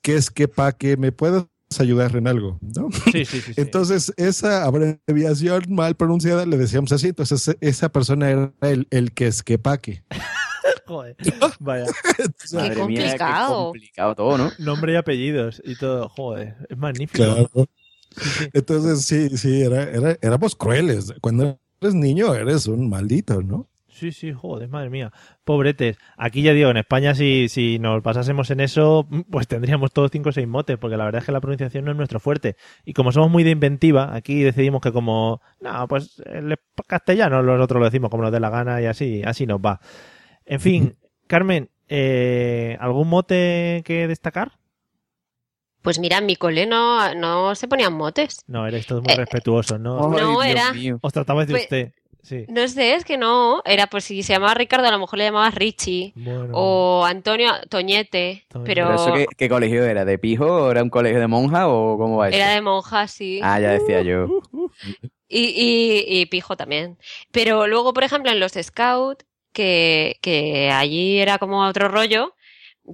¿qué 0.00 0.14
es 0.14 0.30
que 0.30 0.48
para 0.48 0.72
que 0.72 0.96
me 0.96 1.12
puedas 1.12 1.44
ayudar 1.78 2.16
en 2.16 2.26
algo? 2.26 2.58
¿no? 2.62 2.88
Sí, 3.12 3.26
sí, 3.26 3.42
sí. 3.42 3.52
sí. 3.52 3.52
Entonces, 3.56 4.14
esa 4.16 4.64
abreviación 4.64 5.64
mal 5.68 5.94
pronunciada 5.94 6.46
le 6.46 6.56
decíamos 6.56 6.90
así, 6.92 7.08
entonces 7.08 7.54
esa 7.60 7.90
persona 7.90 8.30
era 8.30 8.52
el, 8.62 8.88
el 8.90 9.12
que 9.12 9.26
es 9.26 9.42
que 9.42 9.58
pa' 9.58 9.76
que. 9.76 10.02
Joder. 10.86 11.16
Vaya. 11.60 11.84
Qué 12.16 12.24
mía, 12.56 12.70
qué 12.70 12.80
complicado. 12.80 13.64
complicado 13.64 14.14
todo, 14.14 14.38
¿no? 14.38 14.52
Nombre 14.58 14.94
y 14.94 14.96
apellidos 14.96 15.60
y 15.66 15.76
todo. 15.76 16.08
Joder. 16.08 16.56
Es 16.70 16.78
magnífico. 16.78 17.22
Claro. 17.22 17.50
Sí, 18.16 18.30
sí. 18.38 18.48
Entonces, 18.54 19.04
sí, 19.04 19.36
sí, 19.36 19.60
era, 19.60 19.82
era, 19.82 20.16
éramos 20.22 20.56
crueles. 20.56 21.12
Cuando 21.20 21.58
eres 21.78 21.94
niño, 21.94 22.34
eres 22.34 22.66
un 22.66 22.88
maldito, 22.88 23.42
¿no? 23.42 23.68
Sí, 24.02 24.10
sí, 24.10 24.32
joder, 24.32 24.68
madre 24.68 24.90
mía. 24.90 25.12
Pobretes. 25.44 25.96
Aquí 26.16 26.42
ya 26.42 26.52
digo, 26.52 26.70
en 26.70 26.76
España 26.76 27.14
si, 27.14 27.48
si 27.48 27.78
nos 27.78 28.02
pasásemos 28.02 28.50
en 28.50 28.58
eso, 28.58 29.06
pues 29.30 29.46
tendríamos 29.46 29.92
todos 29.92 30.10
cinco 30.10 30.30
o 30.30 30.32
seis 30.32 30.48
motes, 30.48 30.76
porque 30.76 30.96
la 30.96 31.04
verdad 31.04 31.20
es 31.20 31.26
que 31.26 31.30
la 31.30 31.40
pronunciación 31.40 31.84
no 31.84 31.92
es 31.92 31.96
nuestro 31.96 32.18
fuerte. 32.18 32.56
Y 32.84 32.94
como 32.94 33.12
somos 33.12 33.30
muy 33.30 33.44
de 33.44 33.50
inventiva, 33.50 34.12
aquí 34.12 34.42
decidimos 34.42 34.80
que 34.80 34.90
como, 34.90 35.40
no, 35.60 35.86
pues 35.86 36.20
el 36.26 36.56
castellano 36.88 37.44
nosotros 37.44 37.78
lo 37.78 37.84
decimos 37.84 38.10
como 38.10 38.24
nos 38.24 38.32
dé 38.32 38.40
la 38.40 38.50
gana 38.50 38.82
y 38.82 38.86
así, 38.86 39.22
así 39.24 39.46
nos 39.46 39.60
va. 39.60 39.78
En 40.46 40.58
fin, 40.58 40.96
Carmen, 41.28 41.70
eh, 41.88 42.76
¿algún 42.80 43.08
mote 43.08 43.82
que 43.84 44.08
destacar? 44.08 44.50
Pues 45.80 45.98
mira, 46.00 46.18
en 46.18 46.26
mi 46.26 46.34
cole 46.36 46.66
no, 46.66 47.14
no 47.14 47.54
se 47.54 47.68
ponían 47.68 47.92
motes. 47.92 48.42
No, 48.48 48.66
erais 48.66 48.86
todos 48.86 49.02
muy 49.02 49.12
Eh, 49.12 49.16
respetuosos, 49.16 49.78
¿no? 49.80 50.08
No, 50.10 50.40
Ay, 50.40 50.50
era- 50.52 50.72
mío. 50.72 50.98
Os 51.02 51.12
tratabais 51.12 51.46
de 51.46 51.54
pues- 51.54 51.62
usted. 51.64 51.92
Sí. 52.22 52.44
No 52.48 52.66
sé, 52.68 52.94
es 52.94 53.04
que 53.04 53.18
no. 53.18 53.62
Era 53.64 53.88
pues 53.88 54.04
si 54.04 54.22
se 54.22 54.32
llamaba 54.32 54.54
Ricardo, 54.54 54.86
a 54.86 54.92
lo 54.92 54.98
mejor 54.98 55.18
le 55.18 55.24
llamabas 55.24 55.54
Richie. 55.54 56.12
Bueno. 56.14 56.50
O 56.52 57.04
Antonio 57.04 57.50
Toñete. 57.68 58.44
Toñete. 58.48 58.74
Pero, 58.74 58.86
¿Pero 58.86 58.94
eso 58.94 59.12
qué, 59.14 59.26
qué 59.36 59.48
colegio 59.48 59.84
era? 59.84 60.04
¿De 60.04 60.18
pijo? 60.18 60.46
¿O 60.46 60.70
era 60.70 60.82
un 60.82 60.90
colegio 60.90 61.18
de 61.18 61.26
monja? 61.26 61.68
¿O 61.68 61.98
cómo 61.98 62.18
va 62.18 62.28
eso? 62.28 62.36
era 62.36 62.50
de 62.50 62.60
monja, 62.60 63.08
sí. 63.08 63.40
Ah, 63.42 63.58
ya 63.58 63.70
decía 63.72 64.02
yo. 64.02 64.28
Y, 65.28 65.46
y, 65.46 66.04
y 66.20 66.26
pijo 66.26 66.56
también. 66.56 66.98
Pero 67.30 67.66
luego, 67.66 67.92
por 67.92 68.04
ejemplo, 68.04 68.30
en 68.30 68.38
los 68.38 68.52
Scout, 68.52 69.22
que, 69.52 70.18
que 70.20 70.70
allí 70.70 71.18
era 71.18 71.38
como 71.38 71.66
otro 71.66 71.88
rollo, 71.88 72.34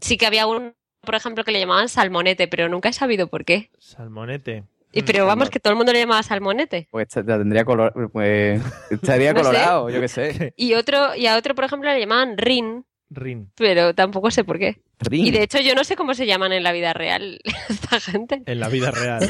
sí 0.00 0.16
que 0.16 0.26
había 0.26 0.46
un, 0.46 0.74
por 1.00 1.14
ejemplo, 1.16 1.44
que 1.44 1.52
le 1.52 1.60
llamaban 1.60 1.88
salmonete, 1.88 2.48
pero 2.48 2.68
nunca 2.68 2.88
he 2.90 2.92
sabido 2.92 3.26
por 3.26 3.44
qué. 3.44 3.70
Salmonete. 3.78 4.64
Y, 4.98 5.02
pero 5.02 5.26
vamos, 5.26 5.50
que 5.50 5.60
todo 5.60 5.72
el 5.72 5.76
mundo 5.76 5.92
le 5.92 6.00
llamaba 6.00 6.22
salmonete. 6.22 6.88
Pues 6.90 7.08
tendría 7.08 7.64
color, 7.64 7.92
pues 8.12 8.62
estaría 8.90 9.32
No 9.32 9.40
sé. 9.40 9.44
colorado, 9.46 9.90
yo 9.90 10.00
qué 10.00 10.08
sé. 10.08 10.54
Y 10.56 10.74
otro, 10.74 11.14
y 11.14 11.26
a 11.26 11.36
otro, 11.36 11.54
por 11.54 11.64
ejemplo, 11.64 11.90
le 11.92 12.00
llamaban 12.00 12.36
Rin, 12.38 12.84
Rin. 13.10 13.50
pero 13.56 13.94
tampoco 13.94 14.30
sé 14.30 14.44
por 14.44 14.58
qué. 14.58 14.80
Rin. 15.00 15.26
Y 15.26 15.30
de 15.30 15.42
hecho, 15.44 15.60
yo 15.60 15.74
no 15.74 15.84
sé 15.84 15.94
cómo 15.96 16.14
se 16.14 16.26
llaman 16.26 16.52
en 16.52 16.62
la 16.64 16.72
vida 16.72 16.92
real 16.92 17.38
esta 17.68 18.00
gente. 18.00 18.42
En 18.46 18.58
la 18.60 18.68
vida 18.68 18.90
real. 18.90 19.22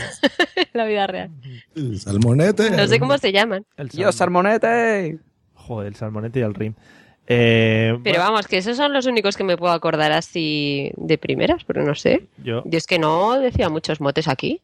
En 0.57 0.67
la 0.73 0.85
vida 0.87 1.07
real. 1.07 1.31
El 1.77 2.01
salmonete. 2.01 2.71
No 2.71 2.87
sé 2.87 2.99
cómo 2.99 3.19
se 3.19 3.33
llaman. 3.33 3.67
El 3.77 3.89
Yo, 3.91 4.11
salmón. 4.13 4.45
salmonete. 4.47 5.19
Joder, 5.55 5.89
el 5.89 5.95
salmonete 5.97 6.39
y 6.41 6.43
el 6.43 6.55
rim. 6.55 6.75
Eh, 7.31 7.91
Pero 8.03 8.21
bueno, 8.21 8.31
vamos, 8.33 8.47
que 8.47 8.57
esos 8.57 8.77
son 8.79 8.95
los 8.95 9.05
únicos 9.05 9.37
que 9.37 9.45
me 9.45 9.59
puedo 9.59 9.73
acordar 9.75 10.13
así 10.13 10.91
de 10.97 11.19
primeras, 11.19 11.63
pero 11.65 11.85
no 11.85 11.95
sé. 11.95 12.27
yo, 12.43 12.63
Yo 12.65 12.79
es 12.79 12.87
que 12.87 12.99
no 12.99 13.39
decía 13.39 13.69
muchos 13.69 14.01
motes 14.01 14.29
aquí. 14.29 14.63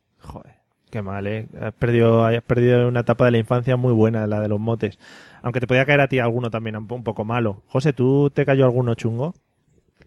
Qué 0.95 1.03
mal, 1.03 1.27
eh. 1.27 1.49
Has 1.61 1.75
perdido, 1.75 2.25
has 2.25 2.41
perdido 2.43 2.87
una 2.87 3.01
etapa 3.01 3.25
de 3.25 3.33
la 3.33 3.39
infancia 3.39 3.77
muy 3.77 3.93
buena, 3.93 4.29
la 4.29 4.41
de 4.41 4.47
los 4.49 4.61
motes. 4.61 4.97
Aunque 5.43 5.59
te 5.59 5.67
podía 5.67 5.85
caer 5.87 6.01
a 6.01 6.09
ti 6.09 6.21
alguno 6.21 6.51
también 6.51 6.77
un 6.77 7.03
poco 7.03 7.25
malo. 7.25 7.63
José, 7.67 7.93
¿tú 7.93 8.31
te 8.31 8.47
cayó 8.47 8.65
alguno 8.65 8.95
chungo? 8.95 9.35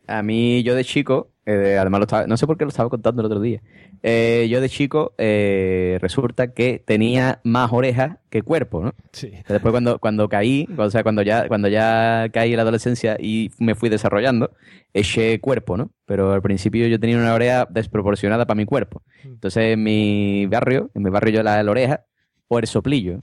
A 0.08 0.24
mí, 0.24 0.64
yo 0.64 0.74
de 0.76 0.84
chico, 0.84 1.32
eh, 1.46 1.78
además 1.80 2.00
lo 2.00 2.04
estaba, 2.06 2.28
no 2.28 2.38
sé 2.38 2.48
por 2.48 2.58
qué 2.58 2.66
lo 2.66 2.70
estaba 2.70 2.90
contando 2.90 3.22
el 3.22 3.26
otro 3.26 3.40
día. 3.40 3.62
Eh, 4.04 4.48
yo 4.50 4.62
de 4.62 4.70
chico, 4.70 5.14
eh, 5.18 5.98
resulta 6.02 6.54
que 6.54 6.84
tenía 6.86 7.40
más 7.44 7.72
orejas 7.72 8.18
que 8.30 8.42
cuerpo, 8.42 8.82
¿no? 8.84 8.94
Sí. 9.12 9.32
Después 9.48 9.72
cuando, 9.72 10.00
cuando 10.00 10.30
caí, 10.30 10.68
o 10.78 10.90
sea, 10.90 11.04
cuando 11.04 11.22
ya, 11.22 11.48
cuando 11.48 11.68
ya 11.68 12.30
caí 12.32 12.52
en 12.52 12.58
la 12.58 12.64
adolescencia 12.64 13.18
y 13.20 13.52
me 13.60 13.76
fui 13.76 13.90
desarrollando, 13.90 14.52
eché 14.94 15.40
cuerpo, 15.40 15.78
¿no? 15.78 15.92
Pero 16.06 16.34
al 16.34 16.42
principio 16.42 16.88
yo 16.88 17.00
tenía 17.00 17.18
una 17.18 17.34
oreja 17.34 17.68
desproporcionada 17.70 18.46
para 18.46 18.58
mi 18.58 18.66
cuerpo. 18.66 19.02
Entonces 19.24 19.74
en 19.74 19.84
mi 19.84 20.46
barrio, 20.48 20.92
en 20.94 21.04
mi 21.04 21.10
barrio 21.10 21.36
yo 21.36 21.44
la, 21.44 21.62
la 21.62 21.72
oreja, 21.72 22.06
o 22.48 22.60
el 22.60 22.68
soplillo. 22.68 23.22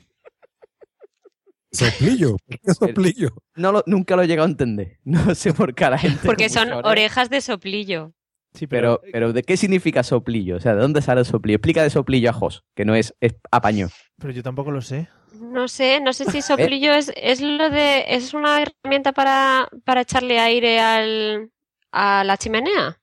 Soplillo. 1.74 2.36
¿Por 2.46 2.58
qué 2.60 2.74
soplillo? 2.74 3.28
No 3.56 3.72
lo- 3.72 3.82
nunca 3.86 4.16
lo 4.16 4.22
he 4.22 4.26
llegado 4.26 4.46
a 4.46 4.50
entender. 4.50 4.98
No 5.04 5.34
sé 5.34 5.52
por 5.52 5.74
qué 5.74 5.84
a 5.84 5.90
la 5.90 5.98
gente. 5.98 6.20
Porque 6.26 6.48
son 6.48 6.72
orejas 6.72 7.30
de 7.30 7.40
soplillo. 7.40 8.12
Sí, 8.54 8.66
Pero, 8.68 9.00
pero, 9.02 9.12
pero 9.12 9.32
¿de 9.32 9.42
qué 9.42 9.56
significa 9.56 10.04
soplillo? 10.04 10.56
O 10.56 10.60
sea, 10.60 10.74
¿de 10.76 10.80
dónde 10.80 11.02
sale 11.02 11.20
el 11.20 11.26
soplillo? 11.26 11.56
Explica 11.56 11.82
de 11.82 11.90
soplillo 11.90 12.30
a 12.30 12.32
Jos, 12.32 12.62
que 12.76 12.84
no 12.84 12.94
es, 12.94 13.12
es 13.20 13.34
apaño. 13.50 13.88
pero 14.18 14.32
yo 14.32 14.44
tampoco 14.44 14.70
lo 14.70 14.80
sé. 14.80 15.08
No 15.40 15.66
sé, 15.66 16.00
no 16.00 16.12
sé 16.12 16.24
si 16.30 16.40
soplillo 16.42 16.94
es, 16.94 17.10
es 17.16 17.40
lo 17.40 17.68
de, 17.70 18.04
es 18.14 18.32
una 18.32 18.62
herramienta 18.62 19.10
para, 19.12 19.68
para 19.84 20.02
echarle 20.02 20.38
aire 20.38 20.78
al, 20.80 21.50
a 21.90 22.22
la 22.22 22.36
chimenea. 22.36 23.00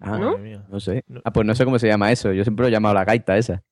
Ah, 0.00 0.18
¿No? 0.18 0.36
No 0.68 0.80
sé. 0.80 1.02
Ah, 1.24 1.32
pues 1.32 1.46
no 1.46 1.54
sé 1.54 1.64
cómo 1.64 1.78
se 1.78 1.86
llama 1.88 2.12
eso. 2.12 2.30
Yo 2.32 2.44
siempre 2.44 2.64
lo 2.64 2.68
he 2.68 2.72
llamado 2.72 2.94
la 2.94 3.06
gaita 3.06 3.38
esa. 3.38 3.62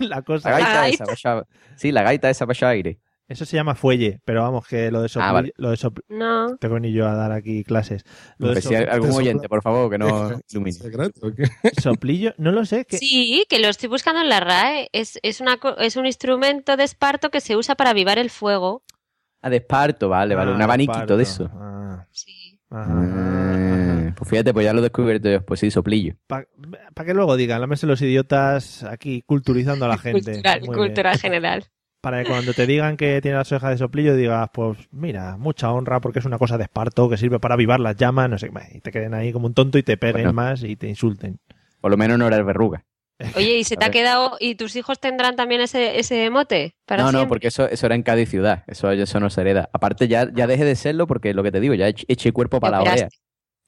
La 0.00 0.22
cosa. 0.22 0.50
La 0.50 0.56
gaita, 0.58 0.74
gaita. 0.80 1.04
esa. 1.04 1.12
echar- 1.14 1.46
Sí, 1.76 1.92
la 1.92 2.02
gaita 2.02 2.28
esa 2.28 2.44
para 2.46 2.56
echar 2.56 2.70
aire. 2.70 2.98
Eso 3.32 3.44
se 3.44 3.56
llama 3.56 3.74
fuelle, 3.74 4.20
pero 4.24 4.42
vamos, 4.42 4.66
que 4.66 4.90
lo 4.90 5.02
de 5.02 5.08
soplillo. 5.08 5.28
Ah, 5.28 5.32
vale. 5.32 5.52
lo 5.56 5.70
de 5.70 5.76
sopl- 5.76 6.04
No. 6.08 6.56
Tengo 6.58 6.78
ni 6.78 6.92
yo 6.92 7.08
a 7.08 7.14
dar 7.14 7.32
aquí 7.32 7.64
clases. 7.64 8.04
Lo 8.38 8.54
de 8.54 8.60
si 8.62 8.74
algún 8.74 9.10
oyente, 9.10 9.48
por 9.48 9.62
favor, 9.62 9.90
que 9.90 9.98
no 9.98 10.06
ilumine. 10.50 10.78
Soplillo, 11.80 12.34
no 12.38 12.52
lo 12.52 12.64
sé. 12.64 12.84
Que... 12.84 12.98
Sí, 12.98 13.44
que 13.48 13.58
lo 13.58 13.68
estoy 13.68 13.88
buscando 13.88 14.20
en 14.20 14.28
la 14.28 14.40
RAE. 14.40 14.88
Es, 14.92 15.18
es, 15.22 15.40
una, 15.40 15.56
co- 15.56 15.76
es 15.78 15.96
un 15.96 16.06
instrumento 16.06 16.76
de 16.76 16.84
esparto 16.84 17.30
que 17.30 17.40
se 17.40 17.56
usa 17.56 17.74
para 17.74 17.90
avivar 17.90 18.18
el 18.18 18.30
fuego. 18.30 18.82
Ah, 19.40 19.50
de 19.50 19.56
esparto, 19.56 20.08
vale, 20.08 20.34
vale. 20.34 20.52
Ah, 20.52 20.54
Un 20.54 20.62
abaniquito 20.62 20.98
parto. 20.98 21.16
de 21.16 21.22
eso. 21.24 21.50
Ah, 21.52 22.06
Sí. 22.12 22.60
Ah, 22.74 24.12
pues 24.16 24.30
fíjate, 24.30 24.52
pues 24.52 24.64
ya 24.64 24.72
lo 24.72 24.78
he 24.80 24.82
descubierto 24.82 25.28
yo. 25.28 25.44
Pues 25.44 25.60
sí, 25.60 25.70
soplillo. 25.70 26.14
Para 26.26 26.46
que 27.04 27.14
luego 27.14 27.36
digan, 27.36 27.60
lámese 27.60 27.86
los 27.86 28.00
idiotas 28.02 28.82
aquí 28.84 29.22
culturizando 29.22 29.84
a 29.84 29.88
la 29.88 29.98
gente. 29.98 30.32
Cultural, 30.32 30.60
Muy 30.60 30.68
bien. 30.68 30.78
cultura 30.86 31.18
general. 31.18 31.64
Para 32.02 32.24
que 32.24 32.28
cuando 32.28 32.52
te 32.52 32.66
digan 32.66 32.96
que 32.96 33.20
tiene 33.22 33.36
las 33.36 33.52
orejas 33.52 33.70
de 33.70 33.78
soplillo 33.78 34.16
digas, 34.16 34.50
pues 34.52 34.76
mira, 34.90 35.36
mucha 35.36 35.70
honra 35.70 36.00
porque 36.00 36.18
es 36.18 36.24
una 36.24 36.36
cosa 36.36 36.58
de 36.58 36.64
esparto 36.64 37.08
que 37.08 37.16
sirve 37.16 37.38
para 37.38 37.54
avivar 37.54 37.78
las 37.78 37.96
llamas, 37.96 38.28
no 38.28 38.38
sé, 38.38 38.50
qué, 38.50 38.76
y 38.76 38.80
te 38.80 38.90
queden 38.90 39.14
ahí 39.14 39.32
como 39.32 39.46
un 39.46 39.54
tonto 39.54 39.78
y 39.78 39.84
te 39.84 39.96
peguen 39.96 40.14
Bueno. 40.14 40.32
más 40.32 40.64
y 40.64 40.74
te 40.74 40.88
insulten. 40.88 41.38
Por 41.80 41.92
lo 41.92 41.96
menos 41.96 42.18
no 42.18 42.26
era 42.26 42.36
el 42.36 42.42
verruga. 42.42 42.84
Oye, 43.36 43.56
¿y 43.56 43.62
se 43.62 43.76
te 43.76 43.84
ha 43.84 43.90
quedado, 43.92 44.36
y 44.40 44.56
tus 44.56 44.74
hijos 44.74 44.98
tendrán 44.98 45.36
también 45.36 45.60
ese, 45.60 46.00
ese 46.00 46.28
mote? 46.30 46.74
Para 46.86 47.04
No, 47.04 47.12
no, 47.12 47.28
porque 47.28 47.46
eso, 47.46 47.68
eso 47.68 47.86
era 47.86 47.94
en 47.94 48.02
Cádiz 48.02 48.28
ciudad. 48.28 48.64
Eso, 48.66 48.90
eso 48.90 49.20
no 49.20 49.30
se 49.30 49.40
hereda. 49.40 49.70
Aparte, 49.72 50.08
ya, 50.08 50.28
ya 50.34 50.48
dejé 50.48 50.64
de 50.64 50.74
serlo 50.74 51.06
porque 51.06 51.34
lo 51.34 51.44
que 51.44 51.52
te 51.52 51.60
digo, 51.60 51.74
ya 51.74 51.86
eché, 51.86 52.04
eché 52.08 52.32
cuerpo 52.32 52.58
para 52.58 52.78
la 52.78 52.82
orea. 52.82 53.08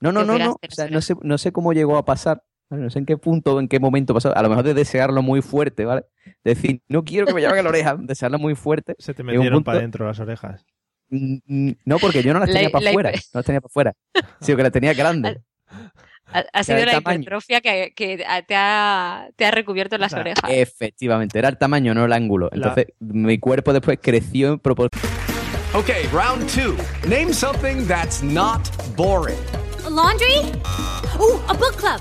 No, 0.01 0.11
no, 0.11 0.25
no, 0.25 0.39
no. 0.39 0.51
operaste, 0.55 0.67
O 0.71 0.75
sea, 0.75 0.87
no 0.87 0.95
no 0.95 1.01
sé, 1.01 1.15
no 1.23 1.39
sé 1.39 1.53
cómo 1.53 1.73
llegó 1.73 1.97
a 1.97 2.05
pasar. 2.05 2.43
¿Vale? 2.75 2.85
No 2.85 2.91
sé 2.91 2.99
en 2.99 3.07
qué 3.07 3.17
punto, 3.17 3.59
en 3.61 3.69
qué 3.69 3.79
momento 3.81 4.13
pasó. 4.15 4.37
A 4.37 4.43
lo 4.43 4.49
mejor 4.49 4.65
de 4.65 4.75
desearlo 4.75 5.23
muy 5.23 5.41
fuerte, 5.43 5.85
¿vale? 5.85 6.05
Decir, 6.43 6.83
no 6.89 7.05
quiero 7.05 7.27
que 7.27 7.35
me 7.35 7.41
llamen 7.43 7.59
a 7.61 7.63
la 7.63 7.69
oreja. 7.69 7.97
Desearlo 8.01 8.39
muy 8.39 8.55
fuerte. 8.55 8.95
Se 8.99 9.15
te 9.15 9.23
metieron 9.23 9.49
punto- 9.53 9.65
para 9.67 9.79
adentro 9.79 10.07
las 10.07 10.19
orejas. 10.21 10.65
Mm, 11.11 11.37
mm, 11.47 11.73
No, 11.85 11.99
porque 11.99 12.23
yo 12.23 12.33
no 12.33 12.41
las 12.41 12.49
La- 12.49 12.55
tenía 12.55 12.71
para 12.71 12.89
afuera. 12.91 13.13
hiper- 13.13 13.29
No 13.35 13.39
las 13.39 13.47
tenía 13.47 13.61
para 13.61 13.71
afuera. 13.71 13.93
Sino 14.41 14.57
que 14.57 14.63
las 14.63 14.73
tenía 14.73 14.95
grandes. 14.95 15.39
Ha, 16.33 16.43
ha 16.55 16.65
sido 16.65 16.79
el 16.79 16.87
la 16.87 16.95
hipertrofia 16.97 17.61
que, 17.61 17.93
que 17.95 18.17
te, 18.49 18.55
ha, 18.57 19.29
te 19.37 19.45
ha 19.45 19.51
recubierto 19.51 19.99
las 19.99 20.11
O 20.13 20.17
sea, 20.17 20.21
orejas. 20.23 20.51
Efectivamente, 20.51 21.39
era 21.39 21.49
el 21.51 21.59
tamaño, 21.59 21.93
no 21.95 22.07
el 22.07 22.13
ángulo. 22.15 22.49
La- 22.51 22.57
Entonces, 22.57 22.87
mi 22.99 23.39
cuerpo 23.39 23.75
después 23.75 23.99
creció 24.03 24.55
en 24.55 24.59
proporción. 24.59 25.03
Okay, 25.75 26.07
round 26.13 26.49
two. 26.49 26.75
Name 27.09 27.33
something 27.35 27.87
that's 27.87 28.23
not 28.23 28.63
boring. 28.97 29.37
A 29.87 29.91
laundry? 29.91 30.51
Ooh, 31.21 31.41
a 31.47 31.53
book 31.53 31.77
club. 31.77 32.01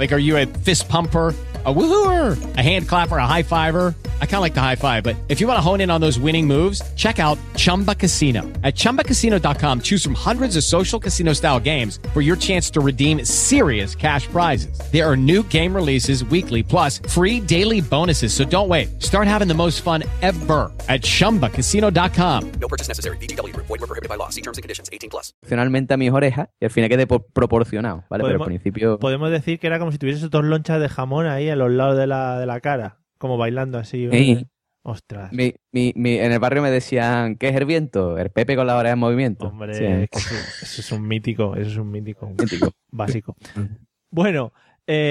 Like, 0.00 0.12
are 0.14 0.18
you 0.18 0.38
a 0.38 0.46
fist 0.46 0.88
pumper? 0.88 1.34
A 1.62 1.70
woohooer, 1.70 2.56
a 2.56 2.62
hand 2.62 2.88
clapper, 2.88 3.18
a 3.18 3.26
high 3.26 3.42
fiver. 3.42 3.94
I 4.22 4.24
kind 4.24 4.36
of 4.36 4.40
like 4.40 4.54
the 4.54 4.62
high 4.62 4.76
five, 4.76 5.04
but 5.04 5.14
if 5.28 5.42
you 5.42 5.46
want 5.46 5.58
to 5.58 5.60
hone 5.60 5.82
in 5.82 5.90
on 5.90 6.00
those 6.00 6.18
winning 6.18 6.46
moves, 6.46 6.80
check 6.94 7.18
out 7.18 7.36
Chumba 7.54 7.94
Casino. 7.94 8.44
At 8.64 8.74
chumbacasino.com, 8.76 9.82
choose 9.82 10.02
from 10.02 10.14
hundreds 10.14 10.56
of 10.56 10.64
social 10.64 10.98
casino 10.98 11.34
style 11.34 11.60
games 11.60 11.98
for 12.14 12.22
your 12.22 12.36
chance 12.36 12.70
to 12.70 12.80
redeem 12.80 13.26
serious 13.26 13.94
cash 13.94 14.26
prizes. 14.28 14.80
There 14.90 15.06
are 15.06 15.18
new 15.18 15.42
game 15.48 15.76
releases 15.76 16.24
weekly, 16.24 16.62
plus 16.62 17.02
free 17.10 17.40
daily 17.40 17.82
bonuses. 17.82 18.32
So 18.32 18.46
don't 18.46 18.68
wait. 18.70 19.02
Start 19.02 19.28
having 19.28 19.46
the 19.46 19.52
most 19.52 19.82
fun 19.82 20.02
ever 20.22 20.72
at 20.88 21.02
chumbacasino.com. 21.02 22.52
No 22.52 22.68
purchase 22.68 22.88
necessary. 22.88 23.18
VGW. 23.18 23.54
Void 23.54 23.68
where 23.68 23.78
prohibited 23.80 24.08
by 24.08 24.16
law. 24.16 24.30
See 24.30 24.40
terms 24.40 24.56
and 24.56 24.62
conditions. 24.62 24.88
18 24.90 25.10
plus. 25.10 25.34
proporcionalmente 25.50 25.94
a 25.94 25.96
mis 25.96 26.10
orejas 26.10 26.48
y 26.60 26.64
al 26.64 26.70
final 26.70 26.88
quedé 26.88 27.06
proporcionado, 27.06 28.04
¿vale? 28.08 28.24
Pero 28.24 28.38
al 28.38 28.46
principio... 28.46 28.98
Podemos 28.98 29.30
decir 29.30 29.58
que 29.58 29.66
era 29.66 29.78
como 29.78 29.89
si 29.92 29.98
tuvieses 29.98 30.30
dos 30.30 30.44
lonchas 30.44 30.80
de 30.80 30.88
jamón 30.88 31.26
ahí 31.26 31.48
a 31.48 31.56
los 31.56 31.70
lados 31.70 31.96
de 31.98 32.06
la, 32.06 32.38
de 32.38 32.46
la 32.46 32.60
cara, 32.60 32.98
como 33.18 33.36
bailando 33.36 33.78
así. 33.78 34.08
Sí. 34.10 34.46
Ostras. 34.82 35.30
Mi, 35.32 35.54
mi, 35.72 35.92
mi- 35.94 36.18
en 36.18 36.32
el 36.32 36.38
barrio 36.38 36.62
me 36.62 36.70
decían, 36.70 37.36
¿qué 37.36 37.48
es 37.50 37.54
el 37.56 37.66
viento? 37.66 38.16
El 38.16 38.30
Pepe 38.30 38.56
con 38.56 38.66
la 38.66 38.76
oreja 38.78 38.94
en 38.94 38.98
movimiento. 38.98 39.48
Hombre, 39.48 39.74
Sí. 39.74 39.84
es 39.84 40.08
que 40.08 40.18
eso, 40.18 40.34
eso 40.62 40.80
es 40.80 40.92
un 40.92 41.06
mítico, 41.06 41.54
eso 41.54 41.70
es 41.70 41.76
un 41.76 41.90
mítico 41.90 42.26
Mítico. 42.30 42.70
básico. 42.90 43.36
Bueno, 44.12 44.52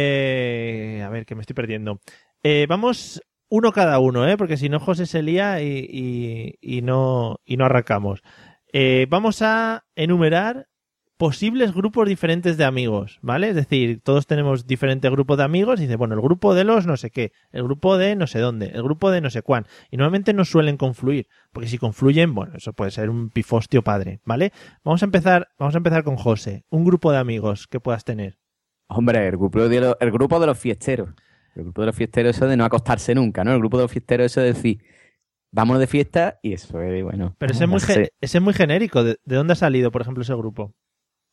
eh, 0.03 1.01
a 1.05 1.09
ver, 1.09 1.25
que 1.25 1.35
me 1.35 1.41
estoy 1.41 1.53
perdiendo. 1.53 1.99
Eh, 2.43 2.65
vamos 2.67 3.21
uno 3.49 3.71
cada 3.71 3.99
uno, 3.99 4.27
¿eh? 4.27 4.35
porque 4.37 4.57
si 4.57 4.69
no 4.69 4.79
José 4.79 5.05
se 5.05 5.21
lía 5.21 5.61
y, 5.61 5.87
y- 5.89 6.55
y 6.77 6.81
no, 6.81 7.37
y 7.45 7.55
no 7.57 7.65
arrancamos. 7.65 8.21
Eh, 8.73 9.07
vamos 9.09 9.41
a 9.41 9.85
enumerar 9.95 10.67
posibles 11.19 11.73
grupos 11.73 12.07
diferentes 12.07 12.55
de 12.55 12.63
amigos, 12.63 13.19
¿vale? 13.21 13.49
Es 13.49 13.55
decir, 13.55 13.99
todos 14.01 14.25
tenemos 14.25 14.65
diferentes 14.65 15.11
grupos 15.11 15.37
de 15.37 15.43
amigos 15.43 15.79
y 15.79 15.83
dice, 15.83 15.97
bueno, 15.97 16.15
el 16.15 16.21
grupo 16.21 16.55
de 16.55 16.63
los 16.63 16.87
no 16.87 16.95
sé 16.95 17.11
qué, 17.11 17.33
el 17.51 17.63
grupo 17.63 17.97
de 17.97 18.15
no 18.15 18.25
sé 18.25 18.39
dónde, 18.39 18.67
el 18.67 18.81
grupo 18.83 19.11
de 19.11 19.19
no 19.19 19.29
sé 19.29 19.41
cuán. 19.41 19.65
Y 19.91 19.97
normalmente 19.97 20.31
no 20.31 20.45
suelen 20.45 20.77
confluir, 20.77 21.27
porque 21.51 21.67
si 21.67 21.77
confluyen, 21.77 22.33
bueno, 22.33 22.53
eso 22.55 22.71
puede 22.71 22.91
ser 22.91 23.09
un 23.09 23.31
pifostio 23.31 23.83
padre, 23.83 24.21
¿vale? 24.23 24.53
Vamos 24.85 25.01
a 25.03 25.05
empezar, 25.05 25.49
vamos 25.59 25.75
a 25.75 25.79
empezar 25.79 26.05
con 26.05 26.15
José, 26.15 26.63
un 26.69 26.85
grupo 26.85 27.11
de 27.11 27.17
amigos 27.17 27.67
que 27.67 27.81
puedas 27.81 28.05
tener. 28.05 28.37
Hombre, 28.87 29.27
el 29.27 29.35
grupo, 29.35 29.67
de 29.67 29.81
los, 29.81 29.97
el 29.99 30.11
grupo 30.11 30.39
de 30.39 30.47
los 30.47 30.57
fiesteros. 30.57 31.09
El 31.53 31.63
grupo 31.63 31.81
de 31.81 31.87
los 31.87 31.95
fiesteros 31.97 32.37
eso 32.37 32.47
de 32.47 32.55
no 32.55 32.63
acostarse 32.63 33.13
nunca, 33.13 33.43
¿no? 33.43 33.51
El 33.51 33.59
grupo 33.59 33.75
de 33.75 33.83
los 33.83 33.91
fiesteros 33.91 34.27
eso 34.27 34.39
de 34.39 34.53
decir, 34.53 34.81
vámonos 35.51 35.81
de 35.81 35.87
fiesta 35.87 36.39
y 36.41 36.53
eso 36.53 36.81
es, 36.81 37.03
bueno... 37.03 37.35
Pero 37.37 37.51
ese 37.51 37.65
es 37.65 37.69
muy, 37.69 37.79
ese 37.79 38.09
es 38.21 38.41
muy 38.41 38.53
genérico. 38.53 39.03
¿De, 39.03 39.17
de 39.25 39.35
dónde 39.35 39.51
ha 39.51 39.57
salido, 39.57 39.91
por 39.91 40.01
ejemplo, 40.01 40.23
ese 40.23 40.33
grupo? 40.33 40.73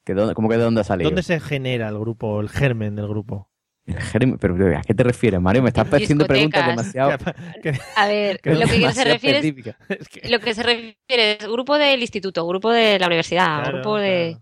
Que 0.06 0.14
dónde- 0.14 0.34
¿Cómo 0.34 0.48
que 0.48 0.56
de 0.56 0.62
dónde 0.64 0.80
ha 0.80 0.84
salido? 0.84 1.10
¿Dónde 1.10 1.22
se 1.22 1.38
genera 1.40 1.88
el 1.88 1.98
grupo, 1.98 2.40
el 2.40 2.48
germen 2.48 2.96
del 2.96 3.08
grupo? 3.08 3.50
El 3.84 3.96
germen- 3.98 4.38
pero, 4.40 4.56
pero, 4.56 4.78
¿a 4.78 4.82
qué 4.82 4.94
te 4.94 5.02
refieres, 5.04 5.40
Mario? 5.40 5.62
Me 5.62 5.68
estás 5.68 5.86
haciendo 5.92 6.26
preguntas 6.26 6.66
demasiado... 6.66 7.10
A 7.96 8.06
ver, 8.08 8.40
lo 8.44 8.60
que 8.66 8.92
se 8.92 9.04
refiere 9.04 9.38
es, 9.38 9.44
específicas. 9.44 9.76
es 9.88 10.08
que- 10.08 10.28
lo 10.28 10.40
que 10.40 10.54
se 10.54 10.62
refiere 10.62 11.32
es 11.38 11.46
grupo 11.46 11.76
del 11.76 12.00
instituto, 12.00 12.46
grupo 12.46 12.70
de 12.70 12.98
la 12.98 13.06
universidad, 13.06 13.62
claro, 13.62 13.72
grupo 13.78 13.96
de... 13.98 14.38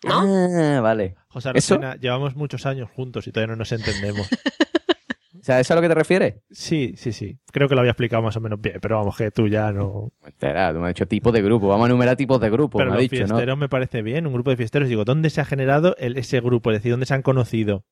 claro. 0.00 0.22
¿No? 0.24 0.76
Ah, 0.76 0.80
vale. 0.80 1.14
José 1.28 1.50
¿Eso? 1.54 1.74
Arocena, 1.74 1.96
llevamos 2.00 2.36
muchos 2.36 2.66
años 2.66 2.88
juntos 2.90 3.26
y 3.26 3.32
todavía 3.32 3.52
no 3.52 3.56
nos 3.58 3.72
entendemos. 3.72 4.28
O 5.44 5.46
sea, 5.46 5.60
¿eso 5.60 5.66
es 5.66 5.70
a 5.72 5.74
lo 5.74 5.82
que 5.82 5.88
te 5.88 5.94
refieres? 5.94 6.36
Sí, 6.50 6.94
sí, 6.96 7.12
sí. 7.12 7.38
Creo 7.52 7.68
que 7.68 7.74
lo 7.74 7.82
había 7.82 7.90
explicado 7.90 8.22
más 8.22 8.34
o 8.34 8.40
menos 8.40 8.58
bien, 8.62 8.78
pero 8.80 8.96
vamos, 8.96 9.14
que 9.14 9.30
tú 9.30 9.46
ya 9.46 9.72
no. 9.72 10.10
Entera, 10.24 10.72
tú 10.72 10.78
me 10.78 10.86
has 10.86 10.94
dicho 10.94 11.06
tipos 11.06 11.34
de 11.34 11.42
grupo. 11.42 11.68
Vamos 11.68 11.84
a 11.84 11.88
enumerar 11.90 12.16
tipos 12.16 12.40
de 12.40 12.48
grupo, 12.48 12.78
pero 12.78 12.92
me 12.92 12.96
los 12.96 13.02
dicho, 13.10 13.26
¿no? 13.26 13.34
fiesteros 13.34 13.58
me 13.58 13.68
parece 13.68 14.00
bien, 14.00 14.26
un 14.26 14.32
grupo 14.32 14.48
de 14.48 14.56
fiesteros. 14.56 14.88
Digo, 14.88 15.04
¿dónde 15.04 15.28
se 15.28 15.42
ha 15.42 15.44
generado 15.44 15.96
el- 15.98 16.16
ese 16.16 16.40
grupo? 16.40 16.70
Es 16.70 16.78
decir, 16.78 16.92
¿dónde 16.92 17.04
se 17.04 17.12
han 17.12 17.20
conocido? 17.20 17.84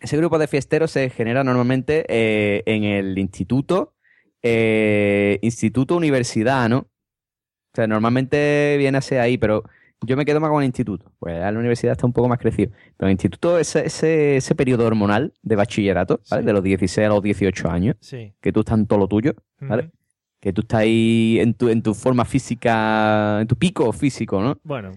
Ese 0.00 0.16
grupo 0.16 0.40
de 0.40 0.48
fiesteros 0.48 0.90
se 0.90 1.10
genera 1.10 1.44
normalmente 1.44 2.06
eh, 2.08 2.64
en 2.66 2.82
el 2.82 3.16
instituto, 3.18 3.94
eh, 4.42 5.38
instituto, 5.42 5.94
universidad, 5.96 6.68
¿no? 6.68 6.78
O 6.78 7.76
sea, 7.76 7.86
normalmente 7.86 8.74
viene 8.78 8.98
a 8.98 9.00
ser 9.00 9.20
ahí, 9.20 9.38
pero 9.38 9.62
yo 10.06 10.16
me 10.16 10.24
quedo 10.24 10.40
más 10.40 10.50
con 10.50 10.62
el 10.62 10.66
instituto. 10.66 11.12
Pues 11.18 11.38
la 11.40 11.50
universidad 11.58 11.92
está 11.92 12.06
un 12.06 12.12
poco 12.12 12.28
más 12.28 12.38
crecido. 12.38 12.72
Pero 12.96 13.08
el 13.08 13.12
instituto, 13.12 13.58
ese, 13.58 13.86
ese, 13.86 14.36
ese 14.36 14.54
periodo 14.54 14.86
hormonal 14.86 15.32
de 15.42 15.56
bachillerato, 15.56 16.20
¿vale? 16.30 16.42
Sí. 16.42 16.46
De 16.46 16.52
los 16.52 16.62
16 16.62 17.06
a 17.06 17.08
los 17.10 17.22
18 17.22 17.70
años, 17.70 17.96
Sí. 18.00 18.32
que 18.40 18.52
tú 18.52 18.60
estás 18.60 18.78
en 18.78 18.86
todo 18.86 18.98
lo 18.98 19.08
tuyo, 19.08 19.34
¿vale? 19.60 19.90
Que 20.40 20.52
tú 20.52 20.62
estás 20.62 20.80
ahí 20.80 21.38
en 21.40 21.52
tu, 21.54 21.68
en 21.68 21.82
tu 21.82 21.92
forma 21.94 22.24
física, 22.24 23.40
en 23.42 23.46
tu 23.46 23.56
pico 23.56 23.92
físico, 23.92 24.40
¿no? 24.42 24.58
Bueno. 24.64 24.92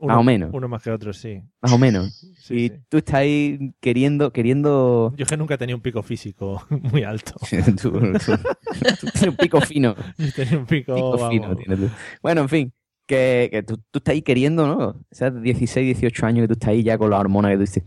Más 0.00 0.16
o 0.18 0.24
menos. 0.24 0.50
Uno 0.52 0.66
más 0.66 0.82
que 0.82 0.90
otro, 0.90 1.12
sí. 1.12 1.40
Más 1.60 1.70
o 1.72 1.78
menos. 1.78 2.26
Sí, 2.42 2.54
y 2.56 2.68
sí. 2.70 2.74
tú 2.88 2.96
estás 2.96 3.14
ahí 3.14 3.72
queriendo, 3.80 4.32
queriendo 4.32 5.14
Yo 5.16 5.22
es 5.22 5.28
que 5.28 5.36
nunca 5.36 5.54
he 5.54 5.58
tenido 5.58 5.76
un 5.76 5.82
pico 5.82 6.02
físico 6.02 6.60
muy 6.70 7.04
alto. 7.04 7.34
tú, 7.80 7.92
tú- 7.92 8.00
tú 8.00 9.06
tienes 9.12 9.22
un 9.28 9.36
pico 9.36 9.60
fino. 9.60 9.94
Yo 10.18 10.58
un 10.58 10.66
pico, 10.66 10.94
Pico 10.96 11.10
vamos. 11.12 11.28
fino 11.30 11.54
tienes 11.54 11.78
tú. 11.78 11.88
Bueno, 12.20 12.40
en 12.40 12.48
fin, 12.48 12.72
que, 13.06 13.48
que 13.50 13.62
tú, 13.62 13.76
tú 13.90 13.98
estás 13.98 14.12
ahí 14.12 14.22
queriendo, 14.22 14.66
¿no? 14.66 14.88
O 14.88 15.04
sea, 15.10 15.30
16, 15.30 15.98
18 16.00 16.26
años 16.26 16.42
que 16.44 16.48
tú 16.48 16.52
estás 16.54 16.68
ahí 16.70 16.82
ya 16.82 16.98
con 16.98 17.10
las 17.10 17.20
hormonas 17.20 17.50
que 17.50 17.56
tú 17.56 17.60
dices, 17.62 17.84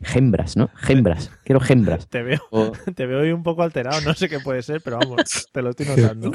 Gembras, 0.00 0.56
¿no? 0.56 0.70
Gembras. 0.76 1.32
Quiero 1.44 1.58
gembras. 1.60 2.08
Te 2.08 2.22
veo, 2.22 2.38
O- 2.50 2.70
te 2.94 3.04
veo 3.06 3.18
hoy 3.20 3.32
un 3.32 3.42
poco 3.42 3.64
alterado, 3.64 4.00
no 4.02 4.14
sé 4.14 4.28
qué 4.28 4.38
puede 4.38 4.62
ser, 4.62 4.80
pero 4.80 4.98
vamos, 4.98 5.48
te 5.52 5.60
lo 5.60 5.70
estoy 5.70 5.86
notando. 5.96 6.32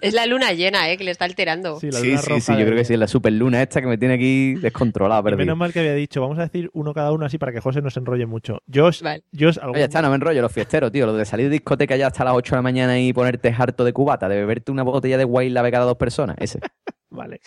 Es 0.00 0.14
la 0.14 0.24
luna 0.26 0.52
llena, 0.52 0.88
¿eh? 0.88 0.96
Que 0.96 1.02
le 1.02 1.10
está 1.10 1.24
alterando. 1.24 1.80
Sí, 1.80 1.90
la 1.90 1.98
Sí, 1.98 2.06
luna 2.10 2.18
sí, 2.22 2.28
roja 2.28 2.40
sí, 2.40 2.52
yo 2.52 2.58
de- 2.58 2.64
creo 2.66 2.76
que 2.78 2.84
sí, 2.84 2.92
es 2.92 2.98
la 3.00 3.08
superluna 3.08 3.60
esta 3.60 3.80
que 3.80 3.88
me 3.88 3.98
tiene 3.98 4.14
aquí 4.14 4.54
perdido. 4.60 5.36
Menos 5.36 5.56
mal 5.56 5.72
que 5.72 5.80
había 5.80 5.94
dicho, 5.94 6.20
vamos 6.20 6.38
a 6.38 6.42
decir 6.42 6.70
uno 6.74 6.94
cada 6.94 7.10
uno 7.12 7.26
así 7.26 7.38
para 7.38 7.52
que 7.52 7.60
José 7.60 7.82
no 7.82 7.90
se 7.90 7.98
enrolle 7.98 8.26
mucho. 8.26 8.58
Josh, 8.72 9.02
Vale. 9.02 9.24
Josh, 9.36 9.58
algún- 9.60 9.76
Oye, 9.76 9.84
está, 9.84 10.00
no 10.00 10.08
me 10.10 10.14
enrollo, 10.14 10.40
los 10.40 10.52
fiesteros, 10.52 10.92
tío. 10.92 11.04
Lo 11.06 11.14
de 11.14 11.24
salir 11.24 11.46
de 11.46 11.52
discoteca 11.52 11.96
ya 11.96 12.06
hasta 12.06 12.22
las 12.24 12.34
8 12.34 12.54
de 12.54 12.58
la 12.58 12.62
mañana 12.62 13.00
y 13.00 13.12
ponerte 13.12 13.52
harto 13.56 13.84
de 13.84 13.92
cubata, 13.92 14.28
de 14.28 14.36
beberte 14.36 14.70
una 14.70 14.84
botella 14.84 15.18
de 15.18 15.24
Wild 15.24 15.52
Lave 15.54 15.72
cada 15.72 15.84
dos 15.86 15.96
personas. 15.96 16.36
Ese. 16.38 16.60
Vale, 17.10 17.40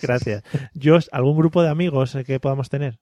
gracias. 0.00 0.42
Josh, 0.82 1.06
¿algún 1.12 1.36
grupo 1.36 1.62
de 1.62 1.68
amigos 1.68 2.16
que 2.26 2.40
podamos 2.40 2.68
tener? 2.70 2.98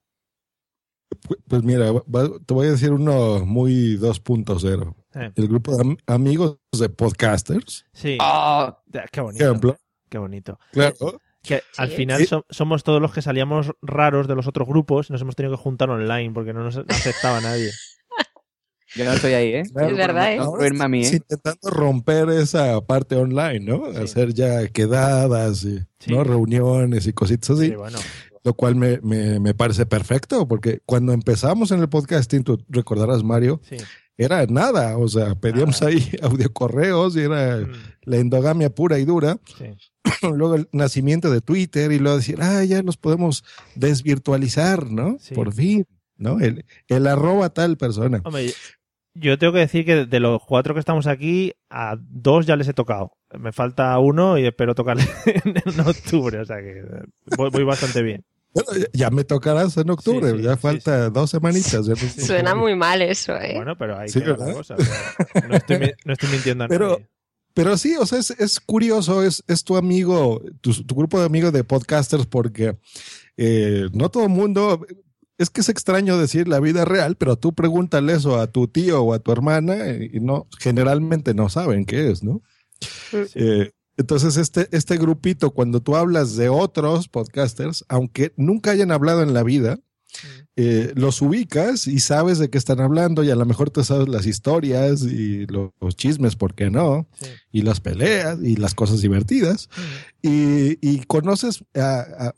Pu- 1.27 1.37
Pues 1.47 1.63
mira, 1.63 1.91
va- 1.91 2.29
te 2.45 2.53
voy 2.53 2.67
a 2.67 2.71
decir 2.71 2.91
uno 2.91 3.45
muy 3.45 3.97
2.0. 3.97 4.95
Eh, 5.15 5.31
El 5.35 5.47
grupo 5.47 5.75
de 5.75 5.81
am- 5.81 5.97
amigos 6.07 6.57
de 6.77 6.89
podcasters, 6.89 7.85
sí, 7.93 8.17
¡Oh! 8.21 8.77
Qué 9.11 9.21
bonito. 9.21 9.43
ejemplo. 9.43 9.77
Qué 10.09 10.17
bonito. 10.17 10.57
Claro. 10.71 11.19
Que 11.43 11.61
al 11.77 11.89
Sí. 11.89 11.95
final 11.95 12.19
Sí. 12.19 12.25
so- 12.27 12.45
somos 12.49 12.83
todos 12.83 13.01
los 13.01 13.11
que 13.13 13.21
salíamos 13.21 13.71
raros 13.81 14.27
de 14.27 14.35
los 14.35 14.47
otros 14.47 14.67
grupos 14.67 15.09
y 15.09 15.13
nos 15.13 15.21
hemos 15.21 15.35
tenido 15.35 15.55
que 15.57 15.61
juntar 15.63 15.89
online 15.89 16.31
porque 16.33 16.53
no 16.53 16.63
nos 16.63 16.75
no 16.77 16.85
aceptaba 16.87 17.41
nadie. 17.41 17.71
Yo 18.95 19.05
no 19.05 19.13
estoy 19.13 19.33
ahí, 19.33 19.53
¿eh? 19.53 19.63
Claro, 19.71 19.89
Es 19.89 19.97
verdad, 19.97 20.33
¿eh? 20.33 20.37
No 20.37 20.45
incluirme 20.51 20.83
a 20.83 20.87
mí, 20.89 21.05
¿eh? 21.05 21.15
intentando 21.15 21.69
romper 21.69 22.29
esa 22.29 22.79
parte 22.81 23.15
online, 23.15 23.61
¿no? 23.61 23.89
Sí. 23.93 23.97
Hacer 24.03 24.33
ya 24.33 24.67
quedadas 24.67 25.63
y 25.63 25.79
Sí. 25.99 26.11
¿no? 26.13 26.23
reuniones 26.25 27.07
y 27.07 27.13
cositas 27.13 27.51
así. 27.51 27.69
Sí, 27.69 27.75
bueno. 27.75 27.97
Lo 28.43 28.53
cual 28.55 28.75
me, 28.75 28.99
me, 29.01 29.39
me 29.39 29.53
parece 29.53 29.85
perfecto, 29.85 30.47
porque 30.47 30.81
cuando 30.85 31.13
empezamos 31.13 31.71
en 31.71 31.79
el 31.79 31.89
podcasting, 31.89 32.43
tú 32.43 32.63
recordarás, 32.69 33.23
Mario, 33.23 33.61
Sí. 33.63 33.77
era 34.17 34.45
nada. 34.47 34.97
O 34.97 35.07
sea, 35.07 35.35
pedíamos 35.35 35.79
Nada. 35.81 35.93
ahí 35.93 36.09
audiocorreos 36.23 37.15
y 37.15 37.21
era 37.21 37.57
Mm, 37.57 37.71
la 38.03 38.17
endogamia 38.17 38.69
pura 38.73 38.97
y 38.99 39.05
dura. 39.05 39.37
sí. 39.57 39.65
luego 40.35 40.55
el 40.55 40.67
nacimiento 40.71 41.29
de 41.29 41.41
Twitter 41.41 41.91
y 41.91 41.99
luego 41.99 42.17
decir, 42.17 42.39
ah, 42.41 42.63
ya 42.63 42.81
nos 42.81 42.97
podemos 42.97 43.43
desvirtualizar, 43.75 44.89
¿no? 44.91 45.17
Sí. 45.19 45.35
Por 45.35 45.53
fin, 45.53 45.85
¿no? 46.17 46.39
El, 46.39 46.65
el 46.87 47.07
arroba 47.07 47.49
tal 47.49 47.77
persona. 47.77 48.21
Hombre, 48.25 48.51
yo 49.13 49.37
tengo 49.37 49.53
que 49.53 49.59
decir 49.59 49.85
que 49.85 50.05
de 50.05 50.19
los 50.19 50.41
cuatro 50.45 50.73
que 50.73 50.79
estamos 50.79 51.07
aquí, 51.07 51.53
a 51.69 51.97
dos 51.99 52.45
ya 52.45 52.55
les 52.55 52.67
he 52.67 52.73
tocado. 52.73 53.11
Me 53.37 53.51
falta 53.51 53.97
uno 53.99 54.37
y 54.37 54.45
espero 54.45 54.75
tocarle 54.75 55.03
en 55.45 55.79
octubre, 55.81 56.39
o 56.39 56.45
sea 56.45 56.57
que 56.57 56.79
eh, 56.79 56.83
voy, 57.37 57.49
voy 57.49 57.63
bastante 57.63 58.01
bien. 58.01 58.23
Bueno, 58.53 58.85
ya- 58.93 59.09
me 59.09 59.23
tocarás 59.23 59.77
en 59.77 59.89
octubre, 59.89 60.31
Sí, 60.31 60.37
sí, 60.37 60.43
ya 60.43 60.53
sí, 60.55 60.59
falta 60.59 61.09
dos 61.09 61.29
semanitas. 61.29 61.85
ya 61.85 61.93
no- 61.93 61.95
Suena 62.25 62.53
muy 62.55 62.75
mal 62.75 63.01
eso, 63.01 63.35
¿eh? 63.37 63.53
Bueno, 63.55 63.77
pero 63.77 63.93
la 63.97 64.05
¿verdad? 64.13 64.53
cosa. 64.53 64.75
no, 65.47 65.55
estoy, 65.55 65.79
mi- 65.79 65.91
no 66.05 66.13
estoy 66.13 66.29
mintiendo 66.29 66.63
a 66.65 66.67
Pero- 66.67 66.89
nadie. 66.91 67.07
Pero 67.53 67.77
sí, 67.77 67.97
o 67.99 68.05
sea, 68.05 68.17
es, 68.19 68.31
es 68.31 68.61
curioso, 68.61 69.23
es, 69.23 69.43
es 69.45 69.65
tu 69.65 69.75
amigo, 69.75 70.41
tu, 70.61 70.71
tu 70.85 70.95
grupo 70.95 71.19
de 71.19 71.25
amigos 71.25 71.51
de 71.51 71.65
podcasters, 71.65 72.25
porque 72.25 72.77
eh, 73.35 73.89
no 73.91 74.07
todo 74.09 74.23
el 74.23 74.29
mundo, 74.29 74.85
es 75.41 75.49
que 75.49 75.61
es 75.61 75.69
extraño 75.69 76.17
decir 76.17 76.47
la 76.47 76.59
vida 76.59 76.85
real, 76.85 77.15
pero 77.15 77.35
tú 77.37 77.53
pregúntale 77.53 78.13
eso 78.13 78.39
a 78.39 78.47
tu 78.47 78.67
tío 78.67 79.01
o 79.01 79.13
a 79.13 79.19
tu 79.19 79.31
hermana 79.31 79.75
y 79.95 80.19
no, 80.19 80.47
generalmente 80.59 81.33
no 81.33 81.49
saben 81.49 81.85
qué 81.85 82.11
es, 82.11 82.23
¿no? 82.23 82.41
Eh, 83.35 83.71
entonces, 83.97 84.37
este, 84.37 84.67
este 84.71 84.97
grupito, 84.97 85.51
cuando 85.51 85.81
tú 85.81 85.95
hablas 85.95 86.35
de 86.35 86.49
otros 86.49 87.07
podcasters, 87.07 87.85
aunque 87.89 88.33
nunca 88.37 88.71
hayan 88.71 88.91
hablado 88.91 89.21
en 89.21 89.33
la 89.33 89.43
vida, 89.43 89.79
eh, 90.57 90.91
los 90.95 91.21
ubicas 91.21 91.87
y 91.87 91.99
sabes 91.99 92.37
de 92.37 92.49
qué 92.49 92.57
están 92.57 92.81
hablando 92.81 93.23
y 93.23 93.29
a 93.31 93.35
lo 93.35 93.45
mejor 93.45 93.69
te 93.69 93.83
sabes 93.85 94.09
las 94.09 94.25
historias 94.25 95.03
y 95.03 95.45
lo- 95.47 95.73
los 95.79 95.95
chismes, 95.95 96.35
¿por 96.35 96.53
qué 96.55 96.69
no? 96.69 97.07
Sí. 97.19 97.27
Y 97.53 97.61
las 97.61 97.79
peleas 97.79 98.37
y 98.43 98.57
las 98.57 98.73
cosas 98.75 99.01
divertidas. 99.01 99.69
Y, 100.21 100.77
y 100.87 101.03
conoces 101.05 101.63
a- 101.75 102.05
a- 102.27 102.35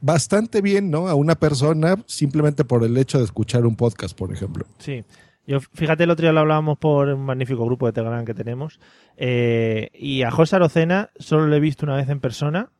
bastante 0.00 0.60
bien, 0.60 0.90
¿no? 0.90 1.08
A 1.08 1.14
una 1.14 1.34
persona 1.34 1.96
simplemente 2.06 2.64
por 2.64 2.84
el 2.84 2.96
hecho 2.96 3.18
de 3.18 3.24
escuchar 3.24 3.66
un 3.66 3.76
podcast, 3.76 4.16
por 4.16 4.32
ejemplo. 4.32 4.64
Sí. 4.78 5.04
Yo, 5.46 5.60
fíjate, 5.60 6.04
el 6.04 6.10
otro 6.10 6.24
día 6.24 6.32
lo 6.32 6.40
hablábamos 6.40 6.76
por 6.78 7.08
un 7.08 7.24
magnífico 7.24 7.64
grupo 7.64 7.86
de 7.86 7.92
Telegram 7.92 8.24
que 8.24 8.34
tenemos. 8.34 8.80
eh, 9.16 9.90
y 9.94 10.22
a 10.22 10.30
José 10.30 10.56
Arocena 10.56 11.10
solo 11.18 11.46
lo 11.46 11.54
he 11.54 11.60
visto 11.60 11.86
una 11.86 11.94
vez 11.96 12.08
en 12.08 12.18
persona 12.20 12.70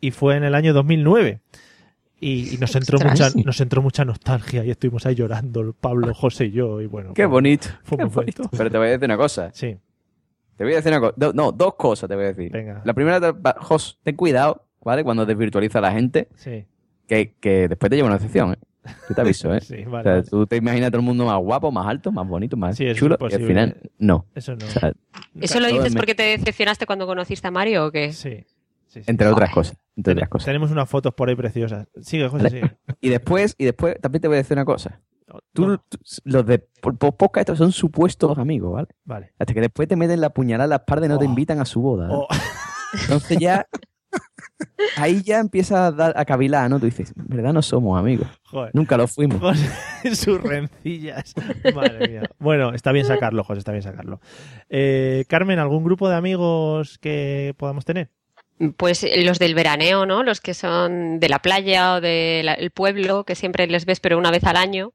y 0.00 0.10
fue 0.10 0.36
en 0.36 0.44
el 0.44 0.54
año 0.54 0.72
2009. 0.72 1.40
Y, 2.20 2.54
y 2.54 2.58
nos 2.58 2.74
entró 2.76 2.98
mucha, 2.98 3.28
nos 3.44 3.60
entró 3.60 3.82
mucha 3.82 4.04
nostalgia 4.06 4.64
y 4.64 4.70
estuvimos 4.70 5.04
ahí 5.04 5.14
llorando, 5.14 5.74
Pablo, 5.78 6.14
José 6.14 6.46
y 6.46 6.52
yo. 6.52 6.80
Y 6.80 6.86
bueno, 6.86 7.12
Qué 7.12 7.26
bonito. 7.26 7.68
Fue 7.82 7.98
qué 7.98 8.04
muy 8.06 8.14
bonito. 8.14 8.44
Pero 8.56 8.70
te 8.70 8.78
voy 8.78 8.86
a 8.86 8.90
decir 8.92 9.04
una 9.04 9.18
cosa. 9.18 9.50
Sí, 9.52 9.76
Te 10.56 10.64
voy 10.64 10.72
a 10.72 10.76
decir 10.76 10.92
una 10.92 11.00
cosa. 11.00 11.32
No, 11.34 11.52
dos 11.52 11.74
cosas 11.74 12.08
te 12.08 12.14
voy 12.14 12.24
a 12.24 12.28
decir. 12.28 12.50
Venga. 12.50 12.80
La 12.86 12.94
primera, 12.94 13.34
Jos, 13.60 13.98
ten 14.02 14.16
cuidado, 14.16 14.64
¿vale? 14.84 15.02
Cuando 15.04 15.26
desvirtualiza 15.26 15.78
a 15.78 15.82
la 15.82 15.92
gente, 15.92 16.28
sí, 16.36 16.64
que, 17.06 17.34
que 17.40 17.68
después 17.68 17.90
te 17.90 17.96
lleva 17.96 18.06
una 18.06 18.16
excepción, 18.16 18.52
¿eh? 18.52 18.56
Yo 19.08 19.14
te 19.14 19.20
aviso, 19.22 19.54
¿eh? 19.54 19.60
sí, 19.62 19.84
O 19.86 19.90
vale. 19.90 20.02
sea, 20.04 20.12
vale. 20.16 20.24
tú 20.24 20.46
te 20.46 20.56
imaginas 20.56 20.88
a 20.88 20.90
todo 20.90 21.00
el 21.00 21.06
mundo 21.06 21.24
más 21.24 21.38
guapo, 21.38 21.72
más 21.72 21.86
alto, 21.86 22.12
más 22.12 22.26
bonito, 22.28 22.56
más 22.56 22.76
Sí, 22.76 22.92
chulo, 22.94 23.16
y 23.30 23.34
al 23.34 23.46
final, 23.46 23.76
no. 23.98 24.26
Eso 24.34 24.54
no. 24.56 24.66
O 24.66 24.68
sea, 24.68 24.92
¿Eso 25.40 25.58
lo 25.60 25.68
dices 25.68 25.94
porque 25.94 26.14
te 26.14 26.22
decepcionaste 26.24 26.84
cuando 26.86 27.06
conociste 27.06 27.48
a 27.48 27.50
Mario 27.50 27.86
o 27.86 27.90
qué? 27.90 28.12
Sí, 28.12 28.44
sí, 28.86 29.00
sí. 29.02 29.10
entre 29.10 29.26
otras 29.28 29.50
cosas. 29.50 29.76
Entre 29.96 30.12
otras 30.12 30.28
cosas. 30.28 30.46
Tenemos 30.46 30.70
unas 30.70 30.88
fotos 30.90 31.14
por 31.14 31.28
ahí 31.28 31.34
preciosas. 31.36 31.86
Sigue, 32.02 32.28
José, 32.28 32.44
Vale. 32.44 32.50
sigue. 32.60 32.76
Y 33.00 33.08
después, 33.08 33.54
y 33.58 33.64
después 33.64 33.98
también 34.00 34.20
te 34.22 34.28
voy 34.28 34.34
a 34.34 34.38
decir 34.38 34.56
una 34.56 34.64
cosa. 34.64 35.00
Tú, 35.52 35.66
No, 35.66 35.78
tú- 35.78 35.98
los 36.24 36.44
de 36.46 36.58
po- 36.58 36.92
po- 36.94 37.16
podcast 37.16 37.48
estos 37.48 37.58
son 37.58 37.72
supuestos 37.72 38.36
amigos, 38.38 38.72
¿vale? 38.74 38.88
Vale. 39.04 39.32
Hasta 39.38 39.54
que 39.54 39.60
después 39.62 39.88
te 39.88 39.96
meten 39.96 40.20
la 40.20 40.30
puñalada 40.30 40.64
en 40.66 40.70
la 40.70 40.76
espalda 40.76 41.06
y 41.06 41.08
no 41.08 41.18
te 41.18 41.24
Oh. 41.24 41.28
invitan 41.28 41.58
a 41.60 41.64
su 41.64 41.80
boda. 41.80 42.06
¿no? 42.08 42.18
Oh, 42.20 42.28
Entonces 43.02 43.38
ya. 43.38 43.66
Ahí 44.96 45.22
ya 45.22 45.38
empieza 45.40 45.86
a, 45.86 45.92
dar, 45.92 46.12
a 46.16 46.24
cavilar, 46.24 46.68
¿no? 46.70 46.78
Tú 46.78 46.86
dices, 46.86 47.12
en 47.16 47.26
verdad 47.36 47.52
no 47.52 47.62
somos 47.62 47.98
amigos. 47.98 48.26
joder. 48.44 48.70
Nunca 48.74 48.96
lo 48.96 49.08
fuimos. 49.08 49.40
José, 49.40 49.68
sus 50.14 50.40
rencillas. 50.42 51.34
Madre 51.74 52.08
mía. 52.08 52.22
Bueno, 52.38 52.72
está 52.74 52.92
bien 52.92 53.06
sacarlo, 53.06 53.44
José, 53.44 53.58
está 53.58 53.72
bien 53.72 53.82
sacarlo. 53.82 54.20
Eh, 54.68 55.24
Carmen, 55.28 55.58
¿algún 55.58 55.84
grupo 55.84 56.08
de 56.08 56.16
amigos 56.16 56.98
que 56.98 57.54
podamos 57.56 57.84
tener? 57.84 58.10
Pues 58.76 59.02
eh, 59.02 59.22
los 59.24 59.38
del 59.38 59.54
veraneo, 59.54 60.06
¿no? 60.06 60.22
Los 60.22 60.40
que 60.40 60.54
son 60.54 61.18
de 61.18 61.28
la 61.28 61.40
playa 61.40 61.94
o 61.94 62.00
del 62.00 62.70
pueblo, 62.70 63.24
que 63.24 63.34
siempre 63.34 63.66
les 63.66 63.84
ves 63.84 64.00
pero 64.00 64.16
una 64.18 64.30
vez 64.30 64.44
al 64.44 64.56
año 64.56 64.92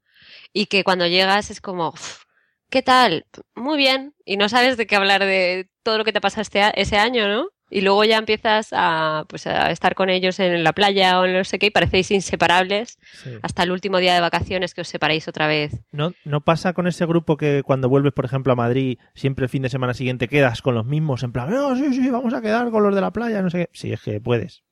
y 0.53 0.67
que 0.67 0.83
cuando 0.83 1.05
llegas 1.07 1.51
es 1.51 1.59
como, 1.59 1.89
"Uf, 1.89 2.23
¿qué 2.69 2.81
tal? 2.81 3.25
Muy 3.55 3.77
bien. 3.77 4.13
Y 4.25 4.37
no 4.37 4.47
sabes 4.47 4.77
de 4.77 4.87
qué 4.87 4.95
hablar 4.95 5.21
de 5.25 5.67
todo 5.83 5.97
lo 5.97 6.05
que 6.05 6.13
te 6.13 6.21
pasa 6.21 6.39
este 6.41 6.61
a- 6.61 6.69
ese 6.69 6.97
año, 6.97 7.27
¿no? 7.27 7.47
Y 7.69 7.81
luego 7.81 8.03
ya 8.03 8.17
empiezas 8.17 8.69
a, 8.71 9.25
pues, 9.27 9.45
a 9.47 9.69
estar 9.71 9.95
con 9.95 10.09
ellos 10.09 10.39
en 10.39 10.63
la 10.63 10.73
playa 10.73 11.19
o 11.19 11.25
en 11.25 11.33
no 11.33 11.43
sé 11.43 11.59
qué 11.59 11.67
y 11.67 11.71
parecéis 11.71 12.11
inseparables 12.11 12.97
Sí. 13.23 13.31
hasta 13.41 13.63
el 13.63 13.71
último 13.71 13.97
día 13.99 14.13
de 14.13 14.21
vacaciones 14.21 14.73
que 14.73 14.81
os 14.81 14.87
separáis 14.87 15.27
otra 15.27 15.47
vez. 15.47 15.73
¿No, 15.91 16.13
¿No 16.25 16.41
pasa 16.41 16.73
con 16.73 16.87
ese 16.87 17.05
grupo 17.05 17.37
que 17.37 17.61
cuando 17.63 17.89
vuelves, 17.89 18.13
por 18.13 18.25
ejemplo, 18.25 18.53
a 18.53 18.55
Madrid, 18.55 18.97
siempre 19.13 19.43
el 19.45 19.49
fin 19.49 19.61
de 19.63 19.69
semana 19.69 19.93
siguiente 19.93 20.27
quedas 20.27 20.61
con 20.61 20.75
los 20.75 20.85
mismos? 20.85 21.23
En 21.23 21.31
plan, 21.31 21.49
no, 21.51 21.75
sí, 21.75 21.93
sí, 21.93 22.09
vamos 22.09 22.33
a 22.33 22.41
quedar 22.41 22.69
con 22.71 22.83
los 22.83 22.95
de 22.95 23.01
la 23.01 23.11
playa, 23.11 23.41
no 23.41 23.49
sé 23.49 23.59
qué. 23.65 23.69
Sí, 23.73 23.91
es 23.93 24.01
que 24.01 24.19
puedes. 24.21 24.63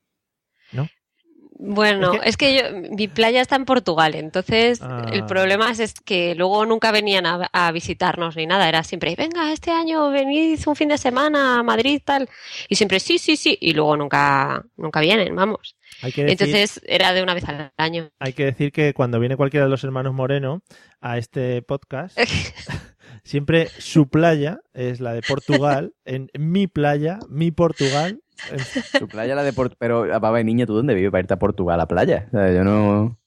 Bueno, 1.60 2.14
Es 2.14 2.22
es 2.24 2.38
que, 2.38 2.56
yo, 2.56 2.96
mi 2.96 3.08
playa 3.08 3.42
está 3.42 3.56
en 3.56 3.66
Portugal, 3.66 4.14
entonces 4.14 4.80
Ah. 4.82 5.10
el 5.12 5.26
problema 5.26 5.72
es, 5.72 5.80
es 5.80 5.94
que 5.96 6.36
luego 6.36 6.66
nunca 6.66 6.92
venían 6.92 7.26
a, 7.26 7.50
a 7.52 7.72
visitarnos 7.72 8.36
ni 8.36 8.46
nada, 8.46 8.70
era 8.70 8.84
siempre, 8.84 9.16
venga, 9.16 9.52
este 9.52 9.72
año 9.72 10.12
venid 10.12 10.60
un 10.68 10.76
fin 10.76 10.90
de 10.90 10.98
semana 11.00 11.60
a 11.60 11.64
Madrid, 11.64 12.00
tal, 12.06 12.30
y 12.70 12.76
siempre, 12.76 13.00
sí, 13.00 13.18
sí, 13.18 13.38
sí, 13.38 13.58
y 13.60 13.74
luego 13.74 13.98
nunca, 13.98 14.64
nunca 14.76 15.00
vienen, 15.00 15.36
vamos. 15.36 15.76
Hay 16.04 16.12
que 16.12 16.26
decir, 16.26 16.32
Entonces 16.48 16.82
era 16.86 17.14
de 17.14 17.24
una 17.24 17.34
vez 17.34 17.46
al 17.46 17.72
año. 17.78 18.12
hay 18.20 18.34
que, 18.34 18.46
decir 18.46 18.72
que 18.72 18.94
cuando 18.94 19.20
viene 19.20 19.36
cualquiera 19.36 19.66
de 19.66 19.72
los 19.72 19.84
hermanos 19.84 20.14
Moreno 20.14 20.62
a 21.02 21.18
este 21.18 21.64
podcast, 21.64 22.18
siempre 23.24 23.68
su 23.80 24.08
playa 24.10 24.60
es 24.74 25.00
la 25.00 25.14
de 25.14 25.22
Portugal, 25.22 25.94
en 26.06 26.30
mi 26.38 26.68
playa, 26.68 27.18
mi 27.30 27.52
Portugal. 27.52 28.20
En- 28.52 29.00
Tu 29.00 29.08
playa 29.08 29.36
la 29.36 29.44
de 29.44 29.54
Portugal. 29.54 29.78
Pero, 29.80 30.14
a 30.14 30.32
ver, 30.32 30.46
niña, 30.46 30.66
¿tú 30.66 30.74
dónde 30.74 30.94
vives 30.94 31.12
para 31.12 31.22
irte 31.22 31.34
a 31.34 31.40
Portugal 31.40 31.76
a 31.76 31.78
la 31.84 31.88
playa? 31.88 32.26
O 32.28 32.32
sea, 32.32 32.52
yo 32.54 32.64
no. 32.64 33.18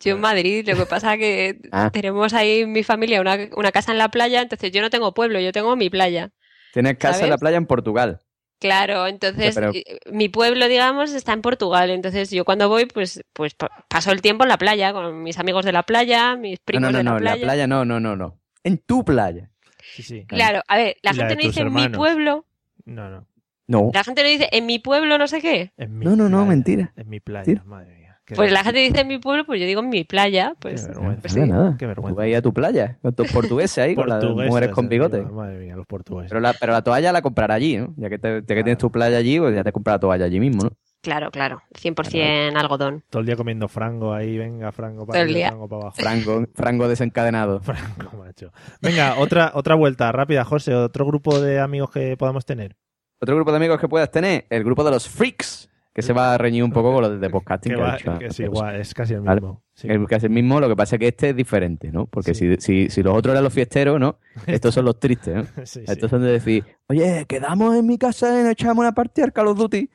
Yo 0.00 0.14
en 0.14 0.20
Madrid, 0.20 0.68
lo 0.68 0.76
que 0.76 0.86
pasa 0.86 1.16
que 1.16 1.58
Ah. 1.72 1.90
tenemos 1.92 2.32
ahí 2.32 2.64
mi 2.66 2.82
familia 2.84 3.20
una, 3.20 3.36
una 3.56 3.72
casa 3.72 3.90
en 3.92 3.98
la 3.98 4.08
playa, 4.10 4.40
entonces 4.42 4.70
yo 4.70 4.80
no 4.80 4.90
tengo 4.90 5.12
pueblo, 5.12 5.40
yo 5.40 5.50
tengo 5.52 5.74
mi 5.74 5.90
playa. 5.90 6.30
Tienes 6.72 6.96
casa 6.98 7.24
en 7.24 7.30
la 7.30 7.38
playa 7.38 7.56
en 7.56 7.66
Portugal. 7.66 8.20
Claro, 8.60 9.06
entonces 9.06 9.54
pero- 9.54 9.70
eh, 9.72 9.84
mi 10.12 10.28
pueblo, 10.28 10.66
digamos, 10.68 11.12
está 11.12 11.32
en 11.32 11.42
Portugal. 11.42 11.90
Entonces 11.90 12.30
yo 12.30 12.44
cuando 12.44 12.68
voy, 12.68 12.86
pues, 12.86 13.22
pues 13.32 13.54
pa- 13.54 13.70
paso 13.88 14.10
el 14.12 14.20
tiempo 14.20 14.44
en 14.44 14.48
la 14.50 14.58
playa, 14.58 14.92
con 14.92 15.22
mis 15.22 15.38
amigos 15.38 15.64
de 15.64 15.72
la 15.72 15.84
playa, 15.84 16.36
mis 16.36 16.58
primos 16.60 16.82
no, 16.82 16.92
no, 16.92 16.98
de 16.98 17.04
no, 17.04 17.10
la 17.12 17.16
en 17.18 17.24
la 17.24 17.30
playa. 17.32 17.44
playa 17.44 17.66
no, 17.68 17.84
no, 17.84 17.98
no, 18.00 18.16
no. 18.16 18.38
En 18.64 18.78
tu 18.78 19.04
playa. 19.04 19.50
Sí, 19.94 20.02
sí. 20.02 20.24
Claro, 20.26 20.60
a 20.68 20.76
ver, 20.76 20.96
la 21.02 21.12
la 21.12 21.16
gente 21.16 21.34
de 21.36 21.42
no 21.42 21.48
dice 21.48 21.60
en 21.62 21.72
mi 21.72 21.88
pueblo, 21.88 22.44
No, 22.84 23.08
no. 23.10 23.26
No. 23.68 23.90
la 23.94 24.02
gente 24.02 24.22
no 24.22 24.28
dice 24.28 24.48
en 24.50 24.66
mi 24.66 24.78
pueblo 24.78 25.18
no 25.18 25.28
sé 25.28 25.40
qué. 25.40 25.72
En 25.76 25.98
mi 25.98 26.04
No, 26.04 26.16
no, 26.16 26.28
no, 26.28 26.44
mentira. 26.46 26.92
En 26.96 27.08
mi 27.08 27.20
playa, 27.20 27.62
madre 27.66 27.94
mía. 27.96 28.18
Qué 28.24 28.34
Pues 28.34 28.52
la 28.52 28.62
gente 28.62 28.80
dice 28.80 29.00
en 29.00 29.08
mi 29.08 29.18
pueblo, 29.18 29.46
pues 29.46 29.58
yo 29.60 29.66
digo 29.66 29.80
en 29.80 29.88
mi 29.88 30.04
playa. 30.04 30.54
Pues 30.58 30.82
Qué 30.82 30.88
vergüenza. 30.88 31.20
pues 31.22 31.32
sí. 31.32 31.40
nada. 31.40 31.76
Qué 31.78 31.84
Tú 31.84 31.88
vergüenza. 31.88 32.16
vas 32.16 32.24
ahí 32.24 32.34
a 32.34 32.42
tu 32.42 32.52
playa, 32.52 32.98
con 33.00 33.14
tus 33.14 33.32
portugueses 33.32 33.78
ahí, 33.78 33.94
con 33.94 34.06
las 34.08 34.22
mujeres 34.24 34.70
con 34.70 34.88
bigote. 34.88 35.22
Madre 35.22 35.58
mía, 35.58 35.76
los 35.76 35.86
portugueses. 35.86 36.28
Pero 36.30 36.40
la, 36.40 36.52
pero 36.52 36.72
la 36.72 36.82
toalla 36.82 37.10
la 37.12 37.22
comprará 37.22 37.54
allí, 37.54 37.78
¿no? 37.78 37.94
Ya 37.96 38.10
que, 38.10 38.18
te- 38.18 38.40
ya 38.42 38.54
que 38.54 38.64
tienes 38.64 38.76
tu 38.78 38.90
playa 38.90 39.16
allí, 39.16 39.38
pues 39.38 39.54
ya 39.54 39.64
te 39.64 39.72
compras 39.72 39.94
la 39.94 40.00
toalla 40.00 40.24
allí 40.26 40.40
mismo, 40.40 40.64
¿no? 40.64 40.70
Claro, 41.00 41.30
claro. 41.30 41.62
100% 41.72 42.56
algodón. 42.56 43.04
Todo 43.08 43.20
el 43.20 43.26
día 43.26 43.36
comiendo 43.36 43.68
frango 43.68 44.12
ahí, 44.12 44.36
venga, 44.36 44.72
frango 44.72 45.06
para 45.06 45.18
Todo 45.20 45.22
el 45.22 45.28
arriba, 45.30 45.38
día. 45.38 45.48
frango 45.48 45.68
para 45.68 45.82
abajo. 45.82 45.96
Frango, 45.96 46.46
frango 46.54 46.88
desencadenado. 46.88 47.60
Franco, 47.62 48.16
macho. 48.18 48.50
Venga, 48.82 49.14
otra, 49.18 49.52
otra 49.54 49.74
vuelta 49.74 50.10
rápida, 50.12 50.44
José. 50.44 50.74
Otro 50.74 51.06
grupo 51.06 51.40
de 51.40 51.60
amigos 51.60 51.90
que 51.92 52.16
podamos 52.18 52.44
tener. 52.44 52.76
Otro 53.20 53.34
grupo 53.36 53.50
de 53.50 53.56
amigos 53.56 53.80
que 53.80 53.88
puedas 53.88 54.10
tener, 54.10 54.46
el 54.50 54.62
grupo 54.64 54.84
de 54.84 54.90
los 54.92 55.08
freaks, 55.08 55.68
que 55.92 56.02
se 56.02 56.12
va 56.12 56.34
a 56.34 56.38
reñir 56.38 56.62
un 56.62 56.70
poco 56.70 56.92
con 56.92 57.02
los 57.02 57.20
de 57.20 57.28
podcasting. 57.30 57.72
Que 57.72 57.76
que 57.76 57.82
va- 58.10 58.18
que 58.20 58.26
es 58.26 58.38
igual, 58.38 58.76
es 58.76 58.94
casi 58.94 59.14
el 59.14 59.22
mismo. 59.22 59.62
Sí. 59.74 59.88
Es 59.90 60.22
el 60.24 60.30
mismo, 60.30 60.60
lo 60.60 60.68
que 60.68 60.76
pasa 60.76 60.94
es 60.94 61.00
que 61.00 61.08
este 61.08 61.30
es 61.30 61.36
diferente, 61.36 61.90
¿no? 61.90 62.06
Porque 62.06 62.34
Sí. 62.34 62.54
si, 62.56 62.60
si, 62.86 62.90
si 62.90 63.02
los 63.02 63.16
otros 63.16 63.32
eran 63.32 63.42
los 63.42 63.52
fiesteros, 63.52 63.98
¿no? 63.98 64.18
Estos 64.46 64.74
son 64.74 64.84
los 64.84 65.00
tristes, 65.00 65.34
¿no? 65.34 65.44
Sí. 65.66 65.82
Estos 65.86 66.08
son 66.10 66.22
de 66.22 66.30
decir, 66.32 66.64
oye, 66.88 67.24
quedamos 67.26 67.74
en 67.74 67.86
mi 67.86 67.98
casa 67.98 68.38
y 68.40 68.42
nos 68.44 68.52
echamos 68.52 68.78
una 68.78 68.92
partida 68.92 69.24
al 69.24 69.32
Call 69.32 69.48
of 69.48 69.58
Duty 69.58 69.90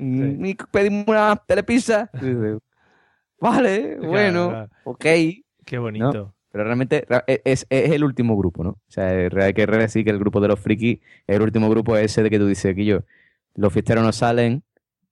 mm, 0.00 0.44
y 0.44 0.54
pedimos 0.72 1.04
una 1.06 1.36
telepizza. 1.46 2.10
Vale, 3.40 3.96
Claro, 3.98 4.08
bueno, 4.08 4.48
claro. 4.48 4.70
ok. 4.84 5.04
Qué 5.64 5.78
bonito. 5.78 6.34
Pero 6.56 6.64
realmente 6.64 7.06
e, 7.26 7.42
es, 7.44 7.66
es 7.70 7.90
el 7.92 8.02
último 8.04 8.36
grupo, 8.36 8.64
¿no? 8.64 8.70
O 8.70 8.80
sea, 8.88 9.10
real- 9.28 9.48
hay 9.48 9.54
que 9.54 9.66
decir 9.66 10.04
que 10.04 10.10
el 10.10 10.18
grupo 10.18 10.40
de 10.40 10.48
los 10.48 10.58
frikis 10.60 11.00
es 11.26 11.36
el 11.36 11.42
último 11.42 11.68
grupo 11.68 11.96
ese 11.96 12.22
de 12.22 12.30
que 12.30 12.38
tú 12.38 12.46
dices, 12.46 12.74
que 12.74 12.84
yo, 12.86 13.00
los 13.54 13.72
fiesteros 13.72 14.04
no 14.04 14.12
salen, 14.12 14.62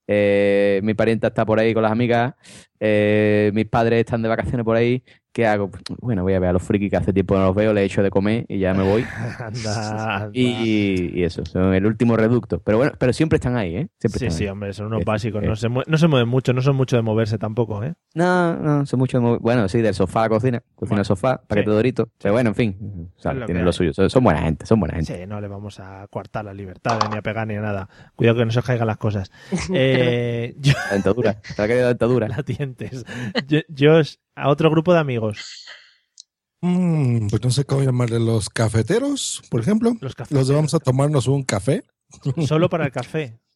eh, 0.07 0.81
mi 0.85 0.95
parienta 0.95 1.29
está 1.29 1.47
por 1.47 1.59
ahí 1.61 1.75
con 1.75 1.83
las 1.83 1.93
amigas, 1.93 2.35
eh, 2.81 3.51
mis 3.55 3.67
padres 3.67 4.01
están 4.01 4.23
de 4.23 4.29
vacaciones 4.29 4.65
por 4.65 4.77
ahí, 4.77 5.03
¿qué 5.33 5.47
hago? 5.47 5.71
Bueno, 6.01 6.23
voy 6.23 6.35
a 6.35 6.39
ver 6.39 6.51
a 6.51 6.53
los 6.53 6.63
frikis 6.63 6.91
que 6.91 6.97
hace 6.97 7.13
tiempo 7.13 7.37
no 7.37 7.47
los 7.47 7.55
veo, 7.55 7.73
les 7.73 7.87
echo 7.91 8.03
de 8.03 8.11
comer 8.11 8.45
y 8.49 8.59
ya 8.59 8.73
me 8.75 8.83
voy. 8.85 9.05
Anda, 9.39 10.17
anda. 10.17 10.31
y, 10.33 11.19
y 11.19 11.25
eso, 11.25 11.45
son 11.45 11.75
el 11.75 11.87
último 11.87 12.17
reducto. 12.17 12.61
Pero 12.61 12.79
bueno, 12.79 12.93
pero 12.99 13.13
siempre 13.13 13.37
están 13.37 13.57
ahí, 13.57 13.77
¿eh? 13.77 13.89
Siempre 13.99 14.31
Sí, 14.31 14.31
sí, 14.39 14.45
ahí. 14.45 14.51
hombre, 14.51 14.73
son 14.73 14.87
unos 14.87 15.01
Es- 15.01 15.07
básicos. 15.07 15.43
es- 15.43 15.49
No 15.49 15.57
se, 15.57 15.69
no 15.69 15.99
se 15.99 16.07
mueven 16.09 16.29
mucho, 16.29 16.53
no 16.53 16.61
son 16.63 16.77
mucho 16.77 16.97
de 16.97 17.03
moverse 17.03 17.39
tampoco, 17.39 17.83
¿eh? 17.83 17.95
No, 18.15 18.55
no, 18.57 18.87
son 18.87 18.99
mucho 19.01 19.19
de 19.19 19.25
mover- 19.25 19.41
Bueno, 19.41 19.69
sí, 19.69 19.81
del 19.81 19.95
sofá 19.95 20.21
a 20.21 20.23
la 20.25 20.29
cocina, 20.29 20.63
cocina 20.75 21.01
al 21.01 21.05
sofá, 21.07 21.39
paquete 21.47 21.65
Sí. 21.65 21.71
de 21.71 21.77
doritos. 21.77 22.09
Pero 22.23 22.35
bueno, 22.35 22.51
en 22.51 22.55
fin, 22.55 23.11
o 23.17 23.21
sea, 23.21 23.33
Es 23.33 23.39
lo 23.39 23.47
tienen 23.47 23.65
lo 23.65 23.73
suyo. 23.73 23.93
Son, 23.93 24.09
son 24.11 24.23
buena 24.25 24.41
gente, 24.43 24.67
son 24.67 24.79
buena 24.81 24.95
gente. 24.95 25.17
Sí, 25.19 25.27
no 25.27 25.41
le 25.41 25.49
vamos 25.49 25.81
a 25.81 26.07
coartar 26.11 26.45
las 26.45 26.55
libertades, 26.55 27.09
ni 27.11 27.17
a 27.19 27.23
pegar, 27.23 27.47
ni 27.47 27.55
a 27.57 27.61
nada. 27.61 27.89
Cuidado 28.15 28.39
que 28.39 28.45
no 28.45 28.51
se 28.53 28.59
os 28.61 28.65
caigan 28.65 28.87
las 28.87 28.99
cosas. 28.99 29.31
Eh, 29.75 30.55
yo, 30.59 30.73
La 30.89 30.95
dentadura, 30.95 31.31
ha 31.31 31.55
caído 31.67 31.83
la 31.83 31.89
dentadura. 31.89 32.29
la 32.29 32.43
Yo, 33.69 34.01
a 34.37 34.49
otro 34.49 34.71
grupo 34.71 34.93
de 34.93 34.99
amigos. 35.01 35.65
Mm, 36.61 37.29
pues 37.29 37.43
no 37.43 37.51
sé 37.51 37.65
cómo 37.65 37.83
llamarle 37.83 38.19
los 38.19 38.49
cafeteros, 38.49 39.43
por 39.51 39.61
ejemplo. 39.61 39.91
Los 39.93 40.03
Los 40.03 40.15
cafés. 40.15 40.49
de 40.49 40.55
vamos 40.55 40.75
a 40.75 40.79
tomarnos 40.81 41.27
un 41.29 41.43
café. 41.43 41.83
Solo 42.47 42.69
para 42.69 42.87
el 42.87 42.93
café. 42.93 43.39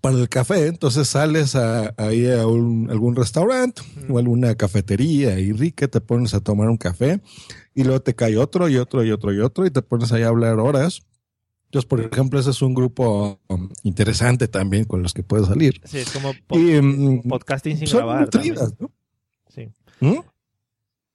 Para 0.00 0.16
el 0.18 0.28
café, 0.28 0.66
entonces 0.66 1.08
sales 1.08 1.54
a, 1.54 1.94
ahí 1.96 2.30
a 2.30 2.46
un- 2.46 2.90
algún 2.90 3.16
restaurante 3.16 3.80
o 4.10 4.18
alguna 4.18 4.54
cafetería 4.54 5.38
y 5.38 5.52
rica, 5.52 5.88
te 5.88 6.02
pones 6.02 6.34
a 6.34 6.40
tomar 6.40 6.68
un 6.68 6.76
café 6.76 7.20
y 7.72 7.84
luego 7.84 8.00
te 8.02 8.14
cae 8.14 8.36
otro 8.36 8.68
y 8.68 8.76
otro 8.76 9.04
y 9.04 9.10
otro 9.12 9.32
y 9.32 9.38
otro 9.40 9.64
y 9.64 9.70
te 9.70 9.80
pones 9.80 10.12
ahí 10.12 10.22
a 10.22 10.28
hablar 10.28 10.58
horas. 10.58 11.00
Entonces, 11.66 11.88
por 11.88 12.00
ejemplo, 12.00 12.38
ese 12.38 12.50
es 12.50 12.62
un 12.62 12.74
grupo 12.74 13.40
interesante 13.82 14.48
también 14.48 14.84
con 14.84 15.02
los 15.02 15.12
que 15.12 15.22
puedes 15.22 15.46
salir. 15.48 15.80
Sí, 15.84 15.98
es 15.98 16.10
como 16.10 16.32
Y, 16.50 16.80
mm, 16.80 17.28
podcasting 17.28 17.76
sin 17.76 17.86
son 17.86 17.98
grabar. 17.98 18.20
nutridas, 18.22 18.74
¿no? 18.80 18.90
Sí. 19.48 19.68
¿Mm? 20.00 20.18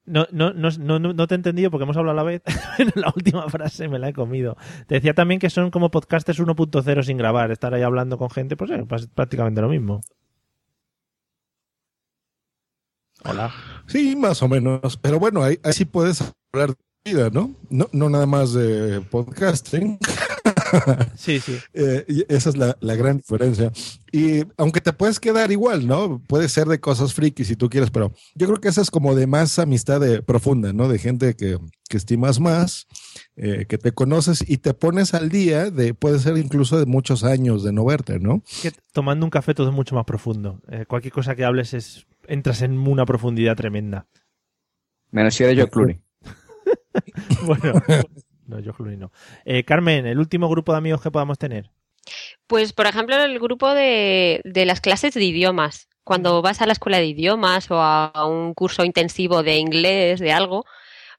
No, 0.05 0.27
no, 0.31 0.51
no, 0.53 0.99
no, 0.99 1.27
te 1.27 1.33
he 1.33 1.37
entendido 1.37 1.71
porque 1.71 1.83
hemos 1.83 1.95
hablado 1.95 2.19
a 2.19 2.23
la 2.23 2.27
vez, 2.29 2.41
la 2.95 3.13
última 3.15 3.47
frase 3.49 3.87
me 3.87 3.97
la 3.99 4.09
he 4.09 4.13
comido. 4.13 4.57
Te 4.87 4.95
decía 4.95 5.13
también 5.13 5.39
que 5.39 5.49
son 5.49 5.71
como 5.71 5.89
podcasters 5.89 6.39
1.0 6.39 7.03
sin 7.03 7.17
grabar, 7.17 7.51
estar 7.51 7.73
ahí 7.73 7.83
hablando 7.83 8.17
con 8.17 8.29
gente, 8.29 8.57
pues 8.57 8.71
eh, 8.71 8.83
pues 8.87 9.07
prácticamente 9.07 9.61
lo 9.61 9.69
mismo. 9.69 10.01
Hola. 13.23 13.53
Sí, 13.87 14.15
más 14.15 14.41
o 14.41 14.47
menos. 14.49 14.97
Pero 14.97 15.19
bueno, 15.19 15.43
ahí, 15.43 15.59
ahí 15.63 15.73
sí 15.73 15.85
puedes 15.85 16.23
hablar 16.51 16.69
de 16.69 17.11
vida, 17.11 17.29
¿no? 17.29 17.55
No, 17.69 17.87
no 17.93 18.09
nada 18.09 18.25
más 18.25 18.53
de 18.53 19.01
podcasting. 19.01 19.99
Sí, 21.15 21.39
sí. 21.39 21.57
Eh, 21.73 22.05
y 22.07 22.25
esa 22.33 22.49
es 22.49 22.57
la, 22.57 22.77
la 22.81 22.95
gran 22.95 23.17
diferencia. 23.17 23.71
Y 24.11 24.43
aunque 24.57 24.81
te 24.81 24.93
puedes 24.93 25.19
quedar 25.19 25.51
igual, 25.51 25.87
¿no? 25.87 26.21
Puede 26.27 26.49
ser 26.49 26.67
de 26.67 26.79
cosas 26.79 27.13
frikis 27.13 27.47
si 27.47 27.55
tú 27.55 27.69
quieres, 27.69 27.91
pero 27.91 28.11
yo 28.35 28.47
creo 28.47 28.59
que 28.59 28.69
esa 28.69 28.81
es 28.81 28.91
como 28.91 29.15
de 29.15 29.27
más 29.27 29.59
amistad 29.59 29.99
de, 29.99 30.21
profunda, 30.21 30.73
¿no? 30.73 30.87
De 30.87 30.99
gente 30.99 31.35
que, 31.35 31.57
que 31.89 31.97
estimas 31.97 32.39
más, 32.39 32.87
eh, 33.35 33.65
que 33.67 33.77
te 33.77 33.91
conoces 33.91 34.43
y 34.47 34.57
te 34.57 34.73
pones 34.73 35.13
al 35.13 35.29
día 35.29 35.69
de, 35.71 35.93
puede 35.93 36.19
ser 36.19 36.37
incluso 36.37 36.79
de 36.79 36.85
muchos 36.85 37.23
años 37.23 37.63
de 37.63 37.71
no 37.71 37.85
verte, 37.85 38.19
¿no? 38.19 38.43
Que 38.61 38.71
tomando 38.91 39.25
un 39.25 39.29
café 39.29 39.53
todo 39.53 39.69
es 39.69 39.73
mucho 39.73 39.95
más 39.95 40.05
profundo. 40.05 40.61
Eh, 40.69 40.85
cualquier 40.87 41.13
cosa 41.13 41.35
que 41.35 41.45
hables 41.45 41.73
es 41.73 42.07
entras 42.27 42.61
en 42.61 42.77
una 42.77 43.05
profundidad 43.05 43.55
tremenda. 43.55 44.07
Menos 45.11 45.35
si 45.35 45.43
eres 45.43 45.55
George 45.55 45.71
Clooney. 45.71 46.01
Bueno, 47.45 47.81
no, 48.47 48.59
yo 48.59 48.73
Clooney 48.73 48.97
no. 48.97 49.11
Eh, 49.45 49.63
Carmen, 49.63 50.05
el 50.05 50.19
último 50.19 50.49
grupo 50.49 50.71
de 50.71 50.79
amigos 50.79 51.01
que 51.01 51.11
podamos 51.11 51.37
tener. 51.37 51.69
Pues, 52.47 52.73
por 52.73 52.87
ejemplo, 52.87 53.15
el 53.15 53.39
grupo 53.39 53.73
de, 53.73 54.41
de 54.43 54.65
las 54.65 54.81
clases 54.81 55.13
de 55.13 55.23
idiomas. 55.23 55.87
Cuando 56.03 56.41
vas 56.41 56.61
a 56.61 56.65
la 56.65 56.73
escuela 56.73 56.97
de 56.97 57.05
idiomas 57.05 57.69
o 57.69 57.79
a 57.79 58.25
un 58.25 58.53
curso 58.53 58.83
intensivo 58.83 59.43
de 59.43 59.57
inglés, 59.57 60.19
de 60.19 60.31
algo, 60.31 60.65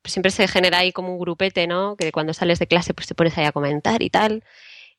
pues 0.02 0.12
siempre 0.12 0.32
se 0.32 0.48
genera 0.48 0.78
ahí 0.78 0.92
como 0.92 1.12
un 1.12 1.20
grupete, 1.20 1.66
¿no? 1.66 1.96
Que 1.96 2.10
cuando 2.10 2.34
sales 2.34 2.58
de 2.58 2.66
clase 2.66 2.92
pues 2.92 3.06
te 3.06 3.14
pones 3.14 3.38
ahí 3.38 3.44
a 3.44 3.52
comentar 3.52 4.02
y 4.02 4.10
tal. 4.10 4.42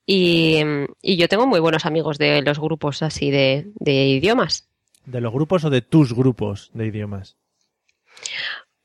Y, 0.05 0.61
y 1.01 1.17
yo 1.17 1.27
tengo 1.27 1.47
muy 1.47 1.59
buenos 1.59 1.85
amigos 1.85 2.17
de 2.17 2.41
los 2.41 2.59
grupos 2.59 3.03
así 3.03 3.29
de, 3.29 3.67
de 3.75 4.07
idiomas. 4.07 4.67
¿De 5.05 5.21
los 5.21 5.33
grupos 5.33 5.65
o 5.65 5.69
de 5.69 5.81
tus 5.81 6.13
grupos 6.13 6.71
de 6.73 6.87
idiomas? 6.87 7.35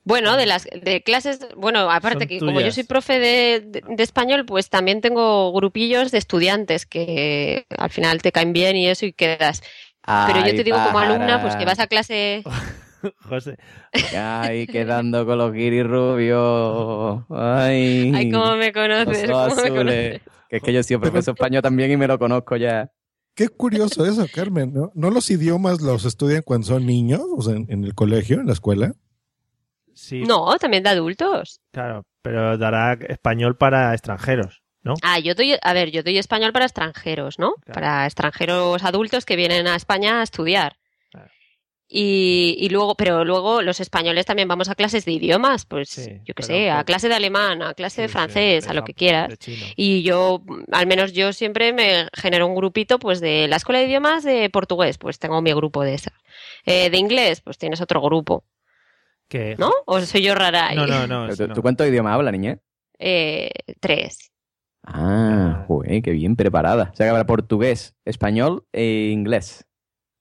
Bueno, 0.08 0.36
de 0.38 0.46
las 0.46 0.64
de 0.64 1.02
clases, 1.02 1.38
bueno, 1.54 1.90
aparte 1.90 2.20
Son 2.20 2.28
que 2.28 2.38
como 2.38 2.60
yo 2.62 2.72
soy 2.72 2.84
profe 2.84 3.18
de, 3.18 3.60
de- 3.60 3.82
de 3.86 4.02
español, 4.02 4.46
pues 4.46 4.70
también 4.70 5.02
tengo 5.02 5.52
grupillos 5.52 6.10
de 6.10 6.16
estudiantes 6.18 6.86
que 6.86 7.66
al 7.76 7.90
final 7.90 8.22
te 8.22 8.32
caen 8.32 8.54
bien 8.54 8.74
y 8.76 8.88
eso 8.88 9.04
y 9.04 9.12
quedas. 9.12 9.62
Pero 10.26 10.38
yo 10.40 10.56
te 10.56 10.64
digo 10.64 10.78
como 10.82 10.98
alumna, 10.98 11.42
pues 11.42 11.56
que 11.56 11.66
vas 11.66 11.78
a 11.78 11.86
clase... 11.86 12.42
José. 13.28 13.58
Ay, 14.18 14.66
quedando 14.74 15.26
con 15.26 15.36
los 15.38 15.52
guiris 15.52 15.84
rubios. 15.86 17.22
Ay. 17.30 18.10
Ay, 18.14 18.30
cómo 18.30 18.56
me 18.56 18.72
conoces, 18.72 19.28
Los 19.28 19.48
cómo 19.54 19.62
me 19.62 19.68
conoces. 19.70 20.20
Que 20.48 20.56
es 20.56 20.62
que 20.62 20.72
yo 20.72 20.82
soy 20.82 20.96
profesor 20.96 21.34
español 21.34 21.60
también 21.62 21.90
y 21.92 21.96
me 21.98 22.06
lo 22.06 22.18
conozco 22.18 22.56
ya. 22.56 22.90
Qué 23.34 23.48
curioso 23.50 24.04
eso, 24.06 24.26
Carmen, 24.34 24.72
¿no? 24.72 24.90
¿No 24.94 25.10
los 25.10 25.30
idiomas 25.30 25.80
los 25.82 26.04
estudian 26.06 26.42
cuando 26.42 26.66
son 26.66 26.86
niños, 26.86 27.20
o 27.36 27.42
sea, 27.42 27.54
en, 27.54 27.66
en 27.68 27.84
el 27.84 27.94
colegio, 27.94 28.40
en 28.40 28.46
la 28.46 28.54
escuela? 28.54 28.94
Sí, 29.98 30.20
No, 30.22 30.56
también 30.58 30.84
de 30.84 30.90
adultos. 30.90 31.60
claro, 31.72 32.04
pero 32.22 32.56
dará 32.56 32.92
español 33.08 33.56
para 33.56 33.92
extranjeros, 33.94 34.62
¿no? 34.82 34.94
Ah, 35.02 35.18
yo 35.18 35.34
doy, 35.34 35.56
a 35.60 35.72
ver, 35.72 35.90
yo 35.90 36.02
doy 36.04 36.18
español 36.18 36.52
para 36.52 36.66
extranjeros, 36.66 37.38
¿no? 37.40 37.54
Claro. 37.64 37.74
Para 37.80 38.04
extranjeros 38.06 38.84
adultos 38.84 39.24
que 39.24 39.34
vienen 39.34 39.66
a 39.66 39.74
España 39.74 40.20
a 40.20 40.22
estudiar. 40.22 40.76
Claro. 41.10 41.28
Y, 41.88 42.54
y 42.60 42.68
luego, 42.68 42.94
pero 42.94 43.24
luego 43.24 43.60
los 43.62 43.80
españoles 43.80 44.24
también 44.26 44.46
vamos 44.46 44.68
a 44.68 44.74
clases 44.76 45.04
de 45.04 45.12
idiomas, 45.12 45.64
pues 45.64 45.88
Sí, 45.88 46.20
yo 46.24 46.34
qué 46.34 46.42
sé, 46.42 46.70
a 46.70 46.84
clase 46.84 47.08
de 47.08 47.14
alemán, 47.14 47.62
a 47.62 47.74
clase 47.74 48.02
de 48.02 48.08
sí, 48.08 48.12
francés, 48.12 48.64
de 48.66 48.70
a 48.70 48.74
lo 48.74 48.84
que 48.84 48.94
quieras. 48.94 49.36
Y 49.74 50.02
yo, 50.02 50.42
al 50.70 50.86
menos 50.86 51.12
yo 51.12 51.32
siempre 51.32 51.72
me 51.72 52.06
genero 52.14 52.46
un 52.46 52.54
grupito, 52.54 52.98
pues 53.00 53.20
de 53.20 53.48
la 53.48 53.56
escuela 53.56 53.80
de 53.80 53.86
idiomas 53.86 54.22
de 54.22 54.48
portugués, 54.50 54.96
pues 54.98 55.18
tengo 55.18 55.40
mi 55.42 55.52
grupo 55.54 55.82
de 55.82 55.94
eso. 55.94 56.10
Eh, 56.66 56.88
de 56.90 56.98
inglés, 56.98 57.40
pues 57.40 57.56
tienes 57.58 57.80
otro 57.80 58.00
grupo, 58.02 58.44
Que- 59.28 59.56
¿no? 59.58 59.70
¿O 59.86 60.00
soy 60.00 60.22
yo 60.22 60.34
rara? 60.34 60.68
ahí? 60.68 60.76
No, 60.76 60.86
no, 60.86 61.06
no. 61.06 61.20
Pero 61.22 61.32
eso 61.34 61.44
¿Tú, 61.44 61.48
no. 61.48 61.54
tú 61.54 61.62
cuántos 61.62 61.86
idiomas 61.86 62.14
hablas, 62.14 62.32
niña? 62.32 62.58
Eh, 62.98 63.50
tres. 63.80 64.30
Ah, 64.82 65.64
joder, 65.68 66.00
qué 66.02 66.12
bien 66.12 66.34
preparada. 66.34 66.90
O 66.92 66.96
sea 66.96 67.06
que 67.06 67.10
habla 67.10 67.26
portugués, 67.26 67.94
español 68.04 68.64
e 68.72 69.10
inglés. 69.12 69.66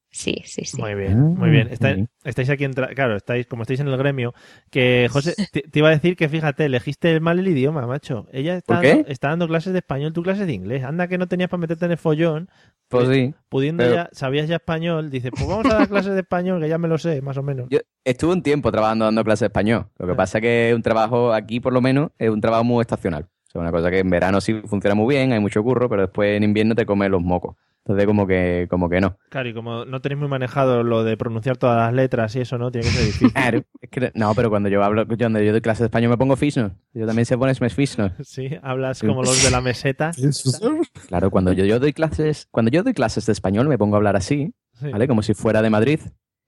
Sí, 0.10 0.42
sí, 0.46 0.64
sí. 0.66 0.82
Muy 0.82 0.96
bien, 0.96 1.20
muy 1.36 1.50
bien. 1.50 1.68
Está- 1.70 1.94
bien. 1.94 2.10
estáis 2.24 2.50
aquí, 2.50 2.64
entra- 2.64 2.94
claro, 2.96 3.16
estáis 3.18 3.46
como 3.46 3.62
estáis 3.64 3.82
en 3.82 3.88
el 3.88 3.98
gremio. 3.98 4.34
Que 4.72 5.08
José, 5.12 5.36
te, 5.52 5.62
te 5.62 5.80
iba 5.80 5.90
a 5.90 5.92
decir 5.92 6.16
que 6.16 6.30
fíjate, 6.30 6.66
elegiste 6.66 7.20
mal 7.20 7.38
el 7.40 7.48
idioma, 7.48 7.86
macho. 7.86 8.26
Ella 8.32 8.56
está, 8.56 8.76
¿Por 8.76 8.82
qué? 8.84 8.90
Dando, 8.96 9.08
está 9.10 9.28
dando 9.30 9.48
clases 9.48 9.74
de 9.74 9.80
español, 9.80 10.14
tú 10.14 10.24
clases 10.24 10.48
de 10.48 10.54
inglés. 10.54 10.84
Anda 10.84 11.08
que 11.08 11.18
no 11.18 11.28
tenías 11.28 11.50
para 11.50 11.60
meterte 11.62 11.86
en 11.86 11.92
el 11.92 11.98
follón, 11.98 12.50
Pues 12.88 13.10
sí. 13.10 13.34
pudiendo 13.50 13.84
Pero- 13.84 13.96
ya, 13.96 14.10
sabías 14.14 14.48
ya 14.48 14.56
español. 14.56 15.10
Dices, 15.12 15.32
pues 15.36 15.46
vamos 15.48 15.66
a 15.72 15.78
dar 15.80 15.90
clases 15.90 16.14
de 16.14 16.22
español, 16.22 16.62
que 16.62 16.70
ya 16.70 16.78
me 16.78 16.88
lo 16.88 16.98
sé, 16.98 17.22
más 17.22 17.38
o 17.38 17.44
menos. 17.44 17.68
Yo 17.70 17.80
estuve 18.04 18.32
un 18.34 18.42
tiempo 18.44 18.72
trabajando 18.72 19.06
dando 19.06 19.24
clases 19.24 19.42
de 19.42 19.46
español. 19.48 19.88
Lo 20.00 20.08
que 20.08 20.14
Ah. 20.14 20.18
pasa 20.18 20.38
es 20.40 20.42
que 20.42 20.70
es 20.70 20.76
un 20.76 20.82
trabajo 20.82 21.34
aquí, 21.34 21.60
por 21.60 21.74
lo 21.74 21.82
menos, 21.82 22.12
es 22.18 22.30
un 22.30 22.42
trabajo 22.42 22.64
muy 22.64 22.82
estacional. 22.82 23.24
O 23.48 23.52
sea, 23.52 23.62
una 23.62 23.72
cosa 23.72 23.92
que 23.92 24.00
en 24.00 24.10
verano 24.10 24.42
sí 24.42 24.62
funciona 24.66 24.96
muy 24.96 25.16
bien, 25.16 25.32
hay 25.34 25.40
mucho 25.40 25.62
curro, 25.64 25.88
pero 25.90 26.04
después 26.04 26.36
en 26.38 26.44
invierno 26.44 26.76
te 26.76 26.86
come 26.86 27.08
los 27.10 27.22
mocos. 27.22 27.56
Entonces 27.88 28.06
como 28.06 28.28
que, 28.28 28.68
como 28.70 28.90
que 28.90 29.00
no. 29.00 29.18
Claro, 29.30 29.48
y 29.48 29.54
como 29.54 29.86
no 29.86 30.02
tenéis 30.02 30.20
muy 30.20 30.28
manejado 30.28 30.84
lo 30.84 31.04
de 31.06 31.16
pronunciar 31.16 31.56
todas 31.58 31.78
las 31.78 31.94
letras 31.94 32.36
y 32.36 32.42
eso, 32.42 32.58
¿no? 32.58 32.70
Tiene 32.70 32.88
que 32.88 32.94
ser 32.94 33.06
difícil. 33.06 33.32
Claro, 33.34 33.64
es 33.82 33.90
que- 33.90 34.12
no, 34.14 34.36
pero 34.36 34.50
cuando 34.50 34.68
yo 34.70 34.84
hablo, 34.84 35.04
yo, 35.08 35.18
cuando 35.18 35.42
yo 35.42 35.52
doy 35.54 35.62
clases 35.62 35.80
de 35.80 35.86
español 35.86 36.10
me 36.12 36.18
pongo 36.18 36.36
fisno. 36.36 36.72
Yo 36.94 37.06
también 37.06 37.26
sé 37.26 37.38
ponerme 37.38 37.70
fisno. 37.70 38.12
Sí, 38.24 38.50
hablas 38.62 39.00
como 39.02 39.22
los 39.24 39.42
de 39.44 39.52
la 39.52 39.62
meseta. 39.62 40.12
Claro, 41.08 41.32
cuando 41.32 41.54
yo, 41.54 41.64
yo 41.66 41.80
doy 41.80 41.94
clases, 41.94 42.48
cuando 42.52 42.72
yo 42.72 42.84
doy 42.84 42.94
clases 42.94 43.26
de 43.26 43.32
español 43.32 43.68
me 43.68 43.78
pongo 43.78 43.96
a 43.96 43.98
hablar 43.98 44.16
así, 44.16 44.54
Sí. 44.80 44.92
¿vale? 44.92 45.08
Como 45.08 45.24
si 45.24 45.34
fuera 45.34 45.62
de 45.62 45.70
Madrid. 45.70 46.00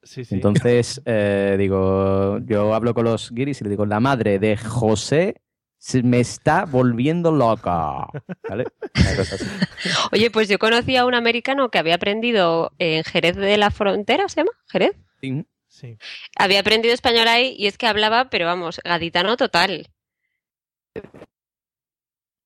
Sí, 0.03 0.23
sí. 0.23 0.35
Entonces, 0.35 1.01
eh, 1.05 1.55
digo, 1.57 2.37
yo 2.45 2.73
hablo 2.73 2.93
con 2.93 3.05
los 3.05 3.31
guiris 3.31 3.59
y 3.61 3.63
le 3.63 3.69
digo, 3.71 3.85
la 3.85 3.99
madre 3.99 4.39
de 4.39 4.55
José 4.55 5.41
se 5.79 6.03
me 6.03 6.19
está 6.19 6.65
volviendo 6.65 7.31
loca. 7.31 8.05
¿Vale? 8.47 8.65
Una 8.99 9.15
cosa 9.15 9.35
así. 9.35 9.45
Oye, 10.11 10.29
pues 10.29 10.47
yo 10.49 10.59
conocí 10.59 10.95
a 10.97 11.05
un 11.05 11.15
americano 11.15 11.69
que 11.69 11.79
había 11.79 11.95
aprendido 11.95 12.73
en 12.77 13.03
Jerez 13.05 13.35
de 13.37 13.57
la 13.57 13.71
Frontera, 13.71 14.27
¿se 14.29 14.41
llama? 14.41 14.51
¿Jerez? 14.67 14.91
Sí. 15.21 15.45
Sí. 15.67 15.97
Había 16.37 16.59
aprendido 16.59 16.93
español 16.93 17.27
ahí 17.27 17.55
y 17.57 17.67
es 17.67 17.77
que 17.77 17.87
hablaba, 17.87 18.29
pero 18.29 18.45
vamos, 18.45 18.81
gaditano 18.83 19.37
total. 19.37 19.87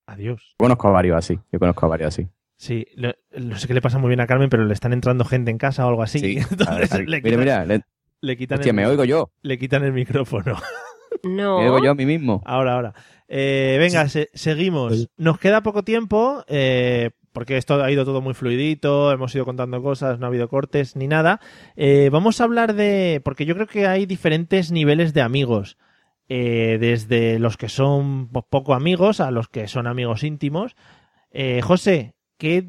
Adiós. 0.05 0.53
Conozco 0.57 0.88
a 0.89 0.91
varios 0.91 1.17
así, 1.17 1.39
yo 1.51 1.59
conozco 1.59 1.86
a 1.86 1.89
varios 1.89 2.09
así. 2.09 2.27
Sí, 2.57 2.86
lo- 2.95 3.15
no 3.31 3.57
sé 3.57 3.67
qué 3.67 3.73
le 3.73 3.81
pasa 3.81 3.97
muy 3.97 4.09
bien 4.09 4.19
a 4.21 4.27
Carmen, 4.27 4.49
pero 4.49 4.65
le 4.65 4.73
están 4.73 4.93
entrando 4.93 5.25
gente 5.25 5.51
en 5.51 5.57
casa 5.57 5.86
o 5.86 5.89
algo 5.89 6.03
así. 6.03 6.19
Sí, 6.19 6.38
Entonces 6.51 6.91
a 6.91 6.97
ver, 6.97 7.09
le 7.09 7.21
mira, 7.21 7.29
quitan, 7.31 7.39
mira, 7.39 7.65
le- 7.65 7.81
le 8.21 8.38
quitan 8.38 8.59
hostia, 8.59 8.69
el, 8.69 8.75
me 8.75 8.86
oigo 8.88 9.05
yo, 9.05 9.31
le 9.41 9.57
quitan 9.57 9.84
el 9.84 9.93
micrófono. 9.93 10.57
No. 11.24 11.59
me 11.59 11.86
yo 11.86 11.91
a 11.91 11.95
mí 11.95 12.05
mismo. 12.05 12.41
Ahora, 12.45 12.76
ahora. 12.76 12.93
Eh, 13.28 13.78
venga, 13.80 14.07
se- 14.09 14.30
seguimos. 14.34 15.09
Nos 15.17 15.39
queda 15.39 15.63
poco 15.63 15.84
tiempo, 15.84 16.43
eh, 16.47 17.11
porque 17.32 17.57
esto 17.57 17.82
ha 17.84 17.89
ido 17.91 18.05
todo 18.05 18.21
muy 18.21 18.34
fluidito, 18.34 19.11
hemos 19.11 19.34
ido 19.34 19.45
contando 19.45 19.82
cosas, 19.82 20.19
no 20.19 20.26
ha 20.26 20.30
habido 20.30 20.49
cortes 20.49 20.95
ni 20.95 21.07
nada. 21.07 21.39
Eh, 21.76 22.09
vamos 22.11 22.39
a 22.39 22.43
hablar 22.43 22.76
de. 22.76 23.21
Porque 23.24 23.45
yo 23.45 23.55
creo 23.55 23.67
que 23.67 23.88
hay 23.88 24.05
diferentes 24.05 24.71
niveles 24.71 25.13
de 25.13 25.21
amigos. 25.21 25.78
Eh, 26.30 26.78
desde 26.80 27.38
los 27.39 27.57
que 27.57 27.69
son 27.69 28.30
po- 28.30 28.47
poco 28.47 28.74
amigos 28.74 29.19
a 29.19 29.30
los 29.32 29.49
que 29.49 29.67
son 29.67 29.88
amigos 29.88 30.24
íntimos. 30.24 30.76
Eh, 31.32 31.61
José, 31.61 32.13
¿qué 32.38 32.67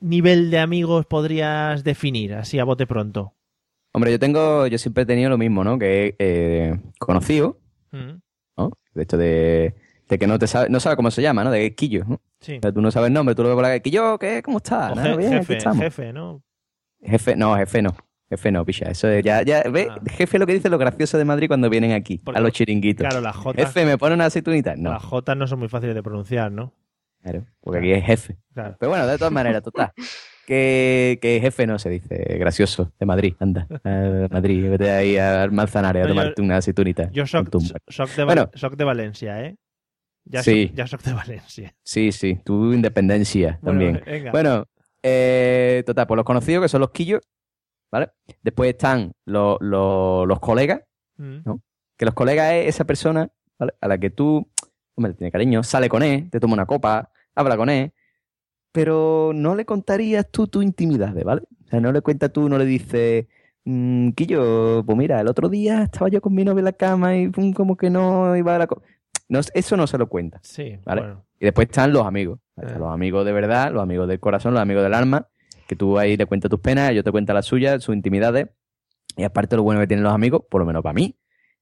nivel 0.00 0.50
de 0.50 0.58
amigos 0.58 1.06
podrías 1.06 1.84
definir 1.84 2.34
así 2.34 2.58
a 2.58 2.64
bote 2.64 2.86
pronto? 2.86 3.34
Hombre, 3.92 4.10
yo 4.10 4.18
tengo, 4.18 4.66
yo 4.66 4.76
siempre 4.78 5.04
he 5.04 5.06
tenido 5.06 5.30
lo 5.30 5.38
mismo, 5.38 5.62
¿no? 5.64 5.78
Que 5.78 6.16
eh, 6.18 6.78
conocido, 6.98 7.58
Mm, 7.96 8.20
¿no? 8.58 8.70
De 8.94 9.02
esto 9.02 9.16
de, 9.16 9.74
de 10.08 10.18
que 10.18 10.26
no 10.26 10.38
te 10.38 10.46
sabe, 10.46 10.68
no 10.68 10.80
sabe 10.80 10.96
cómo 10.96 11.10
se 11.10 11.22
llama, 11.22 11.44
¿no? 11.44 11.50
De 11.50 11.74
quillo, 11.74 12.04
¿no? 12.06 12.20
Sí. 12.40 12.56
O 12.58 12.60
sea, 12.60 12.72
tú 12.72 12.80
no 12.80 12.90
sabes 12.90 13.08
el 13.08 13.14
nombre, 13.14 13.34
tú 13.34 13.42
lo 13.42 13.48
ves 13.48 13.54
por 13.56 13.62
la 13.62 13.68
calle, 13.70 13.82
quillo, 13.82 14.18
¿qué? 14.18 14.42
¿Cómo 14.42 14.58
estás? 14.58 14.92
O 14.92 14.94
Nada, 14.94 15.14
je- 15.14 15.16
bien, 15.16 15.28
aquí 15.34 15.38
jefe, 15.38 15.56
estamos. 15.58 15.82
jefe, 15.82 16.12
¿no? 16.12 16.42
Jefe, 17.02 17.36
no, 17.36 17.56
jefe 17.56 17.82
no. 17.82 17.94
Jefe 18.28 18.50
no, 18.50 18.64
picha. 18.64 18.86
Eso 18.90 19.08
es- 19.08 19.24
ya, 19.24 19.42
ya, 19.42 19.62
ve, 19.70 19.88
Ah. 19.90 20.00
jefe 20.10 20.36
es 20.36 20.40
lo 20.40 20.46
que 20.46 20.54
dice 20.54 20.68
lo 20.68 20.78
gracioso 20.78 21.16
de 21.18 21.24
Madrid 21.24 21.46
cuando 21.48 21.70
vienen 21.70 21.92
aquí, 21.92 22.18
Porque- 22.18 22.38
a 22.38 22.42
los 22.42 22.52
chiringuitos. 22.52 23.06
Claro, 23.06 23.20
las 23.20 23.36
J. 23.36 23.64
Jefe, 23.66 23.84
¿me 23.86 23.96
pone 23.98 24.14
una 24.14 24.26
aceitunita? 24.26 24.74
No, 24.76 24.90
Las 24.92 25.04
J 25.04 25.34
no 25.36 25.46
son 25.46 25.60
muy 25.60 25.68
fáciles 25.68 25.94
de 25.94 26.02
pronunciar, 26.02 26.50
¿no? 26.50 26.72
claro, 27.22 27.44
porque 27.60 27.78
aquí 27.80 27.92
es 27.92 28.04
jefe. 28.04 28.36
Claro. 28.54 28.76
Pero 28.78 28.90
bueno, 28.90 29.06
de 29.06 29.18
todas 29.18 29.32
maneras, 29.32 29.62
total. 29.62 29.92
Que, 30.46 31.18
que 31.20 31.40
jefe 31.40 31.66
no 31.66 31.78
se 31.78 31.90
dice 31.90 32.16
gracioso 32.38 32.92
de 33.00 33.04
Madrid, 33.06 33.34
anda. 33.40 33.66
A 33.82 34.28
Madrid, 34.30 34.70
vete 34.70 34.90
ahí 34.90 35.16
al 35.16 35.50
Manzanares 35.50 36.04
a 36.04 36.06
No, 36.08 36.14
yo- 36.14 36.20
tomarte 36.20 36.42
una 36.42 36.56
aceitunita. 36.58 37.10
Yo 37.10 37.24
shock 37.24 37.50
de, 37.50 38.24
Bueno. 38.24 38.48
de 38.76 38.84
Valencia, 38.84 39.42
¿eh? 39.44 39.56
Ya, 40.24 40.42
Sí. 40.42 40.70
ya 40.74 40.84
shock 40.84 41.02
de 41.02 41.12
Valencia. 41.14 41.74
Sí, 41.82 42.12
sí, 42.12 42.38
tu 42.44 42.72
independencia 42.72 43.58
Bueno, 43.60 43.80
también. 43.80 44.02
venga. 44.06 44.30
Bueno, 44.30 44.64
eh, 45.02 45.82
total, 45.84 46.06
pues 46.06 46.16
los 46.16 46.24
conocidos 46.24 46.62
que 46.62 46.68
son 46.68 46.80
los 46.80 46.90
quillos, 46.90 47.20
¿vale? 47.90 48.10
Después 48.42 48.70
están 48.70 49.12
los, 49.24 49.56
los, 49.60 50.26
los 50.28 50.38
colegas, 50.40 50.82
Mm. 51.18 51.38
¿no? 51.44 51.60
Que 51.96 52.04
los 52.04 52.14
colegas 52.14 52.52
es 52.52 52.68
esa 52.74 52.84
persona, 52.84 53.28
¿vale? 53.58 53.72
A 53.80 53.88
la 53.88 53.98
que 53.98 54.10
tú, 54.10 54.48
hombre, 54.94 55.12
le 55.12 55.16
tiene 55.18 55.32
cariño, 55.32 55.62
sale 55.62 55.88
con 55.88 56.02
él, 56.02 56.28
te 56.30 56.38
toma 56.38 56.54
una 56.54 56.66
copa, 56.66 57.10
habla 57.34 57.56
con 57.56 57.68
él, 57.70 57.92
pero 58.76 59.32
no 59.34 59.54
le 59.54 59.64
contarías 59.64 60.28
tú 60.30 60.48
tu 60.48 60.60
intimidad, 60.60 61.14
¿vale? 61.24 61.40
O 61.64 61.68
sea, 61.70 61.80
no 61.80 61.92
le 61.92 62.02
cuentas 62.02 62.30
tú, 62.30 62.46
no 62.46 62.58
le 62.58 62.66
dices, 62.66 63.24
mm, 63.64 64.10
Quillo, 64.10 64.84
pues 64.84 64.98
mira, 64.98 65.18
el 65.18 65.28
otro 65.28 65.48
día 65.48 65.84
estaba 65.84 66.10
yo 66.10 66.20
con 66.20 66.34
mi 66.34 66.44
novia 66.44 66.58
en 66.58 66.66
la 66.66 66.74
cama 66.74 67.16
y 67.16 67.28
pum, 67.28 67.54
como 67.54 67.78
que 67.78 67.88
no 67.88 68.36
iba 68.36 68.54
a 68.54 68.58
la... 68.58 68.66
co-". 68.66 68.82
No, 69.30 69.40
eso 69.54 69.76
no 69.78 69.86
se 69.86 69.96
lo 69.96 70.10
cuenta. 70.10 70.40
Sí, 70.42 70.78
¿Vale? 70.84 71.00
bueno. 71.00 71.24
Y 71.40 71.46
después 71.46 71.68
están 71.68 71.90
los 71.90 72.04
amigos. 72.04 72.38
Eh. 72.58 72.74
Los 72.78 72.92
amigos 72.92 73.24
de 73.24 73.32
verdad, 73.32 73.72
los 73.72 73.82
amigos 73.82 74.08
del 74.08 74.20
corazón, 74.20 74.52
los 74.52 74.60
amigos 74.60 74.82
del 74.82 74.92
alma, 74.92 75.26
que 75.66 75.74
tú 75.74 75.98
ahí 75.98 76.18
le 76.18 76.26
cuentas 76.26 76.50
tus 76.50 76.60
penas, 76.60 76.92
yo 76.92 77.02
te 77.02 77.10
cuento 77.10 77.32
las 77.32 77.46
suyas, 77.46 77.82
sus 77.82 77.96
intimidades. 77.96 78.48
Y 79.16 79.22
aparte 79.24 79.56
lo 79.56 79.62
bueno 79.62 79.80
que 79.80 79.86
tienen 79.86 80.04
los 80.04 80.12
amigos, 80.12 80.42
por 80.50 80.60
lo 80.60 80.66
menos 80.66 80.82
para 80.82 80.92
mí, 80.92 81.16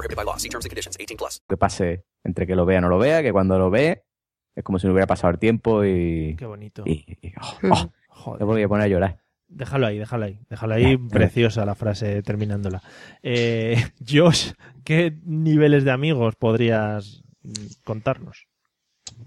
prohibited 0.00 0.16
by 0.16 0.24
law. 0.24 0.36
See 0.38 0.48
terms 0.48 0.64
and 0.64 0.70
conditions. 0.70 0.96
18 0.98 1.16
plus. 1.16 1.42
que 1.48 1.56
pase 1.56 2.04
entre 2.24 2.46
que 2.46 2.54
lo 2.54 2.64
vea 2.66 2.78
o 2.78 2.82
no 2.82 2.88
lo 2.88 2.98
vea, 2.98 3.22
que 3.22 3.32
cuando 3.32 3.58
lo 3.58 3.70
ve 3.70 4.02
es 4.54 4.64
como 4.64 4.78
si 4.78 4.86
no 4.86 4.92
hubiera 4.92 5.06
pasado 5.06 5.32
el 5.32 5.38
tiempo 5.38 5.84
y... 5.84 6.34
Qué 6.36 6.46
bonito. 6.46 6.82
y- 6.86 7.04
y- 7.22 7.32
oh, 7.40 7.68
oh, 7.70 7.90
Joder. 8.08 8.40
me 8.40 8.46
voy 8.46 8.62
a 8.62 8.68
poner 8.68 8.84
a 8.84 8.88
llorar. 8.88 9.18
Déjalo 9.48 9.86
ahí, 9.86 9.98
déjalo 9.98 10.26
ahí. 10.26 10.38
Déjalo 10.48 10.74
ahí, 10.74 10.96
preciosa 10.96 11.64
la 11.64 11.74
frase 11.74 12.22
terminándola. 12.22 12.82
Eh, 13.22 13.76
Josh, 14.08 14.52
¿qué 14.84 15.16
niveles 15.24 15.84
de 15.84 15.90
amigos 15.92 16.36
podrías 16.36 17.22
mm, 17.42 17.50
contarnos? 17.84 18.46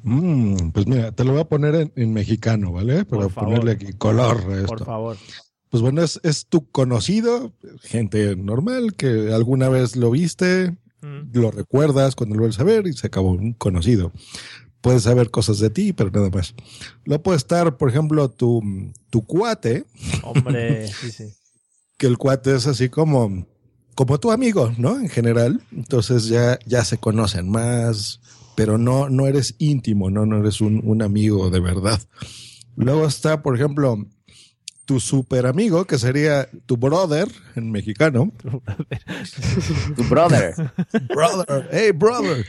Mm, 0.04 0.70
pues 0.72 0.88
mira, 0.88 1.12
te 1.12 1.24
lo 1.24 1.34
voy 1.34 1.42
a 1.42 1.46
poner 1.46 1.76
en, 1.76 1.92
en 1.96 2.14
mexicano, 2.14 2.72
¿vale? 2.72 3.06
Para 3.06 3.28
ponerle 3.30 3.72
aquí 3.74 3.94
color 3.94 4.38
a 4.38 4.44
Por 4.44 4.58
esto. 4.58 4.86
favor. 4.86 5.18
Pues 5.74 5.82
bueno, 5.82 6.04
es, 6.04 6.20
es 6.22 6.46
tu 6.46 6.70
conocido, 6.70 7.52
gente 7.82 8.36
normal, 8.36 8.94
que 8.94 9.34
alguna 9.34 9.70
vez 9.70 9.96
lo 9.96 10.12
viste, 10.12 10.78
Mm. 11.02 11.32
lo 11.34 11.50
recuerdas 11.50 12.16
cuando 12.16 12.36
lo 12.36 12.42
vuelves 12.42 12.60
a 12.60 12.64
ver 12.64 12.86
y 12.86 12.94
se 12.94 13.08
acabó 13.08 13.32
un 13.32 13.54
conocido. 13.54 14.12
Puedes 14.82 15.02
saber 15.02 15.32
cosas 15.32 15.58
de 15.58 15.72
ti, 15.72 15.94
pero 15.94 16.12
nada 16.12 16.30
más. 16.30 16.54
Lo 17.06 17.24
puede 17.24 17.38
estar, 17.38 17.76
por 17.78 17.90
ejemplo, 17.90 18.30
tu, 18.30 18.62
tu 19.10 19.24
cuate, 19.26 19.86
Hombre, 20.22 20.88
sí, 21.02 21.12
sí. 21.12 21.24
que 21.98 22.06
el 22.06 22.20
cuate 22.20 22.56
es 22.56 22.68
así 22.68 22.88
como, 22.90 23.48
como 23.96 24.20
tu 24.20 24.32
amigo, 24.32 24.72
¿no? 24.78 25.00
En 25.00 25.10
general. 25.10 25.62
Entonces 25.72 26.28
ya, 26.28 26.60
ya 26.68 26.86
se 26.86 27.00
conocen 27.00 27.50
más, 27.50 28.22
pero 28.56 28.78
no, 28.78 29.10
no 29.10 29.26
eres 29.26 29.56
íntimo, 29.58 30.12
¿no? 30.12 30.26
No 30.28 30.38
eres 30.38 30.62
un, 30.62 30.82
un 30.86 31.02
amigo 31.02 31.50
de 31.50 31.60
verdad. 31.62 32.00
Luego 32.76 33.06
está, 33.08 33.42
por 33.42 33.56
ejemplo, 33.56 34.06
tu 34.86 35.00
super 35.00 35.46
amigo, 35.46 35.86
que 35.86 35.98
sería 35.98 36.50
tu 36.66 36.78
brother 36.78 37.28
en 37.56 37.72
mexicano. 37.72 38.32
Tu 39.96 40.04
brother. 40.10 40.54
brother, 41.08 41.70
hey 41.72 41.92
brother. 41.92 42.46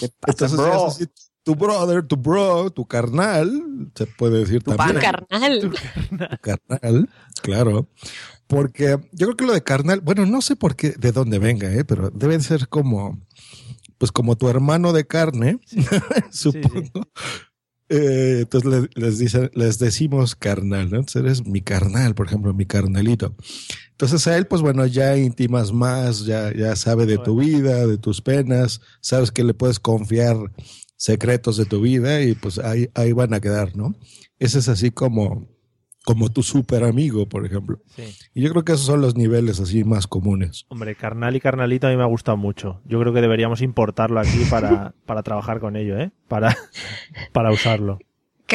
¿Qué 0.00 0.08
pasa, 0.20 0.46
Entonces 0.46 0.58
bro? 0.58 0.86
así, 0.86 1.06
tu 1.42 1.54
brother, 1.54 2.02
tu 2.06 2.16
bro, 2.16 2.70
tu 2.70 2.86
carnal, 2.86 3.50
se 3.94 4.06
puede 4.06 4.40
decir 4.40 4.62
Tu 4.62 4.74
también. 4.74 5.00
Carnal. 5.00 5.60
Tu 5.60 6.38
carnal, 6.40 7.08
claro. 7.42 7.88
Porque 8.46 8.98
yo 9.12 9.26
creo 9.26 9.36
que 9.36 9.46
lo 9.46 9.52
de 9.52 9.62
carnal, 9.62 10.00
bueno, 10.00 10.26
no 10.26 10.42
sé 10.42 10.56
por 10.56 10.76
qué, 10.76 10.90
de 10.90 11.12
dónde 11.12 11.38
venga, 11.38 11.72
¿eh? 11.72 11.84
pero 11.84 12.10
deben 12.10 12.42
ser 12.42 12.68
como, 12.68 13.18
pues 13.98 14.12
como 14.12 14.36
tu 14.36 14.48
hermano 14.48 14.92
de 14.92 15.06
carne, 15.06 15.58
supongo. 16.30 17.08
Eh, 17.90 18.38
entonces 18.42 18.70
le- 18.70 18.88
les, 18.94 19.18
dicen, 19.18 19.50
les 19.54 19.78
decimos 19.78 20.34
carnal, 20.34 20.90
¿no? 20.90 20.96
Entonces 20.98 21.22
eres 21.22 21.46
mi 21.46 21.60
carnal, 21.60 22.14
por 22.14 22.26
ejemplo, 22.26 22.54
mi 22.54 22.64
carnalito. 22.66 23.34
Entonces 23.90 24.26
a 24.26 24.36
él, 24.36 24.46
pues 24.46 24.62
bueno, 24.62 24.86
ya 24.86 25.16
intimas 25.16 25.72
más, 25.72 26.24
ya, 26.24 26.52
ya 26.54 26.74
sabe 26.76 27.06
de 27.06 27.18
tu 27.24 27.38
vida, 27.38 27.86
de 27.86 27.98
tus 27.98 28.20
penas, 28.22 28.80
sabes 29.00 29.30
que 29.30 29.44
le 29.44 29.54
puedes 29.54 29.78
confiar 29.80 30.36
secretos 30.96 31.56
de 31.58 31.66
tu 31.66 31.80
vida 31.82 32.22
y 32.22 32.34
pues 32.34 32.58
ahí, 32.58 32.88
ahí 32.94 33.12
van 33.12 33.34
a 33.34 33.40
quedar, 33.40 33.76
¿no? 33.76 33.94
Ese 34.38 34.58
es 34.60 34.68
así 34.68 34.90
como, 34.90 35.46
como 36.04 36.30
tu 36.30 36.42
super 36.42 36.84
amigo, 36.84 37.26
por 37.28 37.46
ejemplo. 37.46 37.80
Sí. 37.96 38.14
Y 38.34 38.42
yo 38.42 38.50
creo 38.50 38.64
que 38.64 38.72
esos 38.72 38.86
son 38.86 39.00
los 39.00 39.16
niveles 39.16 39.58
así 39.58 39.84
más 39.84 40.06
comunes. 40.06 40.66
Hombre, 40.68 40.94
carnal 40.94 41.34
y 41.34 41.40
carnalito 41.40 41.86
a 41.86 41.90
mí 41.90 41.96
me 41.96 42.02
ha 42.02 42.06
gustado 42.06 42.36
mucho. 42.36 42.80
Yo 42.84 43.00
creo 43.00 43.12
que 43.12 43.20
deberíamos 43.20 43.62
importarlo 43.62 44.20
aquí 44.20 44.44
para, 44.50 44.94
para 45.06 45.22
trabajar 45.22 45.60
con 45.60 45.76
ello, 45.76 45.98
¿eh? 45.98 46.12
Para, 46.28 46.56
para 47.32 47.50
usarlo. 47.50 47.98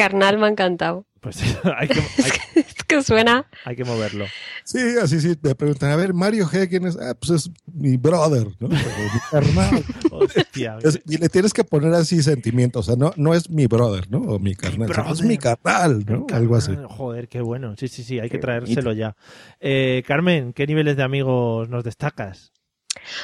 Carnal 0.00 0.38
me 0.38 0.46
ha 0.46 0.48
encantado. 0.50 1.06
Pues 1.20 1.36
hay 1.76 1.88
que, 1.88 2.00
hay, 2.24 2.30
Es 2.56 2.84
que 2.86 3.02
suena. 3.02 3.46
hay 3.66 3.76
que 3.76 3.84
moverlo. 3.84 4.24
Sí, 4.64 4.78
así 5.02 5.20
sí, 5.20 5.36
te 5.36 5.54
preguntan, 5.54 5.90
a 5.90 5.96
ver, 5.96 6.14
Mario 6.14 6.46
G, 6.46 6.68
¿quién 6.68 6.86
es? 6.86 6.96
Ah, 6.96 7.14
pues 7.18 7.30
es 7.30 7.50
mi 7.66 7.98
brother, 7.98 8.46
¿no? 8.58 8.68
O 8.68 8.70
mi 8.70 9.20
carnal. 9.30 9.84
Hostia. 10.10 10.78
Es- 10.82 11.00
y 11.06 11.18
le 11.18 11.28
tienes 11.28 11.52
que 11.52 11.62
poner 11.64 11.92
así 11.92 12.22
sentimientos, 12.22 12.88
o 12.88 12.92
sea, 12.92 12.96
no, 12.98 13.12
no 13.16 13.34
es 13.34 13.50
mi 13.50 13.66
brother, 13.66 14.10
¿no? 14.10 14.18
O 14.20 14.38
mi 14.38 14.54
carnal, 14.54 14.88
sino 14.88 15.12
es 15.12 15.22
mi 15.22 15.36
carnal, 15.36 16.04
¿no? 16.06 16.26
Algo 16.32 16.56
así. 16.56 16.72
Joder, 16.88 17.28
qué 17.28 17.42
bueno. 17.42 17.74
Sí, 17.76 17.88
sí, 17.88 18.02
sí, 18.02 18.18
hay 18.18 18.30
que 18.30 18.38
traérselo 18.38 18.92
ya. 18.94 19.14
Eh, 19.60 20.02
Carmen, 20.06 20.52
¿qué 20.54 20.66
niveles 20.66 20.96
de 20.96 21.02
amigos 21.02 21.68
nos 21.68 21.84
destacas? 21.84 22.52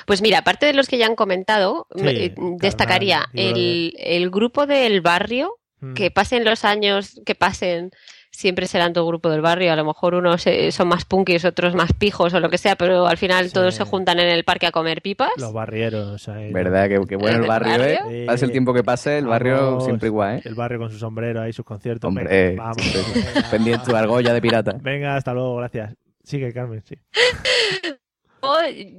Pues 0.07 0.21
mira, 0.23 0.39
aparte 0.39 0.67
de 0.67 0.75
los 0.75 0.87
que 0.87 0.99
ya 0.99 1.07
han 1.07 1.17
comentado, 1.17 1.87
Sí, 1.95 2.03
eh, 2.07 2.35
destacaría 2.61 3.21
carnal 3.21 3.57
el, 3.59 3.95
el 3.99 4.31
grupo 4.31 4.67
del 4.67 5.01
barrio, 5.01 5.55
Mm. 5.81 5.95
que 5.95 6.11
pasen 6.11 6.45
los 6.45 6.65
años 6.65 7.21
que 7.27 7.35
pasen, 7.35 7.91
siempre 8.31 8.67
serán 8.67 8.93
tu 8.93 9.07
grupo 9.07 9.31
del 9.31 9.41
barrio. 9.41 9.73
A 9.73 9.77
lo 9.77 9.85
mejor 9.85 10.15
unos 10.15 10.47
eh, 10.47 10.71
son 10.73 10.89
más 10.89 11.05
punkis, 11.05 11.45
otros 11.45 11.75
más 11.75 11.93
pijos 11.93 12.33
o 12.35 12.41
lo 12.41 12.49
que 12.51 12.59
sea, 12.59 12.77
pero 12.77 13.07
al 13.07 13.17
final 13.19 13.47
Sí. 13.49 13.53
todos 13.55 13.75
se 13.75 13.85
juntan 13.85 14.19
en 14.19 14.29
el 14.29 14.45
parque 14.45 14.67
a 14.67 14.73
comer 14.73 15.01
pipas. 15.03 15.31
Los 15.39 15.53
barrieros. 15.53 16.29
ahí, 16.29 16.49
¿no? 16.49 16.55
¿Verdad? 16.55 16.89
Que, 16.89 17.01
que 17.07 17.17
bueno 17.17 17.37
el 17.37 17.43
¿El 17.45 17.49
barrio, 17.49 17.85
¿eh? 17.85 18.25
Pase 18.27 18.45
el 18.47 18.53
tiempo 18.53 18.73
que 18.75 18.83
pase, 18.85 19.19
el 19.19 19.27
barrio 19.27 19.57
Vamos. 19.57 19.85
siempre 19.85 20.09
igual, 20.09 20.37
¿eh? 20.39 20.43
El 20.45 20.55
barrio 20.55 20.79
con 20.79 20.91
su 20.91 20.99
sombrero 20.99 21.41
ahí, 21.43 21.53
sus 21.53 21.65
conciertos. 21.65 22.09
Hombre, 22.09 22.25
Venga, 22.25 22.37
eh, 22.37 22.57
vamos. 22.57 22.77
venga. 23.15 23.51
pendiente 23.51 23.85
tu 23.87 23.97
argolla 23.97 24.33
de 24.35 24.41
pirata. 24.43 24.77
Venga, 24.81 25.17
hasta 25.17 25.33
luego, 25.35 25.57
gracias. 25.57 25.95
Sigue, 26.25 26.53
Carmen, 26.53 26.83
sí. 26.85 26.97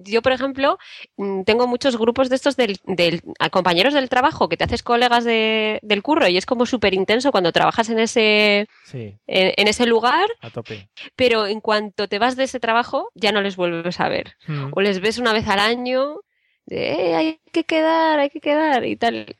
Yo, 0.04 0.22
por 0.22 0.32
ejemplo, 0.34 0.78
mm, 1.18 1.44
tengo 1.44 1.68
muchos 1.68 1.98
grupos 1.98 2.30
de 2.30 2.36
estos 2.36 2.56
del, 2.58 2.78
del- 2.86 3.22
a 3.40 3.50
compañeros 3.50 3.94
del 3.94 4.10
trabajo 4.10 4.50
que 4.50 4.58
te 4.58 4.64
haces 4.66 4.84
colegas 4.84 5.24
de- 5.24 5.80
del 5.84 6.04
curro 6.04 6.28
y 6.28 6.38
es 6.38 6.46
como 6.46 6.66
súper 6.66 6.94
intenso 6.94 7.32
cuando 7.32 7.52
trabajas 7.52 7.90
en 7.90 8.00
ese, 8.00 8.68
Sí, 8.86 9.16
en, 9.28 9.54
en 9.56 9.68
ese 9.68 9.86
lugar, 9.86 10.28
a 10.42 10.50
tope. 10.50 10.90
pero 11.16 11.48
en 11.48 11.62
cuanto 11.62 12.08
te 12.08 12.20
vas 12.20 12.36
de 12.36 12.44
ese 12.46 12.60
trabajo 12.60 13.10
ya 13.16 13.32
no 13.32 13.42
les 13.42 13.56
vuelves 13.56 14.00
a 14.00 14.10
ver. 14.10 14.36
Mm. 14.48 14.72
O 14.74 14.82
les 14.82 15.00
ves 15.00 15.18
una 15.18 15.34
vez 15.34 15.48
al 15.48 15.60
año, 15.60 16.18
de, 16.66 16.92
"Eh, 17.12 17.16
hay 17.16 17.40
que 17.54 17.64
quedar, 17.64 18.20
hay 18.20 18.30
que 18.30 18.42
quedar 18.42 18.86
y 18.86 18.96
tal. 18.98 19.36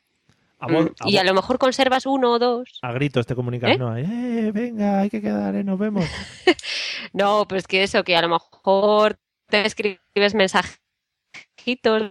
A, 0.60 0.66
Mm, 0.66 0.88
a 1.00 1.08
y 1.08 1.18
a 1.18 1.24
lo 1.24 1.34
mejor 1.34 1.58
conservas 1.58 2.04
uno 2.06 2.32
o 2.32 2.38
dos. 2.38 2.78
a 2.82 2.90
gritos 2.92 3.26
te 3.26 3.34
comunicas, 3.36 3.70
¿Eh? 3.72 3.78
¿no? 3.78 3.96
Eh, 3.96 4.50
venga, 4.52 5.00
hay 5.00 5.10
que 5.10 5.20
quedar, 5.20 5.54
eh, 5.54 5.62
nos 5.64 5.78
vemos. 5.78 6.04
No, 7.12 7.46
pues 7.48 7.66
que 7.66 7.82
eso, 7.84 8.02
que 8.04 8.16
a 8.16 8.22
lo 8.22 8.28
mejor 8.28 9.18
te 9.48 9.66
escribes 9.66 10.34
mensajitos 10.34 10.78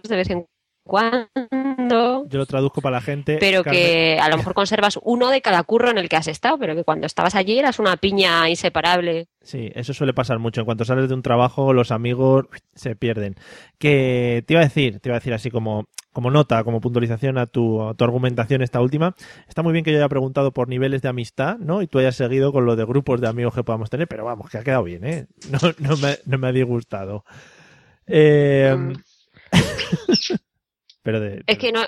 de 0.02 0.16
vez 0.16 0.30
en 0.30 0.46
cuando. 0.88 2.26
Yo 2.28 2.38
lo 2.38 2.46
traduzco 2.46 2.80
para 2.80 2.96
la 2.96 3.00
gente. 3.02 3.36
pero 3.38 3.62
Carmen. 3.62 3.82
que 3.82 4.18
a 4.18 4.28
lo 4.28 4.38
mejor 4.38 4.54
conservas 4.54 4.98
uno 5.02 5.28
de 5.28 5.42
cada 5.42 5.62
curro 5.62 5.90
en 5.90 5.98
el 5.98 6.08
que 6.08 6.16
has 6.16 6.28
estado, 6.28 6.58
pero 6.58 6.74
que 6.74 6.82
cuando 6.82 7.06
estabas 7.06 7.34
allí 7.34 7.58
eras 7.58 7.78
una 7.78 7.96
piña 7.98 8.48
inseparable. 8.48 9.28
Sí, 9.42 9.70
eso 9.74 9.92
suele 9.92 10.14
pasar 10.14 10.38
mucho. 10.38 10.62
En 10.62 10.64
cuanto 10.64 10.84
sales 10.84 11.08
de 11.08 11.14
un 11.14 11.22
trabajo, 11.22 11.72
los 11.74 11.92
amigos 11.92 12.46
se 12.74 12.96
pierden. 12.96 13.36
Que 13.78 14.42
te 14.46 14.54
iba 14.54 14.62
a 14.62 14.64
decir, 14.64 14.98
te 15.00 15.10
iba 15.10 15.16
a 15.16 15.20
decir 15.20 15.34
así 15.34 15.50
como, 15.50 15.84
como 16.18 16.32
nota, 16.32 16.64
como 16.64 16.80
puntualización 16.80 17.38
a 17.38 17.46
tu, 17.46 17.80
a 17.80 17.94
tu 17.94 18.02
argumentación 18.02 18.60
esta 18.60 18.80
última. 18.80 19.14
Está 19.48 19.62
muy 19.62 19.72
bien 19.72 19.84
que 19.84 19.92
yo 19.92 19.98
haya 19.98 20.08
preguntado 20.08 20.50
por 20.50 20.66
niveles 20.68 21.00
de 21.00 21.08
amistad, 21.08 21.58
¿no? 21.58 21.80
Y 21.80 21.86
tú 21.86 22.00
hayas 22.00 22.16
seguido 22.16 22.50
con 22.50 22.66
lo 22.66 22.74
de 22.74 22.84
grupos 22.84 23.20
de 23.20 23.28
amigos 23.28 23.54
que 23.54 23.62
podamos 23.62 23.88
tener, 23.88 24.08
pero 24.08 24.24
vamos, 24.24 24.50
que 24.50 24.58
ha 24.58 24.64
quedado 24.64 24.82
bien, 24.82 25.04
¿eh? 25.04 25.26
No, 25.52 25.58
no, 25.78 25.96
me, 25.98 26.16
no 26.26 26.38
me 26.38 26.48
ha 26.48 26.52
disgustado. 26.52 27.24
Eh, 28.08 28.74
Mm. 28.76 28.94
pero 31.04 31.20
de, 31.20 31.44
Es 31.46 31.56
que 31.56 31.70
no. 31.70 31.82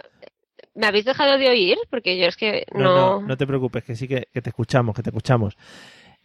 ¿Me 0.76 0.86
habéis 0.86 1.06
dejado 1.06 1.36
de 1.36 1.48
oír? 1.48 1.76
Porque 1.90 2.16
yo 2.16 2.26
es 2.26 2.36
que 2.36 2.66
No, 2.72 2.84
no. 2.84 3.20
no, 3.20 3.26
no 3.26 3.36
te 3.36 3.48
preocupes, 3.48 3.82
que 3.82 3.96
sí 3.96 4.06
que, 4.06 4.28
que 4.32 4.42
te 4.42 4.50
escuchamos, 4.50 4.94
que 4.94 5.02
te 5.02 5.10
escuchamos. 5.10 5.56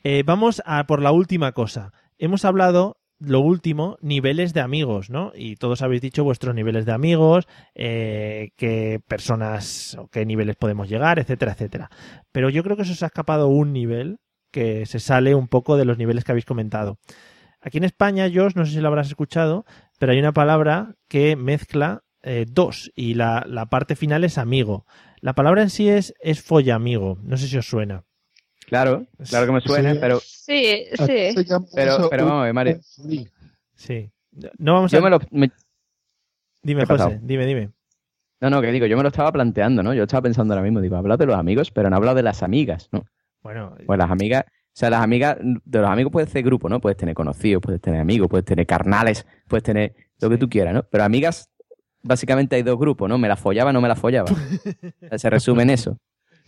Eh, 0.03 0.21
vamos 0.23 0.61
a 0.63 0.85
por 0.85 1.01
la 1.01 1.11
última 1.11 1.53
cosa. 1.53 1.91
Hemos 2.19 2.45
hablado, 2.45 2.97
lo 3.19 3.39
último, 3.39 3.97
niveles 4.01 4.53
de 4.53 4.61
amigos, 4.61 5.09
¿no? 5.09 5.31
Y 5.35 5.55
todos 5.55 5.81
habéis 5.81 6.01
dicho 6.01 6.23
vuestros 6.23 6.53
niveles 6.53 6.85
de 6.85 6.91
amigos, 6.91 7.47
eh, 7.73 8.51
qué 8.57 8.99
personas 9.07 9.95
o 9.99 10.07
qué 10.07 10.25
niveles 10.25 10.55
podemos 10.55 10.89
llegar, 10.89 11.19
etcétera, 11.19 11.53
etcétera. 11.53 11.89
Pero 12.31 12.49
yo 12.49 12.63
creo 12.63 12.75
que 12.75 12.83
eso 12.83 12.93
se 12.93 13.05
ha 13.05 13.07
escapado 13.07 13.47
un 13.47 13.73
nivel 13.73 14.17
que 14.51 14.85
se 14.85 14.99
sale 14.99 15.35
un 15.35 15.47
poco 15.47 15.77
de 15.77 15.85
los 15.85 15.97
niveles 15.97 16.23
que 16.23 16.31
habéis 16.31 16.45
comentado. 16.45 16.97
Aquí 17.61 17.77
en 17.77 17.83
España, 17.83 18.29
Josh, 18.33 18.53
no 18.55 18.65
sé 18.65 18.73
si 18.73 18.79
lo 18.79 18.89
habrás 18.89 19.07
escuchado, 19.07 19.65
pero 19.97 20.11
hay 20.11 20.19
una 20.19 20.33
palabra 20.33 20.95
que 21.07 21.35
mezcla 21.35 22.03
eh, 22.21 22.45
dos 22.47 22.91
y 22.95 23.15
la, 23.15 23.43
la 23.47 23.67
parte 23.67 23.95
final 23.95 24.23
es 24.23 24.37
amigo. 24.37 24.85
La 25.19 25.33
palabra 25.33 25.61
en 25.61 25.69
sí 25.69 25.89
es, 25.89 26.13
es 26.21 26.41
follamigo. 26.41 27.17
No 27.23 27.37
sé 27.37 27.47
si 27.47 27.57
os 27.57 27.67
suena. 27.67 28.03
Claro, 28.67 29.05
claro 29.29 29.45
que 29.45 29.51
me 29.51 29.61
suena, 29.61 29.93
Sí. 29.93 29.97
pero, 30.01 30.19
Sí, 30.19 30.85
sí. 31.05 31.45
pero, 31.75 32.09
pero 32.09 32.25
vamos 32.25 32.41
a 32.41 32.43
ver, 32.45 32.53
Mario. 32.53 32.79
Sí. 33.75 34.09
No 34.57 34.73
vamos 34.73 34.93
a... 34.93 34.97
Yo 34.97 35.03
me 35.03 35.09
lo, 35.09 35.19
me- 35.31 35.51
Dime, 36.63 36.81
¿Qué 36.81 36.93
ha 36.93 36.97
José. 36.97 37.03
pasado? 37.03 37.19
Dime, 37.21 37.45
dime. 37.45 37.69
no, 38.41 38.49
no, 38.49 38.61
que 38.61 38.71
digo, 38.71 38.85
yo 38.87 38.97
me 38.97 39.03
lo 39.03 39.09
estaba 39.09 39.31
planteando, 39.31 39.83
¿no? 39.83 39.93
Yo 39.93 40.03
estaba 40.03 40.23
pensando 40.23 40.53
ahora 40.53 40.63
mismo, 40.63 40.81
digo, 40.81 40.95
habla 40.95 41.15
de 41.17 41.25
los 41.27 41.35
amigos, 41.35 41.69
pero 41.71 41.89
no 41.89 41.95
habla 41.95 42.13
de 42.15 42.23
las 42.23 42.41
amigas, 42.43 42.89
¿no? 42.91 43.05
Bueno, 43.43 43.75
Pues 43.85 43.99
las 43.99 44.09
amigas, 44.09 44.43
o 44.47 44.51
sea, 44.73 44.89
las 44.89 45.01
amigas, 45.01 45.37
de 45.39 45.79
los 45.79 45.89
amigos 45.89 46.11
puedes 46.11 46.29
ser 46.31 46.43
grupo, 46.43 46.67
¿no? 46.67 46.81
Puedes 46.81 46.97
tener 46.97 47.13
conocidos, 47.13 47.61
puedes 47.61 47.79
tener 47.81 48.01
amigos, 48.01 48.27
puedes 48.29 48.45
tener 48.45 48.65
carnales, 48.65 49.25
puedes 49.47 49.63
tener 49.63 49.93
lo 50.19 50.29
que 50.29 50.37
tú 50.37 50.49
quieras, 50.49 50.73
¿no? 50.73 50.83
Pero 50.83 51.03
amigas, 51.03 51.49
básicamente 52.01 52.55
hay 52.55 52.63
dos 52.63 52.79
grupos, 52.79 53.07
¿no? 53.07 53.17
Me 53.19 53.27
la 53.27 53.35
follaba, 53.35 53.71
no 53.71 53.79
me 53.81 53.87
la 53.87 53.95
follaba. 53.95 54.27
Se 55.17 55.29
resume 55.29 55.63
en 55.63 55.69
eso. 55.69 55.97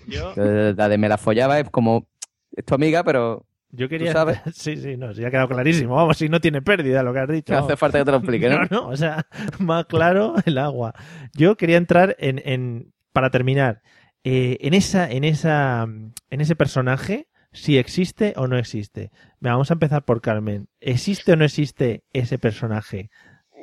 Yo, 0.08 0.34
La 0.36 0.90
de 0.90 0.98
me 0.98 1.10
la 1.10 1.18
follaba 1.18 1.60
es 1.60 1.70
como, 1.70 2.08
es 2.52 2.66
tu 2.66 2.76
amiga, 2.76 3.04
pero 3.04 3.46
yo 3.70 3.90
quería... 3.90 4.12
¿Tú 4.12 4.18
sabes? 4.18 4.40
Sí, 4.54 4.78
sí, 4.78 4.98
no, 4.98 5.14
sí, 5.14 5.24
ha 5.24 5.32
quedado 5.32 5.50
clarísimo. 5.50 5.96
Vamos, 5.96 6.18
si 6.18 6.30
no 6.30 6.40
tiene 6.40 6.62
pérdida 6.62 7.04
lo 7.04 7.14
que 7.14 7.20
has 7.20 7.30
dicho. 7.30 7.54
no 7.54 7.60
hace 7.60 7.78
falta 7.78 8.00
que 8.00 8.06
te 8.06 8.12
lo 8.12 8.18
explique, 8.18 8.50
¿no? 8.50 8.60
No, 8.60 8.68
no, 8.70 8.88
o 8.90 8.98
sea, 8.98 9.26
más 9.60 9.86
claro 9.86 10.36
el 10.46 10.58
agua. 10.58 10.94
Yo 11.34 11.58
quería 11.58 11.78
entrar 11.78 12.16
en, 12.20 12.42
en 12.46 12.94
para 13.12 13.30
terminar, 13.30 13.82
eh, 14.24 14.58
en 14.62 14.74
esa, 14.74 15.10
en 15.10 15.24
esa, 15.24 15.84
en 15.84 16.42
ese 16.42 16.56
personaje, 16.56 17.28
si 17.52 17.78
existe 17.78 18.34
o 18.36 18.48
no 18.48 18.58
existe. 18.58 19.12
Vamos 19.40 19.72
a 19.72 19.74
empezar 19.74 20.06
por 20.06 20.22
Carmen. 20.22 20.68
¿Existe 20.80 21.32
o 21.32 21.36
no 21.36 21.46
existe 21.46 22.04
ese 22.14 22.38
personaje? 22.38 23.10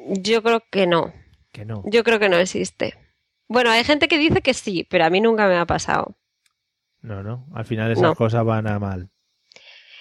Yo 0.08 0.42
creo 0.42 0.62
que 0.70 0.86
no. 0.86 1.12
Que 1.52 1.64
no. 1.64 1.82
Yo 1.86 2.02
creo 2.02 2.18
que 2.18 2.28
no 2.28 2.36
existe. 2.36 2.94
Bueno, 3.48 3.70
hay 3.70 3.84
gente 3.84 4.08
que 4.08 4.18
dice 4.18 4.40
que 4.42 4.54
sí, 4.54 4.86
pero 4.88 5.04
a 5.04 5.10
mí 5.10 5.20
nunca 5.20 5.46
me 5.46 5.56
ha 5.56 5.66
pasado. 5.66 6.16
No, 7.04 7.22
no. 7.22 7.46
Al 7.54 7.64
final 7.66 7.92
esas 7.92 8.02
No. 8.02 8.14
cosas 8.14 8.44
van 8.44 8.66
a 8.66 8.78
mal. 8.78 9.10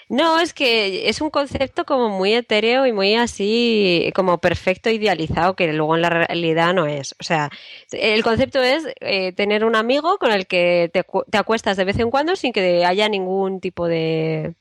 No, 0.10 0.40
es 0.40 0.54
que 0.54 1.10
es 1.10 1.22
un 1.22 1.30
concepto 1.30 1.86
como 1.86 2.10
muy 2.10 2.34
etéreo 2.34 2.86
y 2.86 2.92
muy 2.94 3.16
así, 3.16 4.12
como 4.16 4.38
perfecto 4.40 4.90
idealizado, 4.90 5.56
que 5.56 5.72
luego 5.74 5.96
en 5.96 6.02
la 6.02 6.10
realidad 6.10 6.74
no 6.74 6.86
es. 6.86 7.14
O 7.20 7.24
sea, 7.24 7.50
el 7.92 8.24
concepto 8.24 8.62
es 8.62 8.86
eh, 9.00 9.32
tener 9.34 9.66
un 9.66 9.76
amigo 9.76 10.18
con 10.18 10.32
el 10.32 10.46
que 10.46 10.90
te, 10.94 11.04
te 11.30 11.38
acuestas 11.38 11.78
de 11.78 11.86
vez 11.86 12.00
en 12.00 12.10
cuando 12.12 12.36
sin 12.36 12.52
que 12.54 12.86
haya 12.86 13.08
ningún 13.10 13.60
tipo 13.60 13.88
de 13.88 14.56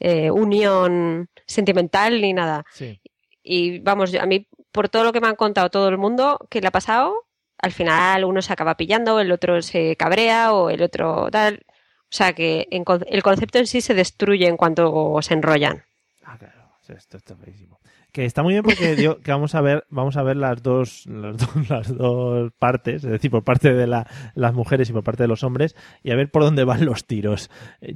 eh, 0.00 0.30
unión 0.30 1.28
sentimental 1.46 2.20
ni 2.20 2.32
nada. 2.32 2.64
Sí. 2.72 3.00
Y 3.42 3.78
vamos, 3.80 4.14
a 4.14 4.26
mí, 4.26 4.48
por 4.72 4.88
todo 4.88 5.04
lo 5.04 5.12
que 5.12 5.20
me 5.20 5.28
han 5.28 5.36
contado 5.36 5.68
todo 5.70 5.88
el 5.90 5.98
mundo 5.98 6.38
que 6.50 6.60
le 6.60 6.68
ha 6.68 6.72
pasado, 6.72 7.14
al 7.62 7.72
final 7.72 8.24
uno 8.24 8.42
se 8.42 8.52
acaba 8.52 8.76
pillando, 8.76 9.20
el 9.20 9.32
otro 9.32 9.62
se 9.62 9.96
cabrea 9.96 10.52
o 10.52 10.68
el 10.70 10.82
otro 10.82 11.28
tal. 11.30 11.62
O 12.04 12.14
sea 12.14 12.34
que 12.34 12.68
en 12.70 12.84
el 13.08 13.22
concepto 13.22 13.58
en 13.58 13.66
sí 13.66 13.80
se 13.80 13.94
destruye 13.94 14.46
en 14.46 14.56
cuanto 14.58 15.18
se 15.22 15.32
enrollan. 15.34 15.84
Ah, 16.24 16.36
claro. 16.38 16.60
Esto 16.88 17.16
está 17.16 17.34
feísimo. 17.36 17.78
Que 18.10 18.26
está 18.26 18.42
muy 18.42 18.52
bien 18.52 18.64
porque 18.64 18.94
digo 18.96 19.18
que 19.20 19.30
vamos 19.30 19.54
a 19.54 19.62
ver, 19.62 19.86
vamos 19.88 20.18
a 20.18 20.22
ver 20.22 20.36
las 20.36 20.62
dos, 20.62 21.06
las 21.06 21.38
dos, 21.38 21.48
las 21.70 21.96
dos 21.96 22.52
partes, 22.58 23.04
es 23.04 23.10
decir, 23.10 23.30
por 23.30 23.44
parte 23.44 23.72
de 23.72 23.86
la- 23.86 24.06
las 24.34 24.52
mujeres 24.52 24.90
y 24.90 24.92
por 24.92 25.02
parte 25.02 25.22
de 25.22 25.28
los 25.28 25.42
hombres, 25.44 25.74
y 26.02 26.10
a 26.10 26.16
ver 26.16 26.30
por 26.30 26.42
dónde 26.42 26.64
van 26.64 26.84
los 26.84 27.06
tiros. 27.06 27.50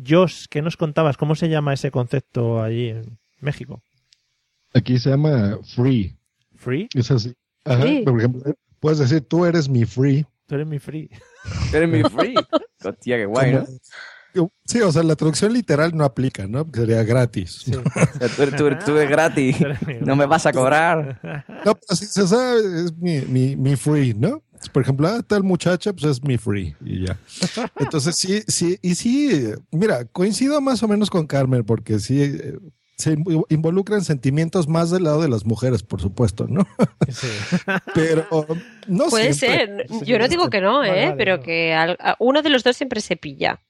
Josh, 0.09 0.47
¿qué 0.49 0.63
nos 0.63 0.79
contabas? 0.79 1.19
¿Cómo 1.19 1.35
se 1.35 1.51
llama 1.51 1.75
ese 1.75 1.91
concepto 1.91 2.63
allí 2.63 2.89
en 2.91 3.19
México? 3.41 3.83
Aquí 4.73 4.99
se 4.99 5.11
llama 5.11 5.59
free. 5.75 6.17
¿Free? 6.55 6.89
Es 6.95 7.11
así. 7.11 7.35
Ajá, 7.67 7.83
Free. 7.83 8.03
Por 8.05 8.19
ejemplo, 8.19 8.55
puedes 8.87 9.01
decir, 9.01 9.21
tú 9.23 9.45
eres 9.45 9.69
mi 9.69 9.85
free. 9.85 10.25
Tú 10.47 10.55
eres 10.55 10.67
mi 10.69 10.79
free. 10.79 11.11
Tú 11.73 11.77
eres 11.77 11.89
mi 11.89 12.05
free. 12.05 12.35
Hostia, 12.85 13.17
qué 13.17 13.27
guay, 13.27 13.53
¿no? 13.55 13.67
Sí, 14.65 14.81
o 14.81 14.93
sea, 14.93 15.03
la 15.03 15.17
traducción 15.17 15.53
literal 15.53 15.91
no 15.97 16.05
aplica, 16.05 16.47
¿no? 16.47 16.65
Porque 16.65 16.81
sería 16.81 17.03
gratis. 17.03 17.63
Sí. 17.65 17.73
Tú, 18.37 18.43
eres- 18.43 18.57
tú 18.57 18.67
eres- 18.67 18.85
tú 18.85 18.97
eres 18.97 19.11
gratis. 19.11 19.57
No 20.03 20.15
me 20.15 20.27
vas 20.27 20.47
a 20.47 20.53
cobrar. 20.53 21.21
No, 21.65 21.75
pero 21.75 21.97
si 21.97 22.07
se 22.07 22.29
sabe, 22.29 22.85
es 22.85 22.97
mi, 22.97 23.23
mi, 23.23 23.57
mi 23.57 23.75
free, 23.75 24.15
¿no? 24.15 24.41
Por 24.73 24.83
ejemplo, 24.85 25.09
ah, 25.09 25.21
tal 25.27 25.43
muchacha, 25.43 25.93
pues 25.93 26.05
es 26.05 26.23
mi 26.23 26.39
free 26.39 26.77
y 26.85 27.07
ya. 27.07 27.19
Entonces, 27.81 28.15
sí, 28.17 28.43
sí, 28.47 28.79
y 28.83 28.95
sí, 28.95 29.51
mira, 29.73 30.05
coincido 30.05 30.61
más 30.61 30.81
o 30.85 30.87
menos 30.89 31.11
con 31.11 31.27
Carmen, 31.27 31.65
porque 31.65 31.99
sí, 31.99 32.23
eh, 32.23 32.57
se 32.97 33.17
invo- 33.17 33.45
involucran 33.51 34.03
sentimientos 34.05 34.69
más 34.69 34.91
del 34.91 35.05
lado 35.05 35.21
de 35.23 35.29
las 35.29 35.45
mujeres, 35.45 35.83
por 35.83 36.01
supuesto, 36.01 36.47
¿no? 36.49 36.67
Sí. 37.11 37.27
Pero 37.95 38.27
no 38.89 39.07
Puede 39.07 39.35
siempre. 39.35 39.87
ser. 39.89 40.05
Yo 40.05 40.19
no 40.19 40.29
digo 40.29 40.49
que 40.51 40.61
no, 40.61 40.83
¿eh? 40.85 40.89
vale, 41.07 41.15
pero 41.17 41.37
no. 41.37 41.43
que 41.43 41.75
a- 41.75 42.17
uno 42.19 42.43
de 42.43 42.49
los 42.51 42.65
dos 42.65 42.77
siempre 42.77 43.01
se 43.01 43.17
pilla. 43.17 43.61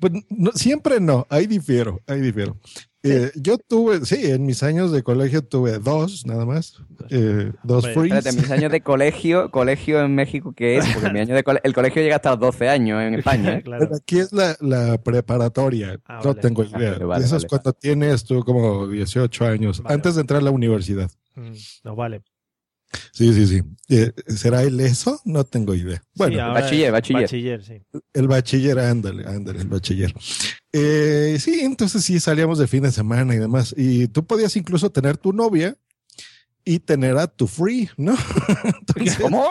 Pues 0.00 0.12
no, 0.28 0.50
siempre 0.52 0.98
no, 1.00 1.24
ahí 1.30 1.46
difiero, 1.46 2.00
ahí 2.08 2.20
difiero. 2.20 2.58
Eh, 3.06 3.30
yo 3.36 3.58
tuve, 3.58 4.04
sí, 4.06 4.16
en 4.30 4.46
mis 4.46 4.62
años 4.62 4.90
de 4.90 5.02
colegio 5.02 5.42
tuve 5.42 5.78
dos, 5.78 6.24
nada 6.24 6.46
más. 6.46 6.82
eh, 7.10 7.52
dos 7.62 7.84
Hombre, 7.84 7.92
frees. 8.10 8.14
Espérate, 8.26 8.40
mis 8.40 8.50
años 8.50 8.72
de 8.72 8.80
colegio, 8.80 9.50
colegio 9.50 10.00
en 10.00 10.14
México, 10.14 10.54
¿qué 10.56 10.78
es? 10.78 10.86
Porque 10.88 11.10
mi 11.10 11.20
año 11.20 11.34
de 11.34 11.44
cole- 11.44 11.60
el 11.64 11.74
colegio 11.74 12.00
llega 12.02 12.16
hasta 12.16 12.30
los 12.30 12.40
12 12.40 12.68
años 12.68 13.02
en 13.02 13.14
España. 13.20 13.58
¿eh? 13.58 13.62
claro. 13.62 13.84
Pero 13.84 13.96
aquí 13.96 14.18
es 14.20 14.32
la, 14.32 14.56
la 14.60 14.96
preparatoria. 14.98 16.00
Ah, 16.06 16.20
no 16.24 16.30
vale. 16.30 16.40
tengo 16.40 16.62
Ah, 16.62 16.78
idea. 16.78 16.92
vale, 16.92 17.04
vale, 17.04 17.24
Eso 17.26 17.36
es 17.36 17.42
vale. 17.42 17.48
cuando 17.50 17.72
tienes 17.74 18.24
tú 18.24 18.40
como 18.42 18.88
18 18.88 19.44
años, 19.46 19.82
Vale, 19.82 19.94
antes 19.94 20.14
de 20.14 20.20
entrar 20.22 20.40
a 20.40 20.44
la 20.44 20.50
universidad. 20.50 21.10
Mm, 21.34 21.52
No 21.84 21.96
vale. 21.96 22.22
Sí, 23.12 23.32
sí, 23.32 23.46
sí. 23.46 23.62
Eh, 23.88 24.12
¿Será 24.28 24.62
el 24.62 24.80
eso? 24.80 25.20
No 25.24 25.44
tengo 25.44 25.74
idea. 25.74 26.02
Bueno, 26.14 26.34
Sí, 26.34 26.40
ahora 26.40 26.60
bachiller, 26.60 26.92
bachiller. 26.92 27.22
Bachiller, 27.22 27.64
sí. 27.64 27.82
el 28.12 28.28
bachiller, 28.28 28.78
ándale, 28.78 29.26
ándale, 29.26 29.60
el 29.60 29.68
bachiller. 29.68 30.14
Eh, 30.72 31.36
sí, 31.40 31.60
entonces 31.60 32.04
sí 32.04 32.18
salíamos 32.20 32.58
de 32.58 32.66
fin 32.66 32.82
de 32.82 32.92
semana 32.92 33.34
y 33.34 33.38
demás. 33.38 33.74
Y 33.76 34.08
tú 34.08 34.24
podías 34.26 34.56
incluso 34.56 34.90
tener 34.90 35.16
tu 35.16 35.32
novia 35.32 35.76
y 36.64 36.78
tener 36.78 37.16
a 37.18 37.26
tu 37.26 37.46
free, 37.46 37.90
¿no? 37.96 38.14
Entonces, 38.64 39.18
¿Cómo? 39.20 39.48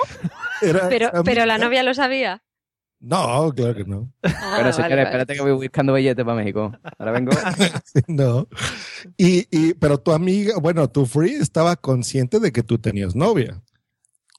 era 0.61 0.89
Pero, 0.89 1.11
pero 1.23 1.45
la 1.45 1.57
novia 1.59 1.83
lo 1.83 1.93
sabía. 1.93 2.43
No, 3.05 3.51
claro 3.53 3.75
que 3.75 3.83
no. 3.83 4.09
Ah, 4.23 4.29
Bueno, 4.31 4.57
vale, 4.57 4.73
señores, 4.73 4.89
vale. 4.95 5.03
espérate 5.03 5.33
que 5.35 5.41
voy 5.41 5.51
buscando 5.51 5.93
billetes 5.93 6.23
para 6.23 6.37
México. 6.37 6.71
Ahora 6.97 7.11
vengo. 7.11 7.31
Sí, 7.85 7.99
no. 8.07 8.47
Y, 9.17 9.45
y, 9.51 9.73
pero 9.73 9.97
tu 9.99 10.13
amiga, 10.13 10.55
bueno, 10.61 10.89
tu 10.89 11.05
free 11.05 11.33
estaba 11.33 11.75
consciente 11.75 12.39
de 12.39 12.51
que 12.53 12.63
tú 12.63 12.77
tenías 12.79 13.13
novia. 13.15 13.61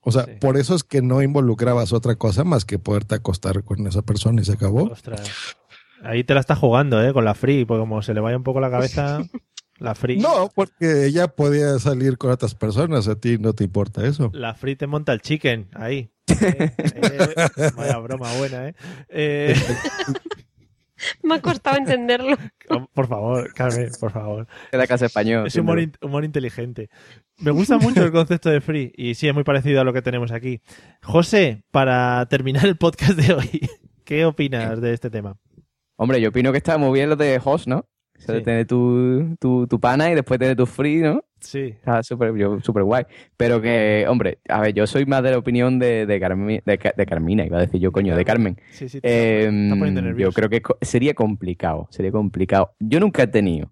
O 0.00 0.10
sea, 0.12 0.24
Sí. 0.24 0.32
por 0.40 0.56
eso 0.56 0.74
es 0.74 0.82
que 0.82 1.02
no 1.02 1.20
involucrabas 1.22 1.92
otra 1.92 2.16
cosa 2.16 2.42
más 2.44 2.64
que 2.64 2.78
poderte 2.78 3.14
acostar 3.14 3.62
con 3.64 3.86
esa 3.86 4.00
persona 4.02 4.40
y 4.40 4.44
se 4.46 4.52
acabó. 4.52 4.84
Ostras. 4.84 5.30
Ahí 6.02 6.24
te 6.24 6.32
la 6.34 6.40
está 6.40 6.56
jugando, 6.56 7.02
¿eh? 7.02 7.12
Con 7.12 7.24
la 7.26 7.34
free, 7.34 7.64
porque 7.66 7.80
como 7.80 8.00
se 8.02 8.14
le 8.14 8.20
vaya 8.20 8.36
un 8.36 8.42
poco 8.44 8.60
la 8.60 8.70
cabeza, 8.70 9.20
la 9.78 9.94
free. 9.94 10.18
No, 10.18 10.50
porque 10.54 11.04
ella 11.06 11.28
podía 11.28 11.78
salir 11.78 12.16
con 12.18 12.30
otras 12.30 12.54
personas, 12.54 13.08
a 13.08 13.16
ti 13.16 13.36
no 13.38 13.52
te 13.52 13.64
importa 13.64 14.06
eso. 14.06 14.30
La 14.34 14.54
free 14.54 14.76
te 14.76 14.86
monta 14.86 15.12
el 15.12 15.20
chicken, 15.20 15.68
ahí. 15.74 16.10
Eh, 16.26 16.70
eh, 16.78 17.70
vaya 17.76 17.98
broma 17.98 18.32
buena, 18.38 18.68
¿eh? 18.68 18.74
Eh, 19.08 19.54
Me 21.22 21.34
ha 21.34 21.40
costado 21.42 21.76
entenderlo. 21.76 22.36
Por 22.94 23.06
favor, 23.08 23.52
Carmen, 23.52 23.90
por 24.00 24.10
favor. 24.12 24.46
De 24.72 24.78
la 24.78 24.86
casa 24.86 25.06
español. 25.06 25.46
Es 25.46 25.56
humor, 25.56 25.80
in- 25.80 25.92
humor 26.00 26.24
inteligente. 26.24 26.88
Me 27.38 27.50
gusta 27.50 27.76
mucho 27.78 28.02
el 28.04 28.12
concepto 28.12 28.48
de 28.48 28.60
free 28.60 28.92
y 28.96 29.14
sí, 29.14 29.28
es 29.28 29.34
muy 29.34 29.44
parecido 29.44 29.80
a 29.80 29.84
lo 29.84 29.92
que 29.92 30.02
tenemos 30.02 30.32
aquí. 30.32 30.60
José, 31.02 31.62
para 31.70 32.24
terminar 32.26 32.64
el 32.66 32.76
podcast 32.76 33.18
de 33.18 33.34
hoy, 33.34 33.60
¿qué 34.04 34.24
opinas 34.24 34.80
de 34.80 34.94
este 34.94 35.10
tema? 35.10 35.36
Hombre, 35.96 36.20
yo 36.20 36.30
opino 36.30 36.52
que 36.52 36.58
está 36.58 36.78
muy 36.78 36.92
bien 36.98 37.10
lo 37.10 37.16
de 37.16 37.40
host, 37.44 37.66
¿no? 37.66 37.86
Eso 38.16 38.32
de 38.32 38.38
Sí. 38.38 38.44
tener 38.44 38.66
tu, 38.66 39.36
tu, 39.40 39.66
tu 39.66 39.80
pana 39.80 40.10
y 40.10 40.14
después 40.14 40.38
tener 40.38 40.56
tu 40.56 40.66
free, 40.66 40.98
¿no? 41.02 41.22
Sí. 41.44 41.60
Está 41.76 42.02
súper 42.02 42.34
yo- 42.34 42.60
súper 42.60 42.82
guay. 42.82 43.04
Pero 43.36 43.60
que, 43.60 44.06
hombre, 44.08 44.38
a 44.48 44.60
ver, 44.60 44.74
yo 44.74 44.86
soy 44.86 45.06
más 45.06 45.22
de 45.22 45.30
la 45.32 45.38
opinión 45.38 45.78
de, 45.78 46.06
de, 46.06 46.20
Carmi- 46.20 46.62
de, 46.64 46.78
Ca- 46.78 46.94
de 46.96 47.06
Carmina, 47.06 47.44
iba 47.44 47.58
a 47.58 47.60
decir 47.60 47.80
yo, 47.80 47.92
coño, 47.92 48.16
de 48.16 48.24
Carmen. 48.24 48.56
Sí, 48.70 48.88
sí, 48.88 49.00
te 49.00 49.08
Eh, 49.08 49.44
está 49.44 49.76
poniendo 49.76 50.00
yo 50.00 50.06
nervioso. 50.06 50.32
creo 50.34 50.48
que 50.50 50.62
sería 50.82 51.14
complicado, 51.14 51.86
sería 51.90 52.10
complicado. 52.12 52.74
Yo 52.80 52.98
nunca 53.00 53.22
he 53.24 53.26
tenido. 53.26 53.70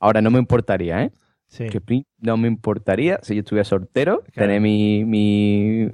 Ahora 0.00 0.20
no 0.22 0.30
me 0.30 0.38
importaría, 0.38 1.02
¿eh? 1.04 1.10
Sí. 1.46 1.66
Que 1.68 1.80
no 2.18 2.36
me 2.36 2.48
importaría 2.48 3.18
si 3.22 3.34
yo 3.34 3.40
estuviera 3.40 3.64
soltero, 3.64 4.22
Claro. 4.32 4.32
tener 4.46 4.60
mi, 4.60 5.04
mi 5.04 5.90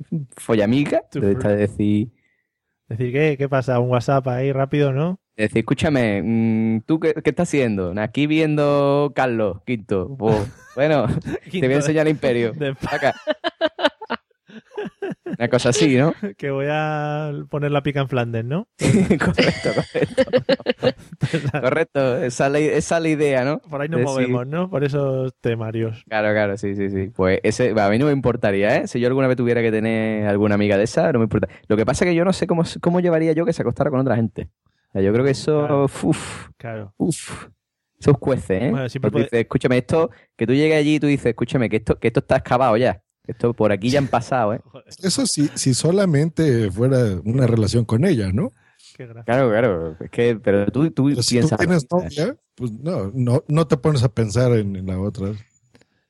esta 1.32 1.49
de 1.49 1.57
decir, 1.57 2.09
Decir, 2.88 3.12
¿qué? 3.12 3.34
¿Qué 3.36 3.49
pasa? 3.49 3.80
¿Un 3.80 3.90
WhatsApp 3.90 4.28
ahí 4.28 4.53
rápido, 4.53 4.92
no? 4.92 5.18
De 5.37 5.43
decir, 5.45 5.59
escúchame, 5.59 6.22
mm, 6.22 6.80
¿tú 6.87 6.99
qué, 7.01 7.14
qué 7.22 7.30
estás 7.30 7.49
haciendo? 7.49 7.93
Aquí 7.99 8.26
viendo 8.26 9.12
Carlos 9.14 9.59
Quinto. 9.66 10.14
Pues, 10.18 10.37
bueno, 10.74 11.07
te 11.51 11.61
voy 11.61 11.72
a 11.72 11.76
enseñar 11.76 12.07
el 12.07 12.12
imperio. 12.12 12.53
De- 12.53 12.74
Acá. 12.91 13.14
Una 15.39 15.49
cosa 15.49 15.68
así, 15.70 15.97
¿no? 15.97 16.14
que 16.39 16.51
voy 16.51 16.66
a 16.70 17.30
poner 17.51 17.70
la 17.70 17.82
pica 17.82 18.01
en 18.01 18.09
Flandes, 18.09 18.45
¿no? 18.45 18.68
correcto, 18.78 19.70
correcto. 19.74 20.22
correcto, 21.61 22.16
esa, 22.22 22.47
es 22.47 22.53
la- 22.53 22.59
esa 22.59 22.97
es 22.97 23.03
la 23.03 23.09
idea, 23.09 23.45
¿no? 23.45 23.59
Por 23.59 23.80
ahí 23.82 23.89
nos 23.89 24.01
Decir- 24.01 24.07
movemos, 24.28 24.47
¿no? 24.47 24.70
Por 24.70 24.84
esos 24.84 25.34
temarios. 25.41 26.03
Claro, 26.09 26.32
claro, 26.32 26.57
sí, 26.57 26.74
sí, 26.74 26.89
sí. 26.89 27.11
Pues 27.14 27.41
ese, 27.43 27.74
a 27.78 27.91
mí 27.91 27.99
no 27.99 28.07
me 28.07 28.12
importaría, 28.12 28.76
¿eh? 28.76 28.87
Si 28.87 28.99
yo 29.01 29.09
alguna 29.09 29.28
vez 29.28 29.37
tuviera 29.37 29.61
que 29.61 29.70
tener 29.70 30.26
alguna 30.26 30.55
amiga 30.55 30.78
de 30.78 30.84
esa, 30.84 31.12
no 31.12 31.18
me 31.18 31.24
importa. 31.24 31.49
Lo 31.68 31.76
que 31.76 31.84
pasa 31.84 32.05
es 32.05 32.11
que 32.11 32.14
yo 32.14 32.24
no 32.24 32.32
sé 32.32 32.47
cómo, 32.47 32.62
cómo 32.80 33.01
llevaría 33.01 33.32
yo 33.32 33.45
que 33.45 33.53
se 33.53 33.61
acostara 33.62 33.91
con 33.91 34.01
otra 34.01 34.16
gente. 34.16 34.49
Sea, 34.97 35.03
yo 35.03 35.12
creo 35.12 35.24
que 35.24 35.30
eso, 35.32 35.59
Claro. 35.61 35.84
uf, 35.84 36.49
Claro. 36.57 36.94
uf, 36.97 37.47
eso 37.99 38.14
cuece, 38.14 38.66
¿eh? 38.66 38.70
Bueno, 38.70 38.88
siempre 38.88 39.11
Porque 39.11 39.24
puede- 39.24 39.24
dices, 39.24 39.40
escúchame, 39.40 39.78
esto, 39.78 40.11
que 40.36 40.47
tú 40.47 40.55
llegues 40.55 40.78
allí 40.78 40.97
y 40.97 41.01
tú 41.01 41.07
dices, 41.07 41.26
escúchame, 41.26 41.68
que 41.68 41.76
esto, 41.76 41.99
que 41.99 42.09
esto 42.09 42.20
está 42.20 42.36
excavado 42.36 42.76
ya. 42.76 43.03
Que 43.24 43.32
Esto 43.32 43.53
por 43.55 43.72
aquí 43.72 43.90
ya 43.90 43.99
han 43.99 44.07
pasado, 44.09 44.55
¿eh? 44.55 44.61
Eso 45.03 45.26
sí, 45.26 45.51
si 45.55 45.74
solamente 45.74 46.70
fuera 46.70 46.99
una 47.24 47.47
relación 47.47 47.84
con 47.84 48.05
ella, 48.05 48.30
¿no? 48.32 48.53
Qué. 48.97 49.07
Claro, 49.26 49.51
claro. 49.51 49.97
Es 50.01 50.11
que, 50.11 50.36
pero 50.36 50.66
tú, 50.70 50.90
tú 50.90 51.07
Pero 51.09 51.22
si 51.22 51.34
tú 51.34 51.40
piensas. 51.49 51.59
tienes 51.59 51.86
novia, 51.90 52.36
pues 52.55 52.70
no, 52.72 53.11
no, 53.12 53.42
no 53.49 53.66
te 53.66 53.76
pones 53.76 54.03
a 54.05 54.09
pensar 54.09 54.53
en, 54.53 54.76
en 54.76 54.86
la 54.86 54.99
otra. 55.01 55.32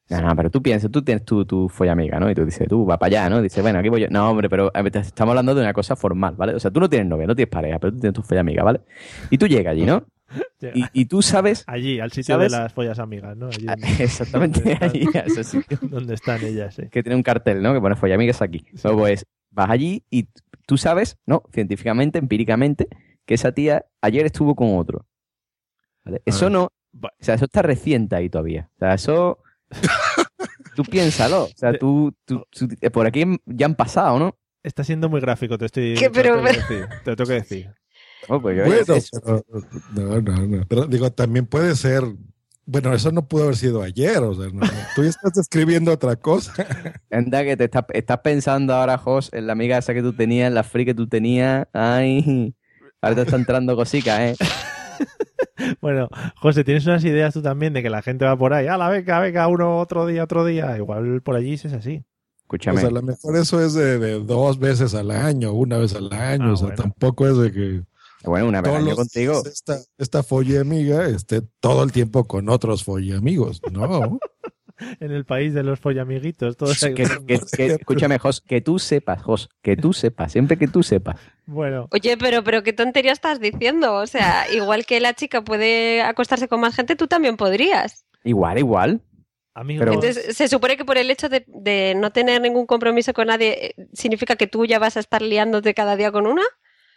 No, 0.09 0.21
no, 0.21 0.37
pero 0.37 0.51
tú 0.51 0.63
piensas, 0.63 0.91
tú 0.91 1.03
tienes 1.03 1.25
tu, 1.25 1.45
tu 1.45 1.69
follamiga, 1.69 2.21
¿no? 2.21 2.31
Y 2.31 2.35
tú 2.35 2.45
dices, 2.45 2.69
tú, 2.69 2.87
va 2.87 2.97
para 2.99 3.09
allá, 3.09 3.31
¿no? 3.31 3.43
Dices, 3.43 3.61
bueno, 3.63 3.81
aquí 3.81 3.89
voy 3.89 4.03
yo. 4.03 4.07
No, 4.09 4.31
hombre, 4.31 4.49
pero 4.49 4.71
te- 4.71 4.99
estamos 5.01 5.33
hablando 5.33 5.55
de 5.55 5.63
una 5.63 5.73
cosa 5.73 5.97
formal, 5.97 6.37
¿vale? 6.37 6.55
O 6.55 6.61
sea, 6.61 6.71
tú 6.71 6.79
no 6.79 6.89
tienes 6.89 7.09
novia, 7.09 7.27
no 7.27 7.35
tienes 7.35 7.51
pareja, 7.51 7.79
pero 7.81 7.93
tú 7.93 7.99
tienes 7.99 8.15
tu 8.15 8.23
follamiga, 8.23 8.63
¿vale? 8.63 8.81
Y 9.31 9.39
tú 9.39 9.47
llegas 9.49 9.73
allí, 9.73 9.85
¿no? 9.85 10.05
Y, 10.75 10.85
y 10.93 11.05
tú 11.05 11.23
sabes 11.23 11.63
Allí, 11.69 12.01
al 12.01 12.11
sitio 12.11 12.35
¿Sabes? 12.35 12.51
de 12.51 12.59
las 12.59 12.73
follas 12.73 12.99
amigas, 12.99 13.37
¿no? 13.37 13.47
Allí 13.47 13.67
Ah, 13.69 13.77
donde- 13.79 14.03
exactamente 14.05 14.73
están- 14.73 14.91
allí, 14.91 15.07
a 15.15 15.19
ese 15.21 15.45
sitio. 15.45 15.79
donde 15.83 16.15
están 16.15 16.43
ellas, 16.45 16.75
sí. 16.75 16.89
que 16.91 17.03
tiene 17.03 17.15
un 17.15 17.23
cartel, 17.23 17.63
¿no? 17.63 17.73
Que 17.75 17.81
pone 17.81 17.95
follamigas 17.95 18.43
aquí. 18.43 18.65
Luego, 18.83 19.01
pues, 19.01 19.25
vas 19.51 19.71
allí 19.71 20.03
y 20.11 20.29
tú 20.67 20.79
sabes, 20.79 21.17
¿no? 21.27 21.43
Científicamente, 21.53 22.19
empíricamente, 22.19 22.89
que 23.25 23.35
esa 23.35 23.53
tía 23.53 23.85
ayer 24.01 24.27
estuvo 24.27 24.57
con 24.57 24.77
otro. 24.79 25.05
¿Vale? 26.05 26.23
Eso 26.25 26.51
no. 26.51 26.65
O 27.03 27.09
sea, 27.21 27.35
eso 27.37 27.45
está 27.45 27.63
reciente 27.63 28.17
ahí 28.17 28.29
todavía. 28.29 28.69
O 28.77 28.79
sea, 28.79 28.95
eso. 28.95 29.39
Tú 30.75 30.85
piénsalo. 30.85 31.45
O 31.45 31.51
sea, 31.57 31.79
tú, 31.79 32.15
tú- 32.25 32.45
tú- 32.51 32.69
eh, 32.81 32.91
por 32.91 33.07
aquí 33.07 33.25
ya 33.47 33.67
han 33.67 33.75
pasado, 33.75 34.19
¿no? 34.19 34.37
Está 34.63 34.83
siendo 34.85 35.09
muy 35.09 35.21
gráfico, 35.21 35.57
te 35.59 35.67
estoy. 35.67 35.95
¿Qué? 35.95 36.09
te 36.11 36.23
lo 36.25 36.41
Pero- 36.41 36.43
tengo 36.43 36.45
que 36.45 36.53
decir, 36.57 36.87
te 37.05 37.11
lo 37.11 37.17
tengo 37.17 37.29
que 37.29 37.35
decir. 37.35 37.71
Oh, 38.29 38.41
pues, 38.41 38.57
Bueno, 38.67 38.95
eso- 38.95 39.21
pero, 39.23 39.45
no, 39.95 40.21
no, 40.21 40.47
no. 40.49 40.67
Pero 40.67 40.87
digo, 40.87 41.13
también 41.13 41.47
puede 41.47 41.77
ser. 41.77 42.03
Bueno, 42.65 42.93
eso 42.93 43.13
no 43.13 43.29
pudo 43.29 43.45
haber 43.45 43.57
sido 43.57 43.83
ayer, 43.83 44.19
o 44.19 44.35
sea, 44.35 44.51
no, 44.53 44.67
tú 44.97 45.05
ya 45.05 45.11
estás 45.11 45.35
describiendo 45.35 45.93
otra 45.93 46.17
cosa. 46.17 46.53
Anda, 47.13 47.45
que 47.45 47.57
te 47.57 47.65
estás, 47.65 47.85
estás 47.93 48.19
pensando 48.25 48.75
ahora, 48.75 48.99
Jos, 48.99 49.33
en 49.33 49.47
la 49.47 49.53
amiga 49.53 49.79
esa 49.79 49.95
que 49.95 50.03
tú 50.03 50.13
tenías, 50.13 50.49
en 50.49 50.55
la 50.55 50.65
free 50.65 50.85
que 50.85 50.95
tú 50.95 51.07
tenías. 51.07 51.69
Ay. 51.73 52.53
Ahora 53.01 53.15
te 53.15 53.23
está 53.23 53.37
entrando 53.37 53.77
cositas, 53.77 54.19
¿eh? 54.21 54.35
Bueno, 55.81 56.09
José, 56.37 56.65
¿tienes 56.65 56.87
unas 56.87 57.03
ideas 57.05 57.33
tú 57.33 57.41
también 57.41 57.73
de 57.73 57.83
que 57.83 57.89
la 57.89 58.03
gente 58.03 58.27
va 58.27 58.37
por 58.37 58.53
ahí? 58.53 58.67
¡Ah, 58.67 58.77
la 58.77 58.91
venga, 58.91 59.19
venga, 59.21 59.49
uno 59.49 59.79
otro 59.79 60.07
día, 60.07 60.25
otro 60.25 60.45
día! 60.45 60.77
Igual 60.77 61.23
por 61.23 61.35
allí 61.35 61.55
es 61.55 61.65
así. 61.67 62.05
Escúchame. 62.43 62.77
O 62.77 62.81
sea, 62.81 62.91
a 62.91 62.93
lo 62.93 63.03
mejor 63.03 63.37
eso 63.37 63.65
es 63.65 63.73
de, 63.73 63.99
de 63.99 64.21
dos 64.23 64.59
veces 64.59 64.95
al 64.95 65.11
año, 65.11 65.53
una 65.53 65.79
vez 65.79 65.95
al 65.95 66.13
año. 66.13 66.51
Ah, 66.51 66.53
o 66.53 66.57
sea, 66.57 66.67
bueno. 66.69 66.83
tampoco 66.83 67.27
es 67.27 67.39
de 67.39 67.53
que 67.53 67.83
bueno, 68.27 68.49
una 68.49 68.61
vez 68.61 68.75
al 68.75 68.87
año 68.87 68.97
contigo. 68.97 69.43
esta, 69.47 69.79
esta 69.99 70.23
folle 70.23 70.59
amiga 70.59 71.07
esté 71.07 71.43
todo 71.61 71.83
el 71.83 71.93
tiempo 71.93 72.25
con 72.25 72.49
otros 72.49 72.83
folle 72.85 73.17
amigos. 73.17 73.61
No. 73.73 74.19
En 75.01 75.11
el 75.13 75.25
país 75.25 75.55
de 75.55 75.63
los 75.63 75.81
follamiguitos, 75.81 76.57
todos 76.57 76.79
Que, 76.81 76.95
que- 76.95 77.07
que- 77.57 77.67
escúchame, 77.67 78.19
Jos, 78.19 78.41
que 78.41 78.61
tú 78.61 78.79
sepas, 78.79 79.23
Jos, 79.23 79.49
que 79.63 79.77
tú 79.77 79.93
sepas, 79.93 80.33
siempre 80.33 80.57
que 80.57 80.69
tú 80.69 80.83
sepas. 80.83 81.17
Bueno, 81.47 81.89
Oye, 81.93 82.17
pero, 82.17 82.43
pero 82.45 82.63
qué 82.63 82.73
tontería 82.73 83.13
estás 83.13 83.41
diciendo. 83.41 83.95
O 83.95 84.07
sea, 84.07 84.47
igual 84.53 84.85
que 84.87 85.01
la 85.01 85.15
chica 85.15 85.43
puede 85.43 86.03
acostarse 86.03 86.49
con 86.49 86.61
más 86.61 86.75
gente, 86.77 86.97
tú 86.97 87.07
también 87.07 87.37
podrías. 87.37 88.05
Igual, 88.25 88.59
igual. 88.59 89.01
amigos. 89.55 89.81
Pero- 89.85 89.95
Entonces, 89.95 90.37
se 90.37 90.49
supone 90.49 90.77
que 90.77 90.85
por 90.85 90.99
el 90.99 91.11
hecho 91.11 91.29
de, 91.29 91.45
de 91.47 91.95
no 91.97 92.11
tener 92.13 92.41
ningún 92.43 92.67
compromiso 92.67 93.15
con 93.15 93.29
nadie, 93.29 93.67
eh, 93.79 93.87
¿significa 93.95 94.37
que 94.37 94.47
tú 94.47 94.67
ya 94.67 94.79
vas 94.79 94.97
a 94.97 95.01
estar 95.01 95.23
liándote 95.23 95.73
cada 95.73 95.97
día 95.97 96.13
con 96.13 96.27
una? 96.27 96.43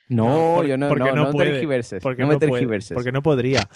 No, 0.10 0.56
por- 0.58 0.66
yo 0.68 0.76
no, 0.78 0.90
porque 0.90 1.04
no, 1.12 1.16
no, 1.16 1.32
puede, 1.32 1.52
tergiverses. 1.52 2.02
Porque 2.04 2.24
no 2.24 2.30
me 2.30 2.38
puede, 2.38 2.50
tergiverses. 2.52 2.96
porque 2.96 3.12
no 3.12 3.22
podría. 3.22 3.70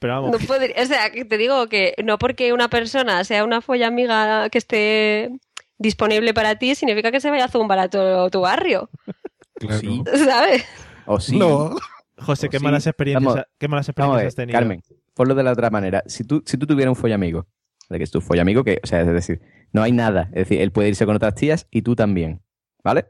Pero 0.00 0.14
vamos, 0.14 0.32
No 0.32 0.46
podría- 0.46 0.74
o 0.82 0.86
sea, 0.86 1.10
que 1.10 1.24
te 1.24 1.38
digo 1.38 1.68
que 1.68 1.94
no 2.02 2.18
porque 2.18 2.52
una 2.52 2.68
persona 2.68 3.22
sea 3.22 3.44
una 3.44 3.60
folla 3.60 3.86
amiga 3.86 4.48
que 4.50 4.58
esté 4.58 5.30
disponible 5.78 6.34
para 6.34 6.56
ti, 6.56 6.74
significa 6.74 7.12
que 7.12 7.20
se 7.20 7.30
vaya 7.30 7.44
a 7.44 7.48
zumbar 7.48 7.78
a 7.78 7.88
todo 7.88 8.28
tu 8.30 8.40
barrio, 8.40 8.90
Claro. 9.54 9.78
Sí. 9.78 10.02
¿sabes? 10.24 10.64
O 11.06 11.20
sí. 11.20 11.38
No. 11.38 11.76
José, 12.18 12.48
qué 12.48 12.58
sí. 12.58 12.64
malas 12.64 12.86
experiencias, 12.86 13.24
Vamos- 13.34 13.46
qué 13.58 13.68
malas 13.68 13.86
Vamos 13.94 14.16
a 14.16 14.18
experiencias 14.18 14.18
ver, 14.18 14.26
has 14.26 14.34
tenido. 14.34 14.58
Carmen, 14.58 14.82
ponlo 15.14 15.34
de 15.34 15.42
la 15.42 15.52
otra 15.52 15.70
manera. 15.70 16.02
Si 16.06 16.24
tú, 16.24 16.42
si 16.44 16.56
tú 16.58 16.66
tuvieras 16.66 16.90
un 16.90 16.96
follamigo, 16.96 17.46
de 17.88 17.98
que 17.98 18.04
es 18.04 18.10
tu 18.10 18.20
follamigo, 18.20 18.62
que, 18.64 18.80
o 18.82 18.86
sea, 18.86 19.00
es 19.02 19.06
decir, 19.06 19.40
no 19.72 19.82
hay 19.82 19.92
nada. 19.92 20.24
Es 20.32 20.48
decir, 20.48 20.60
él 20.60 20.70
puede 20.72 20.88
irse 20.88 21.04
con 21.06 21.16
otras 21.16 21.34
tías 21.34 21.66
y 21.70 21.82
tú 21.82 21.94
también. 21.96 22.40
¿Vale? 22.84 23.06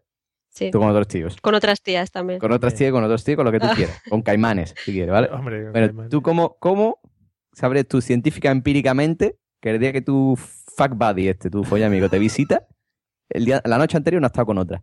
Sí. 0.51 0.71
Tú 0.71 0.79
con 0.81 0.89
otros 0.91 1.07
tíos. 1.09 1.37
Con 1.41 1.55
otras 1.55 1.81
tías 1.81 2.11
también. 2.11 2.39
Con 2.41 2.51
otras 2.53 2.75
tías, 2.75 2.91
con 2.93 3.05
otros 3.05 3.23
tíos, 3.25 3.37
con 3.37 3.45
lo 3.47 3.53
que 3.53 3.61
tú 3.61 3.67
Ah. 3.71 3.75
quieras. 3.75 4.03
Con 4.09 4.21
caimanes, 4.23 4.75
si 4.85 4.93
quieres, 4.93 5.11
¿vale? 5.11 5.29
Hombre, 5.33 5.63
con 5.65 5.73
Bueno, 5.73 5.87
caimanes. 5.89 6.11
tú 6.11 6.23
cómo, 6.23 6.57
cómo 6.59 7.01
sabres 7.53 7.87
tú 7.89 8.01
científica 8.01 8.51
empíricamente 8.51 9.39
que 9.61 9.71
el 9.71 9.79
día 9.79 9.93
que 9.93 10.03
tu 10.03 10.37
fuck 10.37 10.95
buddy, 10.95 11.29
este, 11.29 11.51
tu 11.51 11.63
folla 11.65 11.87
amigo, 11.87 12.09
te 12.09 12.19
visita, 12.19 12.67
el 13.29 13.45
día, 13.45 13.61
la 13.65 13.79
noche 13.79 13.97
anterior 13.97 14.21
no 14.21 14.27
ha 14.27 14.29
estado 14.29 14.47
con 14.47 14.59
otra? 14.59 14.83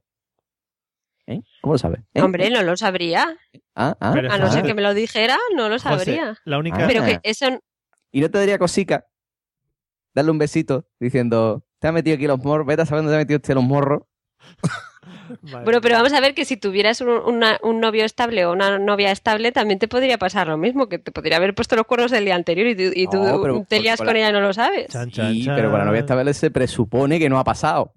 ¿Eh? 1.25 1.41
¿Cómo 1.61 1.73
lo 1.73 1.77
sabes? 1.77 1.99
¿Eh? 2.13 2.21
Hombre, 2.21 2.49
no 2.49 2.63
lo 2.63 2.77
sabría. 2.77 3.37
Ah, 3.75 3.97
ah, 3.99 4.11
A 4.11 4.37
no 4.37 4.45
ah. 4.45 4.51
ser 4.51 4.63
que 4.63 4.73
me 4.73 4.81
lo 4.81 4.93
dijera, 4.93 5.37
no 5.55 5.67
lo 5.67 5.75
José, 5.79 5.89
sabría. 6.05 6.37
la 6.45 6.57
única... 6.59 6.77
Ah. 6.85 6.87
Pero 6.87 7.03
que 7.03 7.19
eso 7.23 7.47
¿Y 8.13 8.21
no 8.21 8.31
te 8.31 8.37
daría 8.37 8.57
cosica 8.57 9.05
darle 10.15 10.31
un 10.31 10.37
besito 10.37 10.87
diciendo, 10.99 11.65
te 11.79 11.87
ha 11.89 11.91
metido 11.91 12.15
aquí 12.15 12.25
los 12.25 12.39
morros, 12.41 12.65
vete 12.65 12.83
a 12.83 12.85
saber 12.85 12.99
dónde 13.03 13.11
te 13.11 13.15
ha 13.17 13.19
metido 13.19 13.37
usted 13.37 13.53
los 13.55 13.63
morros? 13.65 14.03
Madre 15.41 15.63
Bueno, 15.65 15.81
pero 15.81 15.95
vamos 15.95 16.13
a 16.13 16.19
ver 16.21 16.33
que 16.33 16.45
si 16.45 16.57
tuvieras 16.57 17.01
un, 17.01 17.09
una- 17.09 17.59
un 17.63 17.79
novio 17.79 18.05
estable 18.05 18.45
o 18.45 18.51
una 18.53 18.79
novia 18.79 19.11
estable, 19.11 19.51
también 19.51 19.79
te 19.79 19.87
podría 19.87 20.17
pasar 20.17 20.47
lo 20.47 20.57
mismo, 20.57 20.87
que 20.89 20.99
te 20.99 21.11
podría 21.11 21.37
haber 21.37 21.53
puesto 21.55 21.75
los 21.75 21.85
cuernos 21.85 22.11
el 22.11 22.25
día 22.25 22.35
anterior 22.35 22.67
y 22.67 22.75
tú, 22.75 22.83
y 22.93 23.07
tú 23.07 23.17
No, 23.23 23.41
pero 23.41 23.65
te 23.67 23.79
lías 23.79 23.97
con 23.97 24.07
con, 24.07 24.13
la- 24.13 24.19
ella 24.21 24.29
y 24.29 24.33
no 24.33 24.41
lo 24.41 24.53
sabes. 24.53 24.87
Chan, 24.87 25.09
chan, 25.11 25.33
Sí, 25.33 25.45
chan. 25.45 25.55
pero 25.55 25.69
con 25.69 25.79
la 25.79 25.85
novia 25.85 25.99
estable 26.01 26.33
se 26.33 26.51
presupone 26.51 27.19
que 27.19 27.29
no 27.29 27.39
ha 27.39 27.43
pasado. 27.43 27.93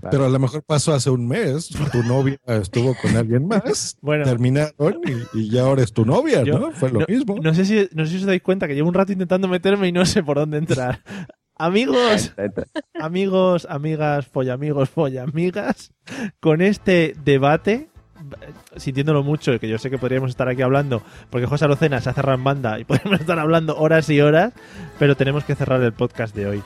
Vale. 0.00 0.12
Pero 0.12 0.26
a 0.26 0.28
lo 0.28 0.38
mejor 0.38 0.62
pasó 0.62 0.94
hace 0.94 1.10
un 1.10 1.26
mes, 1.26 1.70
tu 1.90 2.02
novia 2.04 2.38
estuvo 2.46 2.94
con 2.94 3.16
alguien 3.16 3.48
más, 3.48 3.96
Bueno. 4.00 4.24
terminaron 4.24 5.00
y, 5.34 5.38
y 5.40 5.50
ya 5.50 5.62
ahora 5.62 5.82
es 5.82 5.92
tu 5.92 6.04
novia, 6.06 6.44
Yo- 6.44 6.56
¿no? 6.60 6.70
Fue 6.70 6.90
lo 6.92 7.00
mismo. 7.08 7.36
No 7.42 7.52
sé, 7.52 7.64
si, 7.64 7.88
no 7.94 8.04
sé 8.06 8.12
si 8.12 8.16
os 8.18 8.26
dais 8.26 8.40
cuenta 8.40 8.68
que 8.68 8.76
llevo 8.76 8.86
un 8.86 8.94
rato 8.94 9.10
intentando 9.10 9.48
meterme 9.48 9.88
y 9.88 9.92
no 9.92 10.06
sé 10.06 10.22
por 10.22 10.36
dónde 10.38 10.58
entrar. 10.58 11.00
Amigos, 11.60 12.32
amigos, 12.94 13.66
amigas, 13.68 14.28
follamigos, 14.28 14.90
follamigas, 14.90 15.92
con 16.38 16.62
este 16.62 17.14
debate, 17.24 17.88
sintiéndolo 18.76 19.24
mucho, 19.24 19.58
que 19.58 19.68
yo 19.68 19.76
sé 19.76 19.90
que 19.90 19.98
podríamos 19.98 20.30
estar 20.30 20.48
aquí 20.48 20.62
hablando, 20.62 21.02
porque 21.30 21.48
José 21.48 21.64
Arocena 21.64 22.00
se 22.00 22.10
ha 22.10 22.12
cerrado 22.12 22.38
en 22.38 22.44
banda 22.44 22.78
y 22.78 22.84
podríamos 22.86 23.18
estar 23.18 23.40
hablando 23.40 23.76
horas 23.76 24.08
y 24.08 24.20
horas, 24.20 24.52
pero 25.00 25.16
tenemos 25.16 25.42
que 25.42 25.56
cerrar 25.56 25.82
el 25.82 25.92
podcast 25.92 26.32
de 26.36 26.46
hoy. 26.46 26.62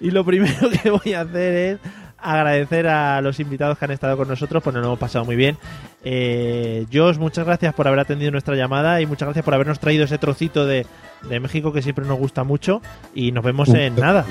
Y 0.00 0.12
lo 0.12 0.24
primero 0.24 0.70
que 0.82 0.90
voy 0.90 1.14
a 1.14 1.22
hacer 1.22 1.54
es 1.54 1.78
agradecer 2.32 2.88
a 2.88 3.20
los 3.20 3.38
invitados 3.40 3.78
que 3.78 3.84
han 3.84 3.90
estado 3.92 4.16
con 4.16 4.28
nosotros, 4.28 4.62
pues 4.62 4.74
nos 4.74 4.82
lo 4.82 4.88
hemos 4.88 4.98
pasado 4.98 5.24
muy 5.24 5.36
bien. 5.36 5.56
Eh, 6.04 6.86
Josh, 6.92 7.18
muchas 7.18 7.46
gracias 7.46 7.74
por 7.74 7.86
haber 7.86 8.00
atendido 8.00 8.30
nuestra 8.30 8.56
llamada 8.56 9.00
y 9.00 9.06
muchas 9.06 9.26
gracias 9.26 9.44
por 9.44 9.54
habernos 9.54 9.78
traído 9.78 10.04
ese 10.04 10.18
trocito 10.18 10.66
de, 10.66 10.86
de 11.28 11.40
México 11.40 11.72
que 11.72 11.82
siempre 11.82 12.04
nos 12.04 12.18
gusta 12.18 12.44
mucho 12.44 12.82
y 13.14 13.32
nos 13.32 13.44
vemos 13.44 13.68
en 13.70 13.96
nada. 13.96 14.26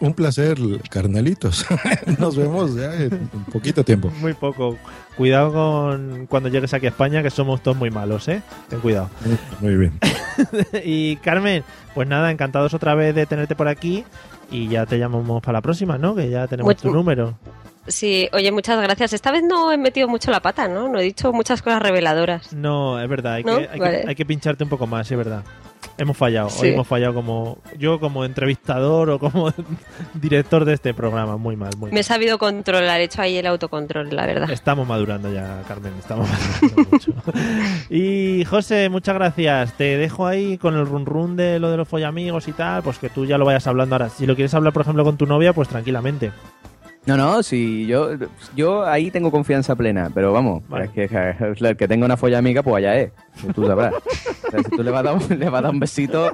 Un 0.00 0.14
placer, 0.14 0.58
carnalitos. 0.90 1.66
Nos 2.18 2.36
vemos 2.36 2.74
ya 2.74 2.94
en 2.94 3.30
un 3.32 3.44
poquito 3.44 3.84
tiempo. 3.84 4.10
Muy 4.20 4.32
poco. 4.32 4.76
Cuidado 5.16 5.52
con 5.52 6.26
cuando 6.26 6.48
llegues 6.48 6.74
aquí 6.74 6.86
a 6.86 6.88
España, 6.88 7.22
que 7.22 7.30
somos 7.30 7.62
todos 7.62 7.76
muy 7.76 7.90
malos, 7.90 8.26
¿eh? 8.28 8.42
Ten 8.68 8.80
cuidado. 8.80 9.10
Muy 9.60 9.76
bien. 9.76 10.00
y 10.84 11.16
Carmen, 11.16 11.64
pues 11.94 12.08
nada, 12.08 12.30
encantados 12.30 12.74
otra 12.74 12.94
vez 12.94 13.14
de 13.14 13.26
tenerte 13.26 13.54
por 13.54 13.68
aquí 13.68 14.04
y 14.50 14.68
ya 14.68 14.86
te 14.86 14.98
llamamos 14.98 15.42
para 15.42 15.58
la 15.58 15.62
próxima, 15.62 15.98
¿no? 15.98 16.14
Que 16.14 16.30
ya 16.30 16.46
tenemos 16.46 16.70
Mucho- 16.70 16.88
tu 16.88 16.94
número. 16.94 17.34
Sí, 17.86 18.28
oye, 18.32 18.50
muchas 18.50 18.80
gracias. 18.82 19.12
Esta 19.12 19.30
vez 19.30 19.42
no 19.42 19.70
he 19.70 19.76
metido 19.76 20.08
mucho 20.08 20.30
la 20.30 20.40
pata, 20.40 20.68
¿no? 20.68 20.88
No 20.88 20.98
he 20.98 21.02
dicho 21.02 21.32
muchas 21.34 21.60
cosas 21.60 21.82
reveladoras. 21.82 22.52
No, 22.54 22.98
es 22.98 23.06
verdad, 23.08 23.34
hay, 23.34 23.44
¿No? 23.44 23.58
que, 23.58 23.68
hay, 23.70 23.78
Vale. 23.78 24.00
que, 24.02 24.08
hay 24.08 24.14
que 24.14 24.24
pincharte 24.24 24.64
un 24.64 24.70
poco 24.70 24.86
más, 24.86 25.10
es 25.10 25.18
verdad. 25.18 25.42
Hemos 25.98 26.16
fallado, 26.16 26.50
Sí. 26.50 26.62
hoy 26.62 26.68
hemos 26.74 26.86
fallado 26.86 27.14
como 27.14 27.58
yo 27.78 28.00
como 28.00 28.24
entrevistador 28.24 29.10
o 29.10 29.18
como 29.18 29.52
director 30.14 30.64
de 30.64 30.74
este 30.74 30.92
programa, 30.94 31.36
muy 31.36 31.56
mal, 31.56 31.70
muy 31.78 31.90
Me 31.90 31.96
he 31.96 31.98
mal. 32.00 32.04
sabido 32.04 32.38
controlar, 32.38 33.00
he 33.00 33.04
hecho 33.04 33.22
ahí 33.22 33.36
el 33.36 33.46
autocontrol, 33.46 34.08
la 34.14 34.26
verdad. 34.26 34.50
Estamos 34.50 34.86
madurando 34.88 35.32
ya, 35.32 35.62
Carmen, 35.68 35.92
estamos 35.98 36.28
madurando 36.62 36.90
mucho. 36.90 37.12
Y 37.90 38.44
José, 38.44 38.88
muchas 38.88 39.14
gracias. 39.14 39.72
Te 39.76 39.96
dejo 39.96 40.26
ahí 40.26 40.58
con 40.58 40.74
el 40.74 40.86
run 40.86 41.06
run 41.06 41.36
de 41.36 41.58
lo 41.58 41.70
de 41.70 41.76
los 41.76 41.88
follamigos 41.88 42.48
y 42.48 42.52
tal, 42.52 42.82
pues 42.82 42.98
que 42.98 43.08
tú 43.10 43.24
ya 43.24 43.38
lo 43.38 43.44
vayas 43.44 43.66
hablando 43.66 43.94
ahora. 43.94 44.08
Si 44.08 44.26
lo 44.26 44.34
quieres 44.34 44.54
hablar, 44.54 44.72
por 44.72 44.82
ejemplo, 44.82 45.04
con 45.04 45.16
tu 45.16 45.26
novia, 45.26 45.52
pues 45.52 45.68
tranquilamente. 45.68 46.32
No, 47.06 47.18
no, 47.18 47.42
sí, 47.42 47.86
yo, 47.86 48.12
yo 48.56 48.86
ahí 48.86 49.10
tengo 49.10 49.30
confianza 49.30 49.76
plena, 49.76 50.10
pero 50.14 50.32
vamos, 50.32 50.66
Vale. 50.68 50.86
es 50.86 50.90
que, 50.90 51.04
es 51.04 51.60
el 51.60 51.76
que 51.76 51.86
tenga 51.86 52.06
una 52.06 52.16
folla 52.16 52.38
amiga, 52.38 52.62
pues 52.62 52.76
allá 52.76 52.96
es, 52.96 53.10
pues 53.42 53.54
tú 53.54 53.66
sabrás. 53.66 53.94
O 54.46 54.50
sea, 54.50 54.62
si 54.62 54.70
tú 54.76 54.82
le 54.84 54.90
vas 54.90 55.00
a 55.00 55.02
dar 55.04 55.14
un, 55.14 55.38
le 55.38 55.48
vas 55.50 55.58
a 55.58 55.62
dar 55.62 55.72
un 55.72 55.80
besito, 55.80 56.30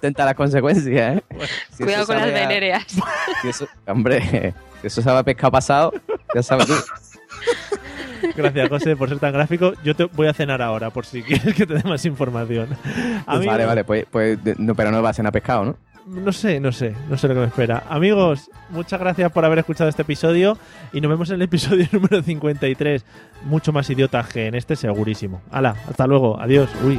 tenta 0.00 0.24
las 0.24 0.34
consecuencias, 0.34 1.16
¿eh? 1.16 1.22
Si 1.72 1.82
Cuidado 1.82 2.06
con 2.06 2.16
las 2.16 2.84
si 3.42 3.48
eso- 3.48 3.66
hombre, 3.86 4.54
si 4.80 4.86
eso 4.86 5.02
sabe 5.02 5.18
a 5.18 5.22
pescado 5.24 5.50
pasado, 5.50 5.92
ya 6.34 6.42
sabes 6.42 6.66
tú. 6.66 6.74
Gracias, 8.36 8.68
José, 8.68 8.96
por 8.96 9.08
ser 9.08 9.18
tan 9.18 9.32
gráfico. 9.32 9.72
Yo 9.82 9.94
te 9.96 10.04
voy 10.04 10.28
a 10.28 10.34
cenar 10.34 10.62
ahora, 10.62 10.90
por 10.90 11.06
si 11.06 11.22
quieres 11.22 11.54
que 11.54 11.66
te 11.66 11.74
dé 11.74 11.82
más 11.82 12.04
información. 12.04 12.68
Vale, 13.26 13.64
vale, 13.66 13.84
pues, 13.84 14.06
pues 14.10 14.38
no, 14.58 14.74
pero 14.74 14.90
no 14.90 15.02
va 15.02 15.10
a 15.10 15.14
cenar 15.14 15.32
pescado, 15.32 15.64
¿no? 15.64 15.76
No 16.08 16.32
sé, 16.32 16.58
no 16.58 16.72
sé, 16.72 16.94
no 17.10 17.18
sé 17.18 17.28
lo 17.28 17.34
que 17.34 17.40
me 17.40 17.46
espera. 17.46 17.84
Amigos, 17.88 18.50
muchas 18.70 18.98
gracias 18.98 19.30
por 19.30 19.44
haber 19.44 19.58
escuchado 19.58 19.90
este 19.90 20.02
episodio 20.02 20.56
y 20.92 21.02
nos 21.02 21.10
vemos 21.10 21.28
en 21.28 21.36
el 21.36 21.42
episodio 21.42 21.86
número 21.92 22.22
53. 22.22 23.04
Mucho 23.44 23.72
más 23.72 23.90
idiotas 23.90 24.26
que 24.28 24.46
en 24.46 24.54
este, 24.54 24.74
segurísimo. 24.74 25.42
Hala, 25.50 25.76
hasta 25.86 26.06
luego, 26.06 26.40
adiós. 26.40 26.70
Uy. 26.82 26.98